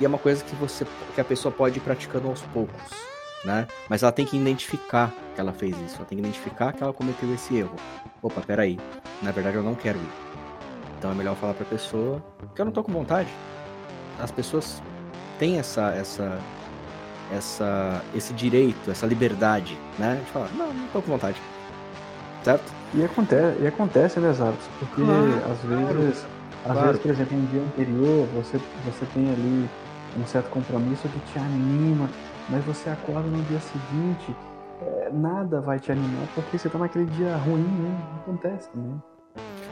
e 0.00 0.04
é 0.04 0.08
uma 0.08 0.18
coisa 0.18 0.42
que 0.42 0.56
você 0.56 0.86
que 1.14 1.20
a 1.20 1.24
pessoa 1.24 1.52
pode 1.52 1.78
ir 1.78 1.80
praticando 1.80 2.28
aos 2.28 2.40
poucos, 2.40 2.80
né? 3.44 3.66
Mas 3.88 4.02
ela 4.02 4.10
tem 4.10 4.24
que 4.24 4.36
identificar 4.36 5.12
que 5.34 5.40
ela 5.40 5.52
fez 5.52 5.76
isso, 5.82 5.96
ela 5.96 6.06
tem 6.06 6.16
que 6.16 6.24
identificar 6.24 6.72
que 6.72 6.82
ela 6.82 6.92
cometeu 6.92 7.32
esse 7.34 7.56
erro. 7.56 7.76
Opa, 8.22 8.40
peraí, 8.40 8.78
na 9.22 9.30
verdade 9.30 9.56
eu 9.56 9.62
não 9.62 9.74
quero 9.74 9.98
ir. 9.98 10.10
Então 10.98 11.10
é 11.10 11.14
melhor 11.14 11.36
falar 11.36 11.54
pra 11.54 11.66
pessoa 11.66 12.22
que 12.54 12.60
eu 12.60 12.64
não 12.64 12.72
tô 12.72 12.82
com 12.82 12.92
vontade. 12.92 13.28
As 14.18 14.30
pessoas 14.30 14.82
têm 15.38 15.58
essa 15.58 15.90
essa 15.92 16.38
essa 17.30 18.02
esse 18.14 18.32
direito, 18.32 18.90
essa 18.90 19.06
liberdade, 19.06 19.78
né? 19.98 20.20
De 20.24 20.30
falar, 20.32 20.48
não, 20.54 20.72
não 20.72 20.88
tô 20.88 21.02
com 21.02 21.12
vontade. 21.12 21.40
Certo? 22.42 22.72
E 22.94 23.04
acontece, 23.04 23.58
e 23.60 23.66
acontece, 23.66 24.18
né, 24.18 24.32
Zaros? 24.32 24.58
Porque 24.78 25.02
às 25.02 25.58
vezes, 25.68 26.26
claro. 26.64 26.78
às 26.78 26.86
vezes, 26.86 27.02
por 27.02 27.10
exemplo, 27.10 27.36
um 27.36 27.44
dia 27.46 27.62
anterior, 27.62 28.26
você, 28.34 28.58
você 28.84 29.06
tem 29.14 29.30
ali 29.30 29.68
um 30.18 30.26
certo 30.26 30.50
compromisso 30.50 31.08
que 31.08 31.32
te 31.32 31.38
anima, 31.38 32.08
mas 32.48 32.64
você 32.64 32.90
acorda 32.90 33.28
no 33.28 33.42
dia 33.44 33.60
seguinte, 33.60 34.34
é, 34.82 35.10
nada 35.12 35.60
vai 35.60 35.78
te 35.78 35.92
animar 35.92 36.26
porque 36.34 36.58
você 36.58 36.68
tá 36.68 36.78
naquele 36.78 37.06
dia 37.06 37.36
ruim, 37.36 37.62
né? 37.62 38.20
Acontece 38.22 38.70
também. 38.70 39.00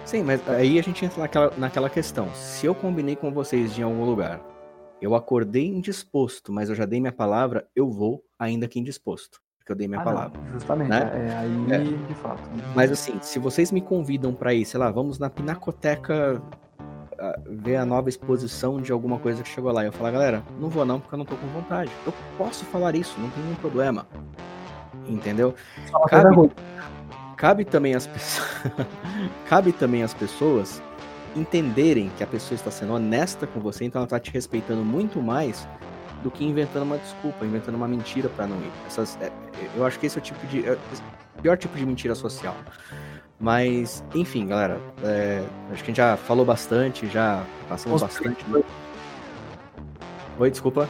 Sim, 0.05 0.23
mas 0.23 0.47
aí 0.49 0.79
a 0.79 0.83
gente 0.83 1.05
entra 1.05 1.21
naquela, 1.21 1.53
naquela 1.57 1.91
questão. 1.91 2.33
Se 2.35 2.67
eu 2.67 2.75
combinei 2.75 3.17
com 3.17 3.31
vocês 3.31 3.75
de 3.75 3.83
algum 3.83 4.05
lugar, 4.05 4.41
eu 5.01 5.15
acordei 5.15 5.67
indisposto, 5.67 6.53
mas 6.53 6.69
eu 6.69 6.75
já 6.75 6.85
dei 6.85 7.01
minha 7.01 7.12
palavra, 7.12 7.67
eu 7.75 7.91
vou 7.91 8.25
ainda 8.39 8.67
que 8.67 8.79
indisposto. 8.79 9.41
Porque 9.59 9.73
eu 9.73 9.77
dei 9.77 9.87
minha 9.87 10.01
ah, 10.01 10.05
palavra. 10.05 10.41
Não, 10.41 10.53
justamente, 10.53 10.89
né? 10.89 11.29
é, 11.29 11.37
aí 11.37 11.73
é. 11.73 12.07
de 12.07 12.15
fato. 12.15 12.43
Mas 12.75 12.91
assim, 12.91 13.19
se 13.21 13.39
vocês 13.39 13.71
me 13.71 13.83
convidam 13.83 14.33
para 14.33 14.55
ir, 14.55 14.65
sei 14.65 14.81
lá, 14.81 14.91
vamos 14.91 15.19
na 15.19 15.29
Pinacoteca 15.29 16.43
ver 17.47 17.77
a 17.77 17.85
nova 17.85 18.09
exposição 18.09 18.81
de 18.81 18.93
alguma 18.93 19.19
coisa 19.19 19.43
que 19.43 19.49
chegou 19.49 19.73
lá. 19.73 19.82
E 19.82 19.86
eu 19.86 19.93
falar, 19.93 20.11
galera, 20.11 20.43
não 20.59 20.69
vou 20.69 20.85
não, 20.85 21.01
porque 21.01 21.15
eu 21.15 21.19
não 21.19 21.24
tô 21.24 21.36
com 21.36 21.47
vontade. 21.49 21.90
Eu 22.07 22.12
posso 22.36 22.65
falar 22.66 22.95
isso, 22.95 23.19
não 23.20 23.31
tem 23.31 23.43
nenhum 23.43 23.57
problema. 23.57 24.07
Entendeu? 25.07 25.55
Cabe, 26.09 26.51
cabe 27.36 27.65
também 27.65 27.95
as 27.95 28.07
pessoas. 28.07 28.49
cabe 29.49 29.73
também 29.73 30.03
as 30.03 30.15
pessoas 30.15 30.82
entenderem 31.36 32.11
que 32.16 32.24
a 32.24 32.27
pessoa 32.27 32.57
está 32.57 32.70
sendo 32.70 32.95
honesta 32.95 33.47
com 33.47 33.61
você, 33.61 33.85
então 33.85 34.01
ela 34.01 34.07
está 34.07 34.19
te 34.19 34.31
respeitando 34.31 34.85
muito 34.85 35.23
mais 35.23 35.66
do 36.23 36.31
que 36.31 36.45
inventando 36.45 36.82
uma 36.82 36.99
desculpa, 36.99 37.45
inventando 37.45 37.77
uma 37.77 37.86
mentira 37.86 38.28
para 38.28 38.47
não 38.47 38.57
ir. 38.57 38.70
Essas, 38.86 39.16
é, 39.20 39.31
eu 39.77 39.86
acho 39.86 39.99
que 39.99 40.07
esse 40.07 40.19
é 40.19 40.20
o 40.20 40.23
tipo 40.23 40.47
de 40.49 40.66
é, 40.66 40.73
o 41.39 41.43
pior 41.43 41.57
tipo 41.57 41.77
de 41.77 41.86
mentira 41.86 42.15
social. 42.15 42.57
Mas, 43.40 44.02
enfim, 44.15 44.47
galera, 44.47 44.81
é, 45.05 45.44
acho 45.73 45.85
que 45.85 45.90
a 45.90 45.94
gente 45.94 45.97
já 45.97 46.16
falou 46.16 46.44
bastante, 46.44 47.06
já 47.06 47.44
passamos 47.69 48.01
Vamos 48.01 48.15
bastante. 48.15 48.44
Oi, 50.39 50.51
desculpa. 50.51 50.89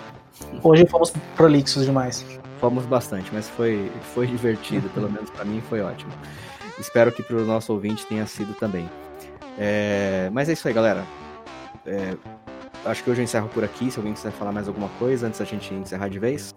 Hoje 0.62 0.86
fomos 0.86 1.12
prolixos 1.36 1.84
demais. 1.84 2.24
Fomos 2.58 2.86
bastante, 2.86 3.30
mas 3.32 3.48
foi, 3.50 3.92
foi 4.14 4.26
divertido, 4.26 4.88
pelo 4.90 5.10
menos 5.10 5.28
para 5.30 5.44
mim 5.44 5.62
foi 5.68 5.82
ótimo. 5.82 6.10
Espero 6.78 7.12
que 7.12 7.22
para 7.22 7.36
o 7.36 7.44
nosso 7.44 7.72
ouvinte 7.72 8.06
tenha 8.06 8.26
sido 8.26 8.54
também. 8.54 8.88
É, 9.58 10.30
mas 10.32 10.48
é 10.48 10.52
isso 10.52 10.66
aí, 10.68 10.74
galera. 10.74 11.04
É, 11.84 12.16
acho 12.84 13.02
que 13.02 13.10
hoje 13.10 13.20
eu 13.20 13.24
encerro 13.24 13.48
por 13.48 13.62
aqui. 13.62 13.90
Se 13.90 13.98
alguém 13.98 14.14
quiser 14.14 14.30
falar 14.32 14.52
mais 14.52 14.68
alguma 14.68 14.88
coisa 14.98 15.26
antes 15.26 15.38
da 15.38 15.44
gente 15.44 15.74
encerrar 15.74 16.08
de 16.08 16.18
vez. 16.18 16.54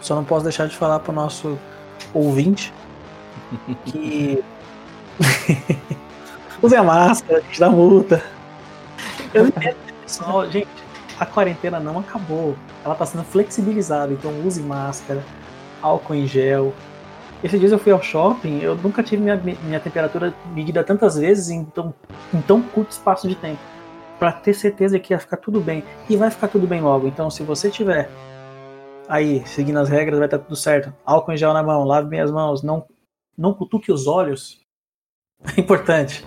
Só 0.00 0.14
não 0.14 0.24
posso 0.24 0.44
deixar 0.44 0.68
de 0.68 0.76
falar 0.76 1.00
pro 1.00 1.12
nosso 1.12 1.58
ouvinte 2.14 2.72
que 3.86 4.42
usem 6.62 6.78
a 6.78 6.82
máscara, 6.82 7.38
a 7.38 7.42
gente 7.42 7.60
dá 7.60 7.70
multa. 7.70 8.22
Eu 9.32 9.42
não 9.42 9.48
entendo, 9.48 9.76
pessoal, 10.02 10.50
gente, 10.50 10.68
a 11.18 11.26
quarentena 11.26 11.80
não 11.80 11.98
acabou. 11.98 12.56
Ela 12.84 12.94
está 12.94 13.06
sendo 13.06 13.24
flexibilizada, 13.24 14.12
então 14.12 14.32
use 14.46 14.62
máscara, 14.62 15.22
álcool 15.82 16.14
em 16.14 16.26
gel. 16.26 16.72
Esses 17.42 17.60
dias 17.60 17.72
eu 17.72 17.78
fui 17.78 17.92
ao 17.92 18.02
shopping, 18.02 18.60
eu 18.60 18.74
nunca 18.76 19.02
tive 19.02 19.22
minha, 19.22 19.36
minha 19.36 19.80
temperatura 19.80 20.34
medida 20.54 20.82
tantas 20.82 21.16
vezes 21.16 21.50
em 21.50 21.64
tão, 21.64 21.94
em 22.32 22.40
tão 22.40 22.62
curto 22.62 22.90
espaço 22.90 23.28
de 23.28 23.34
tempo. 23.34 23.60
Para 24.18 24.32
ter 24.32 24.54
certeza 24.54 24.98
que 24.98 25.12
ia 25.12 25.18
ficar 25.18 25.36
tudo 25.36 25.60
bem. 25.60 25.84
E 26.08 26.16
vai 26.16 26.30
ficar 26.30 26.48
tudo 26.48 26.66
bem 26.66 26.80
logo. 26.80 27.06
Então, 27.06 27.30
se 27.30 27.42
você 27.42 27.70
tiver 27.70 28.08
aí, 29.08 29.46
seguindo 29.46 29.78
as 29.78 29.88
regras, 29.88 30.18
vai 30.18 30.26
estar 30.26 30.38
tudo 30.38 30.56
certo. 30.56 30.92
Álcool 31.04 31.32
em 31.32 31.36
gel 31.36 31.52
na 31.52 31.62
mão, 31.62 31.84
lave 31.84 32.08
bem 32.08 32.20
as 32.20 32.30
mãos, 32.30 32.62
não, 32.62 32.86
não 33.36 33.52
cutuque 33.52 33.92
os 33.92 34.06
olhos. 34.06 34.65
É 35.56 35.60
importante. 35.60 36.26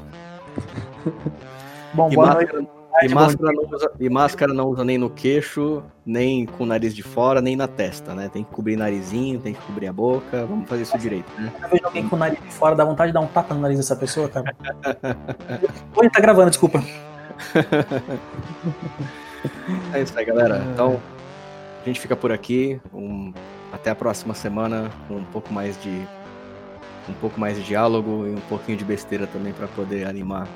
Bom, 1.93 2.11
e 2.11 2.15
boa 2.15 2.27
máscara, 2.27 2.53
noite. 2.53 2.69
E 3.01 3.09
máscara, 3.09 3.53
não 3.53 3.63
usa, 3.71 3.91
e 3.99 4.09
máscara 4.09 4.53
não 4.53 4.67
usa 4.67 4.83
nem 4.83 4.97
no 4.97 5.09
queixo, 5.09 5.81
nem 6.05 6.45
com 6.45 6.63
o 6.63 6.67
nariz 6.67 6.93
de 6.93 7.01
fora, 7.01 7.41
nem 7.41 7.55
na 7.55 7.67
testa, 7.67 8.13
né? 8.13 8.29
Tem 8.31 8.43
que 8.43 8.51
cobrir 8.51 8.75
narizinho, 8.75 9.39
tem 9.39 9.53
que 9.53 9.61
cobrir 9.61 9.87
a 9.87 9.93
boca. 9.93 10.45
Vamos 10.45 10.67
fazer 10.67 10.83
isso 10.83 10.97
direito, 10.97 11.31
né? 11.39 11.51
Eu 11.61 11.69
vejo 11.69 11.85
alguém 11.85 12.09
com 12.09 12.15
o 12.15 12.19
nariz 12.19 12.41
de 12.41 12.51
fora, 12.51 12.75
dá 12.75 12.83
vontade 12.83 13.11
de 13.11 13.13
dar 13.13 13.21
um 13.21 13.27
tapa 13.27 13.53
no 13.53 13.61
nariz 13.61 13.77
dessa 13.77 13.95
pessoa, 13.95 14.27
cara. 14.27 14.53
Oi, 15.95 16.09
tá 16.09 16.19
gravando, 16.19 16.49
desculpa. 16.49 16.83
é 19.93 20.01
isso 20.01 20.17
aí, 20.17 20.25
galera. 20.25 20.61
Então, 20.73 20.99
a 21.81 21.85
gente 21.85 22.01
fica 22.01 22.15
por 22.15 22.31
aqui. 22.31 22.81
Um, 22.93 23.31
até 23.71 23.91
a 23.91 23.95
próxima 23.95 24.33
semana 24.33 24.89
com 25.07 25.15
um 25.15 25.25
pouco 25.25 25.53
mais 25.53 25.81
de 25.81 26.05
um 27.07 27.13
pouco 27.13 27.39
mais 27.39 27.57
de 27.57 27.63
diálogo 27.63 28.25
e 28.25 28.31
um 28.31 28.41
pouquinho 28.49 28.77
de 28.77 28.85
besteira 28.85 29.27
também 29.27 29.53
para 29.53 29.67
poder 29.67 30.07
animar 30.07 30.47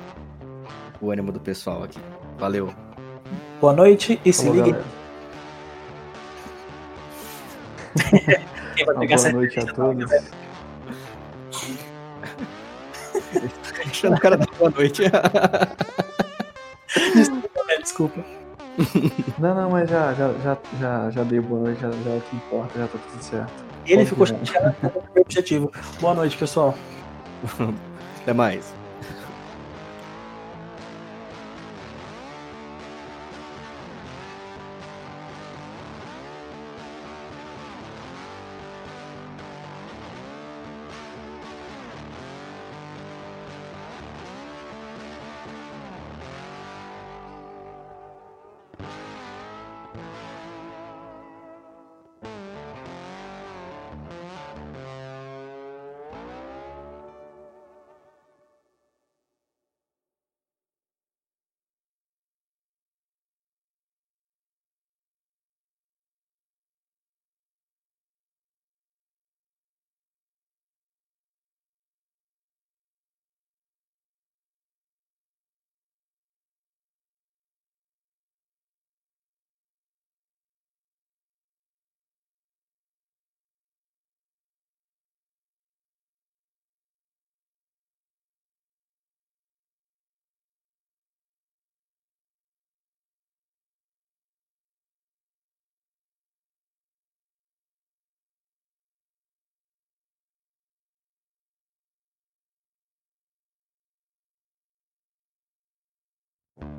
o 1.00 1.10
ânimo 1.10 1.32
do 1.32 1.40
pessoal 1.40 1.84
aqui. 1.84 1.98
Valeu. 2.38 2.72
Boa 3.60 3.72
noite 3.72 4.20
e 4.24 4.32
se 4.32 4.48
ligue. 4.48 4.74
boa 8.84 9.32
noite 9.32 9.60
a 9.60 9.66
todos. 9.72 10.10
Deixando 13.76 14.16
o 14.16 14.20
cara 14.20 14.36
da 14.36 14.46
boa 14.58 14.70
noite. 14.70 15.02
desculpa, 17.14 17.48
desculpa. 17.80 18.24
Não, 19.38 19.54
não, 19.54 19.70
mas 19.70 19.88
já, 19.88 20.12
já, 20.14 20.32
já, 20.42 20.58
já, 20.80 21.10
já 21.10 21.22
dei 21.22 21.40
boa 21.40 21.62
noite, 21.62 21.80
já, 21.80 21.90
já 21.90 22.10
é 22.10 22.16
o 22.16 22.20
que 22.20 22.36
importa, 22.36 22.78
já 22.78 22.88
tá 22.88 22.98
tudo 22.98 23.22
certo. 23.22 23.73
Ele 23.86 23.96
Pode 23.96 24.08
ficou 24.08 24.26
chateado 24.26 24.74
com 24.80 25.18
o 25.18 25.22
objetivo. 25.22 25.72
Boa 26.00 26.14
noite, 26.14 26.36
pessoal. 26.36 26.74
Até 28.22 28.32
mais. 28.32 28.83